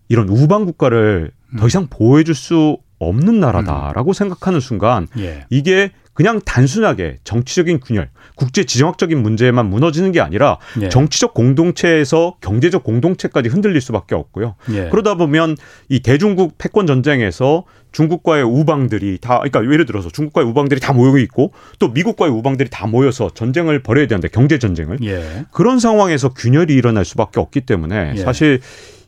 이런 0.09 0.29
우방 0.29 0.65
국가를 0.65 1.31
더 1.57 1.65
음. 1.65 1.67
이상 1.67 1.87
보호해줄 1.89 2.35
수 2.35 2.77
없는 2.99 3.39
나라다라고 3.39 4.11
음. 4.11 4.13
생각하는 4.13 4.59
순간 4.59 5.07
예. 5.17 5.45
이게 5.49 5.91
그냥 6.19 6.41
단순하게 6.41 7.19
정치적인 7.23 7.79
균열, 7.79 8.09
국제 8.35 8.65
지정학적인 8.65 9.23
문제만 9.23 9.69
무너지는 9.69 10.11
게 10.11 10.19
아니라 10.19 10.57
예. 10.81 10.89
정치적 10.89 11.33
공동체에서 11.33 12.35
경제적 12.41 12.83
공동체까지 12.83 13.47
흔들릴 13.47 13.79
수밖에 13.79 14.15
없고요. 14.15 14.55
예. 14.73 14.89
그러다 14.89 15.15
보면 15.15 15.55
이 15.87 16.01
대중국 16.01 16.57
패권 16.57 16.87
전쟁에서 16.87 17.63
중국과의 17.93 18.43
우방들이 18.43 19.19
다 19.21 19.39
그러니까 19.39 19.63
예를 19.71 19.85
들어서 19.85 20.09
중국과의 20.09 20.45
우방들이 20.45 20.81
다 20.81 20.91
모여 20.91 21.17
있고 21.19 21.53
또 21.79 21.87
미국과의 21.87 22.33
우방들이 22.33 22.69
다 22.69 22.85
모여서 22.85 23.29
전쟁을 23.33 23.81
벌여야 23.81 24.07
되는데 24.07 24.27
경제 24.27 24.59
전쟁을 24.59 24.97
예. 25.03 25.45
그런 25.53 25.79
상황에서 25.79 26.33
균열이 26.33 26.73
일어날 26.73 27.05
수밖에 27.05 27.39
없기 27.39 27.61
때문에 27.61 28.15
예. 28.17 28.19
사실 28.19 28.59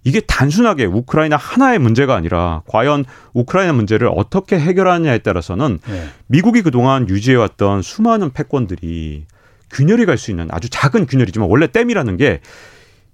이게 0.04 0.20
단순하게 0.20 0.86
우크라이나 0.86 1.36
하나의 1.38 1.80
문제가 1.80 2.16
아니라 2.16 2.64
과연 2.68 3.06
우크라이나 3.34 3.74
문제를 3.74 4.10
어떻게 4.14 4.60
해결하느냐에 4.60 5.20
따라서는 5.20 5.80
네. 5.88 6.08
미국이 6.28 6.62
그동안 6.64 7.08
유지해왔던 7.08 7.82
수많은 7.84 8.32
패권들이 8.32 9.26
균열이 9.72 10.06
갈 10.06 10.18
수 10.18 10.32
있는 10.32 10.48
아주 10.52 10.70
작은 10.70 11.06
균열이지만 11.06 11.48
원래 11.50 11.68
댐이라는 11.68 12.18
게 12.18 12.42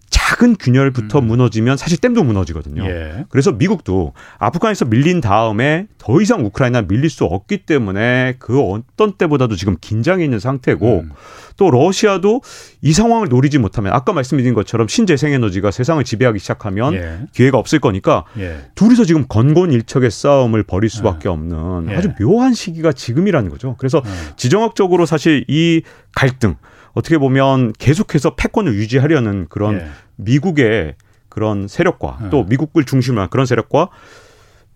작은 0.10 0.56
균열부터 0.56 1.20
음. 1.20 1.28
무너지면 1.28 1.78
사실 1.78 1.98
댐도 1.98 2.24
무너지거든요. 2.24 2.86
예. 2.86 3.26
그래서 3.30 3.52
미국도 3.52 4.14
아프간에서 4.38 4.86
밀린 4.86 5.20
다음에 5.20 5.88
더 5.98 6.22
이상 6.22 6.46
우크라이나 6.46 6.84
밀릴 6.84 7.10
수 7.10 7.26
없기 7.26 7.66
때문에 7.66 8.36
그 8.40 8.62
어떤 8.62 9.14
때보다도 9.14 9.56
지금 9.56 9.76
긴장해 9.80 10.24
있는 10.24 10.40
상태고 10.40 11.00
음. 11.00 11.12
또 11.58 11.72
러시아도 11.72 12.42
이 12.82 12.94
상황을 12.94 13.28
노리지 13.30 13.58
못하면 13.58 13.94
아까 13.94 14.14
말씀드린 14.14 14.54
것처럼 14.54 14.88
신재생 14.88 15.34
에너지가 15.34 15.72
세상을 15.72 16.04
지배하기 16.04 16.40
시작하면 16.40 16.94
예. 16.94 17.20
기회가 17.34 17.58
없을 17.58 17.80
거니까 17.80 18.24
예. 18.38 18.60
둘이서 18.76 19.06
지금 19.06 19.26
건곤일척의 19.28 20.12
싸움을 20.12 20.64
벌일 20.64 20.90
수밖에 20.90 21.28
예. 21.28 21.34
없는 21.34 21.90
예. 21.90 21.96
아주 21.96 22.14
묘한 22.20 22.54
시기가 22.54 22.94
지금이라는 22.94 23.50
거죠. 23.50 23.76
그래서 23.78 24.02
예. 24.06 24.36
지정학적으로 24.38 25.06
사실 25.06 25.44
이 25.48 25.82
갈등 26.16 26.56
어떻게 26.98 27.20
보면 27.20 27.74
계속해서 27.74 28.34
패권을 28.36 28.74
유지하려는 28.74 29.46
그런 29.50 29.76
예. 29.76 29.88
미국의 30.16 30.96
그런 31.30 31.68
세력과 31.68 32.20
예. 32.26 32.30
또 32.32 32.44
미국을 32.44 32.86
중심으로 32.86 33.22
한 33.22 33.30
그런 33.30 33.46
세력과 33.46 33.90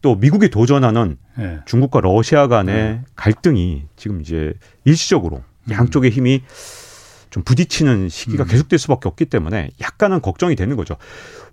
또 0.04 0.16
미국이 0.16 0.50
도전하는 0.50 1.18
예. 1.40 1.62
중국과 1.66 2.02
러시아 2.02 2.48
간의 2.48 2.76
예. 2.76 3.02
갈등이 3.16 3.86
지금 3.96 4.22
이제 4.22 4.54
일시적으로 4.86 5.44
음. 5.64 5.72
양쪽의 5.72 6.12
힘이 6.12 6.44
좀 7.32 7.42
부딪히는 7.42 8.10
시기가 8.10 8.44
음. 8.44 8.48
계속될 8.48 8.78
수밖에 8.78 9.10
없기 9.10 9.26
때문에 9.26 9.72
약간은 9.82 10.22
걱정이 10.22 10.56
되는 10.56 10.76
거죠. 10.76 10.98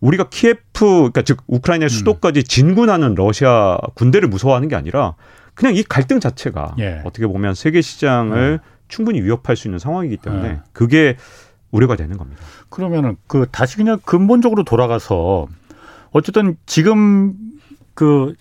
우리가 0.01 0.29
키예프, 0.29 0.85
그러니까 0.85 1.23
즉 1.23 1.45
우크라이나의 1.47 1.87
음. 1.87 1.89
수도까지 1.89 2.45
진군하는 2.45 3.15
러시아 3.15 3.79
군대를 3.95 4.29
무서워하는 4.29 4.69
게 4.69 4.77
아니라 4.77 5.15
그냥 5.55 5.75
이 5.75 5.83
갈등 5.83 6.21
자체가 6.21 6.75
예. 6.79 7.01
어떻게 7.05 7.27
보면 7.27 7.55
세계 7.55 7.81
시장을 7.81 8.61
음. 8.63 8.78
충분히 8.89 9.21
위협할 9.23 9.57
수 9.57 9.69
있는 9.69 9.79
상황이기 9.79 10.17
때문에 10.19 10.49
네. 10.49 10.61
그게 10.73 11.17
우려가 11.71 11.97
되는 11.97 12.17
겁니다. 12.17 12.43
그러면은 12.71 13.17
그 13.27 13.47
다시 13.51 13.77
그냥 13.77 13.99
근본적으로 14.05 14.65
돌아가서 14.65 15.47
어쨌든 16.13 16.57
지금 16.67 17.35
그 17.95 18.35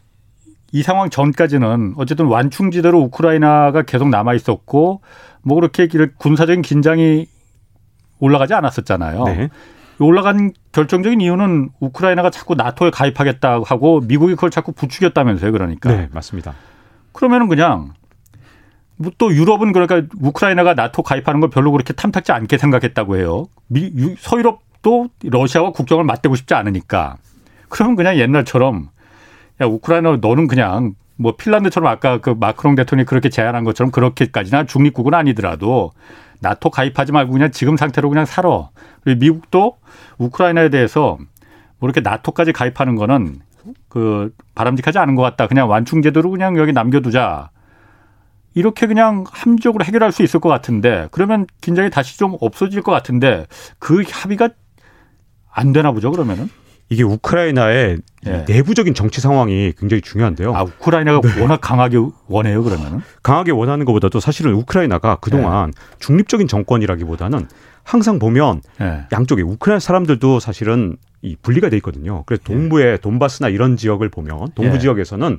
이 0.72 0.84
상황 0.84 1.10
전까지는 1.10 1.94
어쨌든 1.98 2.26
완충지대로 2.26 3.00
우크라이나가 3.00 3.84
계속 3.84 4.10
남아 4.10 4.34
있었고 4.34 5.02
뭐 5.42 5.56
그렇게 5.56 5.88
군사적인 6.18 6.62
긴장이 6.62 7.28
올라가지 8.20 8.54
않았었잖아요. 8.54 9.24
네. 9.26 9.50
올라간 10.00 10.52
결정적인 10.74 11.22
이유는 11.22 11.70
우크라이나가 11.80 12.30
자꾸 12.30 12.56
나토에 12.56 12.92
가입하겠다고 12.92 13.66
하고 13.66 14.02
미국이 14.02 14.36
그걸 14.36 14.52
자꾸 14.52 14.72
부추겼다면서요. 14.74 15.52
그러니까. 15.52 15.90
네, 15.90 16.10
맞습니다. 16.12 16.54
그러면은 17.14 17.48
그냥 17.48 17.80
뭐 17.80 17.94
또 19.18 19.34
유럽은 19.34 19.72
그러니까 19.74 20.02
우크라이나가 20.20 20.74
나토 20.74 21.04
가입하는 21.04 21.40
걸 21.40 21.50
별로 21.50 21.72
그렇게 21.72 21.94
탐탁지 21.94 22.32
않게 22.32 22.58
생각했다고 22.58 23.18
해요. 23.18 23.48
미, 23.68 23.92
서유럽도 24.18 25.10
러시아와 25.24 25.72
국경을 25.72 26.04
맞대고 26.04 26.36
싶지 26.36 26.54
않으니까. 26.54 27.18
그러면 27.70 27.96
그냥 27.96 28.18
옛날처럼 28.18 28.90
야 29.62 29.66
우크라이나 29.66 30.18
너는 30.18 30.48
그냥 30.48 30.96
뭐 31.16 31.36
핀란드처럼 31.36 31.92
아까 31.92 32.20
그 32.20 32.30
마크롱 32.30 32.76
대통령이 32.76 33.06
그렇게 33.06 33.30
제안한 33.30 33.64
것처럼 33.64 33.92
그렇게까지나 33.92 34.66
중립국은 34.66 35.14
아니더라도 35.14 35.92
나토 36.40 36.70
가입하지 36.70 37.12
말고 37.12 37.34
그냥 37.34 37.52
지금 37.52 37.78
상태로 37.78 38.10
그냥 38.10 38.26
살아. 38.26 38.70
그리고 39.04 39.20
미국도 39.20 39.78
우크라이나에 40.18 40.70
대해서 40.70 41.18
뭐 41.80 41.90
이렇게 41.90 42.02
나토까지 42.02 42.54
가입하는 42.54 42.96
거는 42.96 43.40
그 43.90 44.34
바람직하지 44.56 44.98
않은 45.00 45.16
것 45.16 45.22
같다. 45.24 45.48
그냥 45.48 45.70
완충 45.70 46.02
제도로 46.02 46.30
그냥 46.30 46.58
여기 46.58 46.74
남겨두자. 46.74 47.50
이렇게 48.58 48.88
그냥 48.88 49.24
합리적으로 49.30 49.86
해결할 49.86 50.12
수 50.12 50.24
있을 50.24 50.40
것 50.40 50.50
같은데 50.50 51.08
그러면 51.12 51.46
긴장이 51.62 51.92
다시 51.92 52.18
좀 52.18 52.36
없어질 52.42 52.82
것 52.82 52.92
같은데 52.92 53.46
그 53.78 54.04
합의가 54.10 54.50
안 55.52 55.74
되나 55.74 55.92
보죠 55.92 56.10
그러면은 56.10 56.50
이게 56.90 57.04
우크라이나의 57.04 58.00
네. 58.24 58.46
내부적인 58.48 58.96
정치 58.96 59.22
상황이 59.22 59.74
굉장히 59.78 60.02
중요한데요. 60.02 60.56
아 60.56 60.64
우크라이나가 60.64 61.22
네. 61.22 61.40
워낙 61.40 61.60
강하게 61.62 61.98
원해요 62.28 62.64
그러면은 62.64 63.02
강하게 63.22 63.52
원하는 63.52 63.86
것보다도 63.86 64.20
사실은 64.20 64.54
우크라이나가 64.54 65.18
그동안 65.18 65.70
네. 65.70 65.82
중립적인 66.00 66.48
정권이라기보다는 66.48 67.48
항상 67.84 68.18
보면 68.18 68.62
네. 68.80 69.04
양쪽에 69.12 69.44
우크라이나 69.44 69.80
사람들도 69.80 70.40
사실은 70.40 70.98
이 71.22 71.36
분리가 71.40 71.70
돼 71.70 71.76
있거든요. 71.78 72.24
그래서 72.26 72.42
동부의 72.44 73.02
돈바스나 73.02 73.50
이런 73.50 73.78
지역을 73.78 74.10
보면 74.10 74.48
동부 74.56 74.80
지역에서는 74.80 75.38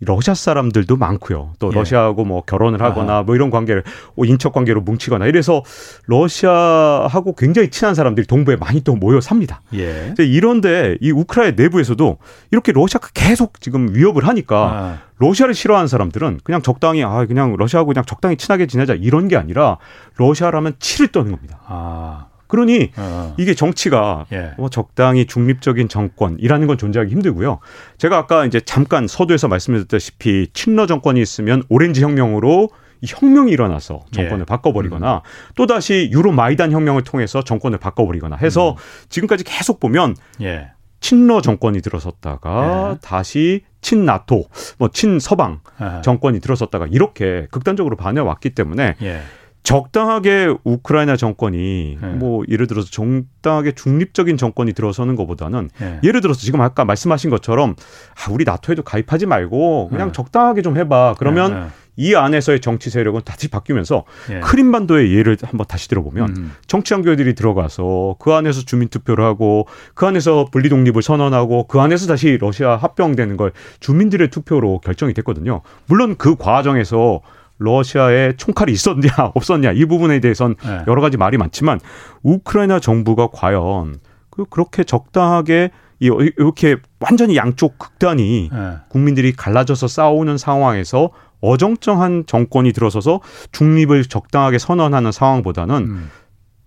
러시아 0.00 0.34
사람들도 0.34 0.96
많고요. 0.96 1.52
또 1.58 1.70
예. 1.72 1.74
러시아하고 1.74 2.24
뭐 2.24 2.42
결혼을 2.42 2.82
하거나 2.82 3.12
아하. 3.14 3.22
뭐 3.22 3.34
이런 3.34 3.50
관계를 3.50 3.82
뭐 4.14 4.26
인척 4.26 4.52
관계로 4.52 4.80
뭉치거나 4.82 5.26
이래서 5.26 5.62
러시아하고 6.06 7.34
굉장히 7.34 7.70
친한 7.70 7.94
사람들이 7.94 8.26
동부에 8.26 8.56
많이 8.56 8.82
또 8.82 8.94
모여 8.94 9.20
삽니다. 9.20 9.62
예. 9.74 10.14
이런데 10.18 10.96
이 11.00 11.10
우크라이나 11.10 11.56
내부에서도 11.56 12.18
이렇게 12.50 12.72
러시아가 12.72 13.08
계속 13.14 13.60
지금 13.60 13.94
위협을 13.94 14.26
하니까 14.26 14.56
아. 14.56 14.98
러시아를 15.18 15.54
싫어하는 15.54 15.88
사람들은 15.88 16.40
그냥 16.44 16.62
적당히 16.62 17.02
아 17.02 17.24
그냥 17.26 17.56
러시아하고 17.56 17.88
그냥 17.88 18.04
적당히 18.04 18.36
친하게 18.36 18.66
지내자 18.66 18.94
이런 18.94 19.28
게 19.28 19.36
아니라 19.36 19.78
러시아라면 20.16 20.74
치를 20.78 21.08
떠는 21.08 21.32
겁니다. 21.32 21.60
아. 21.66 22.26
그러니 22.46 22.92
어. 22.96 23.34
이게 23.36 23.54
정치가 23.54 24.26
예. 24.32 24.52
뭐 24.58 24.68
적당히 24.68 25.26
중립적인 25.26 25.88
정권이라는 25.88 26.66
건 26.66 26.78
존재하기 26.78 27.10
힘들고요. 27.10 27.58
제가 27.98 28.16
아까 28.16 28.44
이제 28.44 28.60
잠깐 28.60 29.06
서두에서 29.06 29.48
말씀드렸다시피 29.48 30.48
친러 30.52 30.86
정권이 30.86 31.20
있으면 31.20 31.62
오렌지 31.68 32.02
혁명으로 32.02 32.70
혁명이 33.04 33.52
일어나서 33.52 34.04
정권을 34.12 34.40
예. 34.40 34.44
바꿔버리거나 34.44 35.16
음. 35.16 35.20
또 35.54 35.66
다시 35.66 36.10
유로 36.12 36.32
마이단 36.32 36.72
혁명을 36.72 37.02
통해서 37.02 37.42
정권을 37.42 37.78
바꿔버리거나 37.78 38.36
해서 38.36 38.70
음. 38.70 38.76
지금까지 39.08 39.44
계속 39.44 39.80
보면 39.80 40.16
예. 40.40 40.70
친러 41.00 41.40
정권이 41.40 41.82
들어섰다가 41.82 42.94
예. 42.94 42.98
다시 43.02 43.62
친나토, 43.80 44.46
뭐 44.78 44.88
친서방 44.88 45.60
정권이 46.02 46.40
들어섰다가 46.40 46.86
이렇게 46.86 47.46
극단적으로 47.50 47.96
반해왔기 47.96 48.50
때문에 48.50 48.96
예. 49.02 49.20
적당하게 49.66 50.54
우크라이나 50.62 51.16
정권이 51.16 51.98
네. 52.00 52.08
뭐 52.10 52.44
예를 52.48 52.68
들어서 52.68 52.88
적당하게 52.88 53.72
중립적인 53.72 54.36
정권이 54.36 54.72
들어서는 54.74 55.16
것보다는 55.16 55.70
네. 55.80 55.98
예를 56.04 56.20
들어서 56.20 56.38
지금 56.38 56.60
아까 56.60 56.84
말씀하신 56.84 57.30
것처럼 57.30 57.74
아, 58.14 58.30
우리 58.30 58.44
나토에도 58.44 58.84
가입하지 58.84 59.26
말고 59.26 59.88
그냥 59.88 60.08
네. 60.08 60.12
적당하게 60.12 60.62
좀 60.62 60.76
해봐. 60.76 61.16
그러면 61.18 61.52
네, 61.52 61.60
네. 61.62 61.66
이 61.96 62.14
안에서의 62.14 62.60
정치 62.60 62.90
세력은 62.90 63.22
다시 63.24 63.48
바뀌면서 63.48 64.04
예. 64.30 64.40
크림반도의 64.40 65.12
예를 65.14 65.36
한번 65.42 65.66
다시 65.66 65.88
들어보면 65.88 66.28
음. 66.36 66.52
정치한교회들이 66.68 67.34
들어가서 67.34 68.16
그 68.20 68.34
안에서 68.34 68.60
주민 68.60 68.88
투표를 68.88 69.24
하고 69.24 69.66
그 69.94 70.06
안에서 70.06 70.46
분리 70.52 70.68
독립을 70.68 71.02
선언하고 71.02 71.66
그 71.66 71.80
안에서 71.80 72.06
다시 72.06 72.36
러시아 72.38 72.76
합병되는 72.76 73.36
걸 73.36 73.52
주민들의 73.80 74.28
투표로 74.28 74.80
결정이 74.80 75.12
됐거든요. 75.14 75.62
물론 75.86 76.16
그 76.16 76.36
과정에서 76.36 77.22
러시아에 77.58 78.34
총칼이 78.36 78.72
있었냐 78.72 79.08
없었냐 79.34 79.72
이 79.72 79.84
부분에 79.84 80.20
대해서는 80.20 80.56
네. 80.62 80.82
여러 80.86 81.00
가지 81.00 81.16
말이 81.16 81.38
많지만 81.38 81.80
우크라이나 82.22 82.80
정부가 82.80 83.28
과연 83.32 83.96
그 84.30 84.44
그렇게 84.44 84.84
적당하게 84.84 85.70
이렇게 85.98 86.76
완전히 87.00 87.36
양쪽 87.36 87.78
극단이 87.78 88.50
네. 88.52 88.76
국민들이 88.88 89.32
갈라져서 89.32 89.88
싸우는 89.88 90.36
상황에서 90.36 91.10
어정쩡한 91.40 92.24
정권이 92.26 92.72
들어서서 92.72 93.20
중립을 93.52 94.04
적당하게 94.04 94.58
선언하는 94.58 95.12
상황보다는 95.12 95.74
음. 95.76 96.10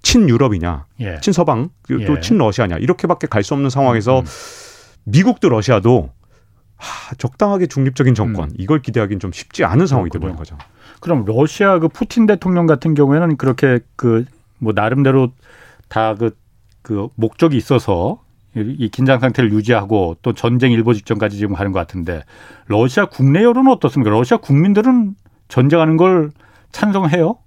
친유럽이냐, 0.02 0.86
예. 1.02 1.20
친서방, 1.22 1.70
또 1.88 2.16
예. 2.16 2.20
친러시아냐 2.22 2.78
이렇게밖에 2.78 3.28
갈 3.28 3.44
수 3.44 3.54
없는 3.54 3.70
상황에서 3.70 4.20
음. 4.22 4.26
미국도 5.04 5.50
러시아도 5.50 6.12
하, 6.80 7.14
적당하게 7.16 7.68
중립적인 7.68 8.16
정권 8.16 8.50
음. 8.50 8.56
이걸 8.58 8.82
기대하기는 8.82 9.20
좀 9.20 9.32
쉽지 9.32 9.64
않은 9.64 9.86
상황이 9.86 10.10
되버린 10.10 10.36
거죠. 10.36 10.58
그럼 11.00 11.24
러시아 11.26 11.78
그 11.80 11.88
푸틴 11.88 12.26
대통령 12.26 12.66
같은 12.66 12.96
경우에는 12.96 13.38
그렇게 13.38 13.80
그 13.96 14.26
뭐 14.60 14.74
나름대로 14.74 15.32
다그 15.88 16.38
그 16.82 17.08
목적이 17.16 17.58
있어서 17.58 18.22
이 18.56 18.90
긴장 18.90 19.20
상태를 19.20 19.52
유지하고 19.54 20.18
또 20.22 20.34
전쟁 20.34 20.72
일보 20.72 20.94
직전까지 20.94 21.38
지금 21.38 21.56
하는 21.56 21.72
것 21.72 21.80
같은데 21.80 22.24
러시아 22.68 23.06
국내 23.06 23.44
여론은 23.44 23.72
어떻습니까? 23.72 24.12
러시아 24.12 24.38
국민들은 24.38 25.16
전쟁하는 25.48 25.98
걸 25.98 26.32
찬성해요? 26.72 27.38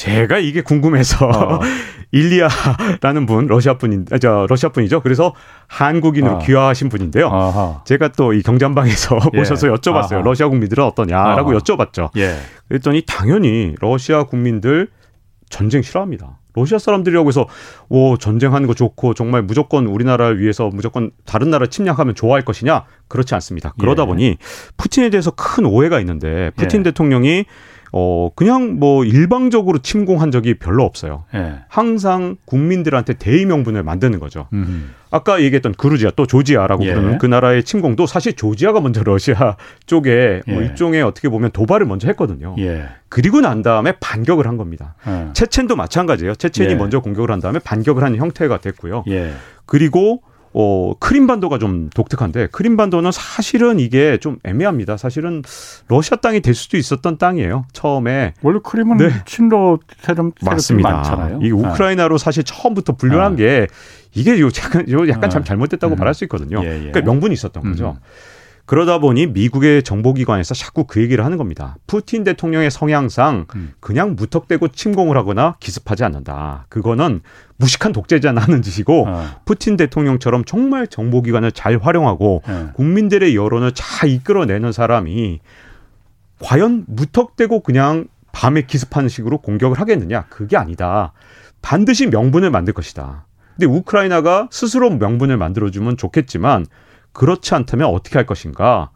제가 0.00 0.38
이게 0.38 0.62
궁금해서 0.62 1.26
어. 1.28 1.60
일리아라는 2.10 3.26
분 3.26 3.46
러시아 3.46 3.76
분인 3.76 4.06
아, 4.10 4.16
저 4.18 4.46
러시아 4.48 4.70
분이죠. 4.70 5.00
그래서 5.02 5.34
한국인으로 5.68 6.36
어. 6.36 6.38
귀화하신 6.38 6.88
분인데요. 6.88 7.26
어허. 7.26 7.82
제가 7.84 8.08
또 8.12 8.32
이 8.32 8.42
경장방에서 8.42 9.18
예. 9.34 9.38
모셔서 9.38 9.68
여쭤봤어요. 9.68 10.14
아하. 10.14 10.22
러시아 10.22 10.48
국민들은 10.48 10.82
어떠냐라고 10.84 11.50
어허. 11.50 11.58
여쭤봤죠. 11.58 12.10
예. 12.16 12.34
그랬더니 12.68 13.02
당연히 13.06 13.74
러시아 13.80 14.22
국민들 14.24 14.88
전쟁 15.50 15.82
싫어합니다. 15.82 16.38
러시아 16.54 16.78
사람들이라고 16.78 17.28
해서 17.28 17.46
오 17.90 18.16
전쟁하는 18.16 18.66
거 18.66 18.74
좋고 18.74 19.12
정말 19.14 19.42
무조건 19.42 19.86
우리나라를 19.86 20.40
위해서 20.40 20.70
무조건 20.72 21.10
다른 21.26 21.50
나라 21.50 21.66
침략하면 21.66 22.14
좋아할 22.14 22.42
것이냐 22.42 22.84
그렇지 23.08 23.34
않습니다. 23.34 23.74
그러다 23.78 24.04
예. 24.04 24.06
보니 24.06 24.36
푸틴에 24.78 25.10
대해서 25.10 25.30
큰 25.30 25.66
오해가 25.66 26.00
있는데 26.00 26.50
푸틴 26.56 26.80
예. 26.80 26.84
대통령이 26.84 27.44
어 27.92 28.30
그냥 28.34 28.78
뭐 28.78 29.04
일방적으로 29.04 29.78
침공한 29.78 30.30
적이 30.30 30.54
별로 30.54 30.84
없어요. 30.84 31.24
예. 31.34 31.56
항상 31.68 32.36
국민들한테 32.44 33.14
대의 33.14 33.44
명분을 33.46 33.82
만드는 33.82 34.20
거죠. 34.20 34.46
음흠. 34.52 34.84
아까 35.10 35.42
얘기했던 35.42 35.74
그루지아 35.74 36.12
또 36.14 36.26
조지아라고 36.26 36.84
예. 36.84 36.94
부르는 36.94 37.18
그 37.18 37.26
나라의 37.26 37.64
침공도 37.64 38.06
사실 38.06 38.34
조지아가 38.34 38.80
먼저 38.80 39.02
러시아 39.02 39.56
쪽에 39.86 40.42
뭐 40.46 40.54
예. 40.54 40.60
뭐 40.60 40.62
일종의 40.62 41.02
어떻게 41.02 41.28
보면 41.28 41.50
도발을 41.50 41.86
먼저 41.86 42.06
했거든요. 42.08 42.54
예. 42.58 42.84
그리고 43.08 43.40
난 43.40 43.62
다음에 43.62 43.92
반격을 43.98 44.46
한 44.46 44.56
겁니다. 44.56 44.94
예. 45.08 45.32
체첸도 45.32 45.74
마찬가지예요. 45.74 46.36
체첸이 46.36 46.70
예. 46.70 46.74
먼저 46.76 47.00
공격을 47.00 47.30
한 47.32 47.40
다음에 47.40 47.58
반격을 47.58 48.04
하는 48.04 48.18
형태가 48.18 48.58
됐고요. 48.58 49.04
그리고 49.66 50.22
어, 50.52 50.94
크림반도가 50.98 51.58
좀 51.58 51.90
독특한데 51.90 52.48
크림반도는 52.48 53.12
사실은 53.12 53.78
이게 53.78 54.18
좀 54.18 54.38
애매합니다. 54.42 54.96
사실은 54.96 55.42
러시아 55.88 56.16
땅이 56.16 56.40
될 56.40 56.54
수도 56.54 56.76
있었던 56.76 57.18
땅이에요. 57.18 57.66
처음에 57.72 58.34
원래 58.42 58.58
크림은 58.62 58.96
네. 58.96 59.10
친러 59.26 59.78
세력 60.00 60.32
맞습니다. 60.42 60.90
많잖아요. 60.90 61.40
이 61.42 61.52
우크라이나로 61.52 62.18
사실 62.18 62.42
처음부터 62.42 62.96
분류한 62.96 63.34
아. 63.34 63.36
게 63.36 63.66
이게 64.12 64.40
요 64.40 64.46
약간 64.46 64.90
요 64.90 65.08
약간 65.08 65.24
아. 65.24 65.28
참 65.28 65.44
잘못됐다고 65.44 65.94
음. 65.94 65.98
말할 65.98 66.14
수 66.14 66.24
있거든요. 66.24 66.60
예, 66.64 66.74
예. 66.74 66.78
그러니까 66.90 67.00
명분이 67.02 67.32
있었던 67.32 67.62
거죠. 67.62 67.96
음. 67.96 68.02
그러다 68.70 68.98
보니 68.98 69.26
미국의 69.26 69.82
정보기관에서 69.82 70.54
자꾸 70.54 70.84
그 70.84 71.02
얘기를 71.02 71.24
하는 71.24 71.38
겁니다. 71.38 71.76
푸틴 71.88 72.22
대통령의 72.22 72.70
성향상 72.70 73.46
음. 73.56 73.72
그냥 73.80 74.14
무턱대고 74.14 74.68
침공을 74.68 75.16
하거나 75.16 75.56
기습하지 75.58 76.04
않는다. 76.04 76.66
그거는 76.68 77.20
무식한 77.56 77.90
독재자나 77.90 78.40
하는 78.40 78.62
짓이고 78.62 79.08
어. 79.08 79.24
푸틴 79.44 79.76
대통령처럼 79.76 80.44
정말 80.44 80.86
정보기관을 80.86 81.50
잘 81.50 81.78
활용하고 81.78 82.44
네. 82.46 82.68
국민들의 82.74 83.34
여론을 83.34 83.72
잘 83.74 84.08
이끌어내는 84.08 84.70
사람이 84.70 85.40
과연 86.40 86.84
무턱대고 86.86 87.64
그냥 87.64 88.06
밤에 88.30 88.62
기습하는 88.62 89.08
식으로 89.08 89.38
공격을 89.38 89.80
하겠느냐? 89.80 90.26
그게 90.28 90.56
아니다. 90.56 91.12
반드시 91.60 92.06
명분을 92.06 92.52
만들 92.52 92.72
것이다. 92.72 93.26
근데 93.56 93.66
우크라이나가 93.66 94.46
스스로 94.52 94.90
명분을 94.90 95.38
만들어주면 95.38 95.96
좋겠지만 95.96 96.66
그렇지 97.12 97.54
않다면 97.54 97.88
어떻게 97.88 98.18
할 98.18 98.26
것인가? 98.26 98.90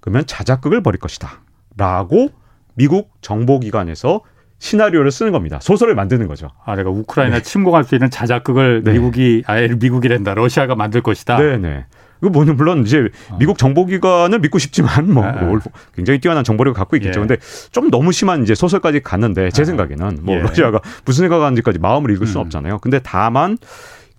그러면 0.00 0.26
자작극을 0.26 0.82
벌일 0.82 1.00
것이다. 1.00 1.42
라고 1.76 2.30
미국 2.74 3.12
정보기관에서 3.20 4.20
시나리오를 4.58 5.10
쓰는 5.10 5.32
겁니다. 5.32 5.58
소설을 5.60 5.94
만드는 5.94 6.28
거죠. 6.28 6.48
아, 6.64 6.76
내가 6.76 6.90
우크라이나 6.90 7.38
네. 7.38 7.42
침공할 7.42 7.84
수 7.84 7.94
있는 7.94 8.10
자작극을 8.10 8.82
네. 8.84 8.92
미국이 8.92 9.42
아예 9.46 9.68
미국이란다. 9.68 10.34
러시아가 10.34 10.74
만들 10.74 11.02
것이다. 11.02 11.38
네, 11.38 11.58
네. 11.58 11.86
그 12.20 12.26
뭐는 12.26 12.56
물론 12.56 12.82
이제 12.82 13.08
어. 13.30 13.36
미국 13.38 13.58
정보기관을 13.58 14.38
믿고 14.38 14.58
싶지만 14.58 15.12
뭐, 15.12 15.30
네. 15.30 15.40
뭐 15.42 15.58
굉장히 15.94 16.18
뛰어난 16.18 16.44
정보력을 16.44 16.76
갖고 16.76 16.96
있겠죠. 16.96 17.20
예. 17.20 17.26
근데 17.26 17.36
좀 17.72 17.90
너무 17.90 18.12
심한 18.12 18.42
이제 18.42 18.54
소설까지 18.54 19.00
갔는데 19.00 19.50
제 19.50 19.62
아. 19.62 19.64
생각에는 19.66 20.20
뭐 20.22 20.34
예. 20.36 20.40
러시아가 20.40 20.80
무슨 21.04 21.24
생각 21.24 21.42
하는지까지 21.42 21.78
마음을 21.78 22.10
읽을 22.12 22.22
음. 22.22 22.26
수는 22.26 22.40
없잖아요. 22.46 22.78
근데 22.78 23.00
다만 23.00 23.58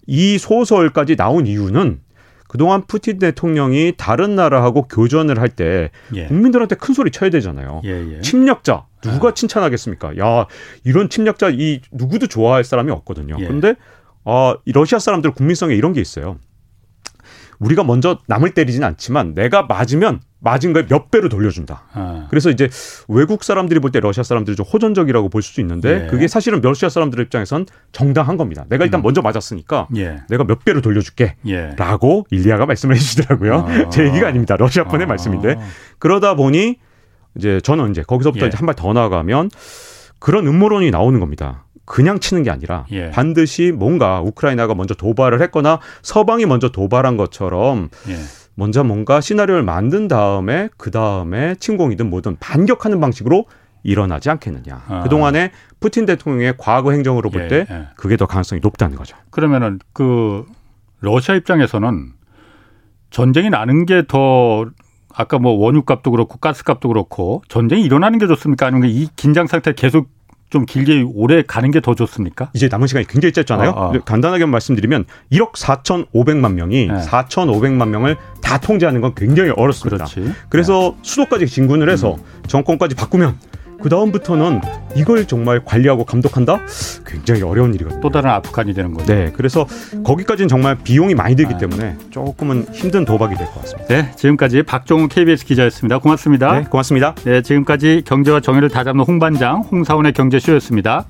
이 0.05 0.37
소설까지 0.37 1.15
나온 1.15 1.47
이유는 1.47 1.99
그동안 2.47 2.83
푸틴 2.87 3.19
대통령이 3.19 3.93
다른 3.97 4.35
나라하고 4.35 4.87
교전을 4.87 5.39
할때 5.39 5.91
예. 6.13 6.27
국민들한테 6.27 6.75
큰 6.75 6.93
소리 6.93 7.11
쳐야 7.11 7.29
되잖아요. 7.29 7.81
예, 7.85 8.15
예. 8.15 8.21
침략자 8.21 8.85
누가 9.01 9.29
아. 9.29 9.33
칭찬하겠습니까? 9.33 10.17
야 10.17 10.47
이런 10.83 11.09
침략자 11.09 11.49
이 11.51 11.81
누구도 11.91 12.27
좋아할 12.27 12.63
사람이 12.63 12.91
없거든요. 12.91 13.37
예. 13.39 13.47
근데 13.47 13.75
아 14.23 14.55
러시아 14.65 14.99
사람들 14.99 15.31
국민성에 15.31 15.75
이런 15.75 15.93
게 15.93 16.01
있어요. 16.01 16.37
우리가 17.59 17.83
먼저 17.83 18.19
남을 18.27 18.51
때리진 18.51 18.83
않지만 18.83 19.33
내가 19.33 19.63
맞으면 19.63 20.19
맞은 20.39 20.73
걸몇 20.73 21.09
배로 21.09 21.29
돌려준다. 21.29 21.83
아. 21.93 22.27
그래서 22.29 22.49
이제 22.51 22.69
외국 23.07 23.43
사람들이 23.43 23.79
볼 23.79 23.91
때 23.91 23.99
러시아 23.99 24.23
사람들이 24.23 24.55
좀 24.55 24.65
호전적이라고 24.65 25.29
볼 25.29 25.41
수도 25.41 25.61
있는데 25.61 26.03
예. 26.03 26.07
그게 26.07 26.27
사실은 26.27 26.61
러시아 26.61 26.89
사람들 26.89 27.19
입장에선 27.21 27.65
정당한 27.91 28.37
겁니다. 28.37 28.65
내가 28.69 28.85
일단 28.85 29.01
음. 29.01 29.03
먼저 29.03 29.21
맞았으니까 29.21 29.87
예. 29.97 30.17
내가 30.29 30.43
몇 30.43 30.63
배로 30.63 30.81
돌려줄게. 30.81 31.35
예. 31.47 31.71
라고 31.77 32.27
일리아가 32.29 32.65
말씀을 32.65 32.95
해주시더라고요. 32.95 33.55
아. 33.55 33.89
제 33.89 34.05
얘기가 34.05 34.27
아닙니다. 34.27 34.55
러시아 34.57 34.83
아. 34.87 35.05
말씀인데 35.05 35.57
그러다 35.99 36.35
보니 36.35 36.77
이제 37.35 37.59
저는 37.61 37.91
이제 37.91 38.03
거기서부터 38.03 38.45
예. 38.45 38.49
이제 38.49 38.57
한발 38.57 38.75
더 38.75 38.93
나아가면 38.93 39.49
그런 40.19 40.47
음모론이 40.47 40.91
나오는 40.91 41.19
겁니다. 41.19 41.65
그냥 41.87 42.19
치는 42.19 42.43
게 42.43 42.51
아니라 42.51 42.85
예. 42.91 43.09
반드시 43.11 43.71
뭔가 43.71 44.19
우크라이나가 44.21 44.75
먼저 44.75 44.93
도발을 44.93 45.41
했거나 45.41 45.79
서방이 46.01 46.45
먼저 46.45 46.69
도발한 46.69 47.15
것처럼 47.15 47.89
예. 48.09 48.15
먼저 48.55 48.83
뭔가 48.83 49.21
시나리오를 49.21 49.63
만든 49.63 50.07
다음에 50.09 50.67
그 50.77 50.91
다음에 50.91 51.55
침공이든 51.55 52.09
뭐든 52.09 52.37
반격하는 52.39 52.99
방식으로 52.99 53.45
일어나지 53.83 54.29
않겠느냐. 54.29 54.83
아. 54.87 55.03
그동안에 55.03 55.51
푸틴 55.79 56.05
대통령의 56.05 56.55
과거 56.57 56.91
행정으로 56.91 57.29
볼때 57.29 57.65
예, 57.69 57.73
예. 57.73 57.87
그게 57.95 58.17
더 58.17 58.25
가능성이 58.25 58.59
높다는 58.61 58.97
거죠. 58.97 59.15
그러면은 59.29 59.79
그 59.93 60.43
러시아 60.99 61.35
입장에서는 61.35 62.11
전쟁이 63.11 63.49
나는 63.49 63.85
게 63.85 64.03
더 64.05 64.65
아까 65.13 65.39
뭐 65.39 65.53
원유값도 65.53 66.11
그렇고 66.11 66.37
가스값도 66.37 66.89
그렇고 66.89 67.41
전쟁이 67.47 67.83
일어나는 67.83 68.19
게 68.19 68.27
좋습니까? 68.27 68.67
아니면 68.67 68.89
이 68.89 69.07
긴장 69.15 69.47
상태 69.47 69.73
계속 69.73 70.09
좀 70.49 70.65
길게 70.65 71.05
오래 71.13 71.43
가는 71.43 71.71
게 71.71 71.81
더 71.81 71.93
좋습니까? 71.93 72.49
이제 72.53 72.67
남은 72.69 72.87
시간이 72.87 73.05
굉장히 73.07 73.31
짧잖아요. 73.33 73.69
어, 73.71 73.95
어. 73.95 73.99
간단하게 74.03 74.45
말씀드리면 74.45 75.05
1억 75.31 75.53
4,500만 75.53 76.53
명이 76.53 76.87
네. 76.87 76.93
4,500만 76.93 77.89
명을 77.89 78.17
다 78.41 78.57
통제하는 78.57 78.99
건 79.01 79.13
굉장히 79.15 79.51
어렵습니다. 79.51 80.05
그렇지. 80.05 80.33
그래서 80.49 80.95
네. 80.95 80.99
수도까지 81.03 81.47
진군을 81.47 81.89
해서 81.89 82.15
음. 82.15 82.23
정권까지 82.47 82.95
바꾸면 82.95 83.37
그 83.81 83.89
다음부터는 83.89 84.61
이걸 84.95 85.25
정말 85.25 85.61
관리하고 85.63 86.03
감독한다? 86.03 86.59
굉장히 87.05 87.43
어려운 87.43 87.73
일이거든요. 87.73 88.01
또 88.01 88.09
다른 88.09 88.29
아프간이 88.31 88.73
되는 88.73 88.93
거죠. 88.93 89.13
네, 89.13 89.31
그래서 89.35 89.67
거기까지는 90.03 90.47
정말 90.47 90.75
비용이 90.75 91.13
많이 91.15 91.35
들기 91.35 91.53
아. 91.53 91.57
때문에 91.57 91.95
조금은 92.09 92.67
힘든 92.73 93.05
도박이 93.05 93.35
될 93.35 93.47
것 93.47 93.61
같습니다. 93.61 93.87
네, 93.93 94.11
지금까지 94.15 94.63
박종우 94.63 95.07
KBS 95.07 95.45
기자였습니다. 95.45 95.99
고맙습니다. 95.99 96.59
네, 96.59 96.65
고맙습니다. 96.69 97.15
네, 97.23 97.41
지금까지 97.41 98.03
경제와 98.05 98.39
정의를 98.39 98.69
다잡는 98.69 99.03
홍반장 99.05 99.61
홍사원의 99.61 100.13
경제쇼였습니다. 100.13 101.05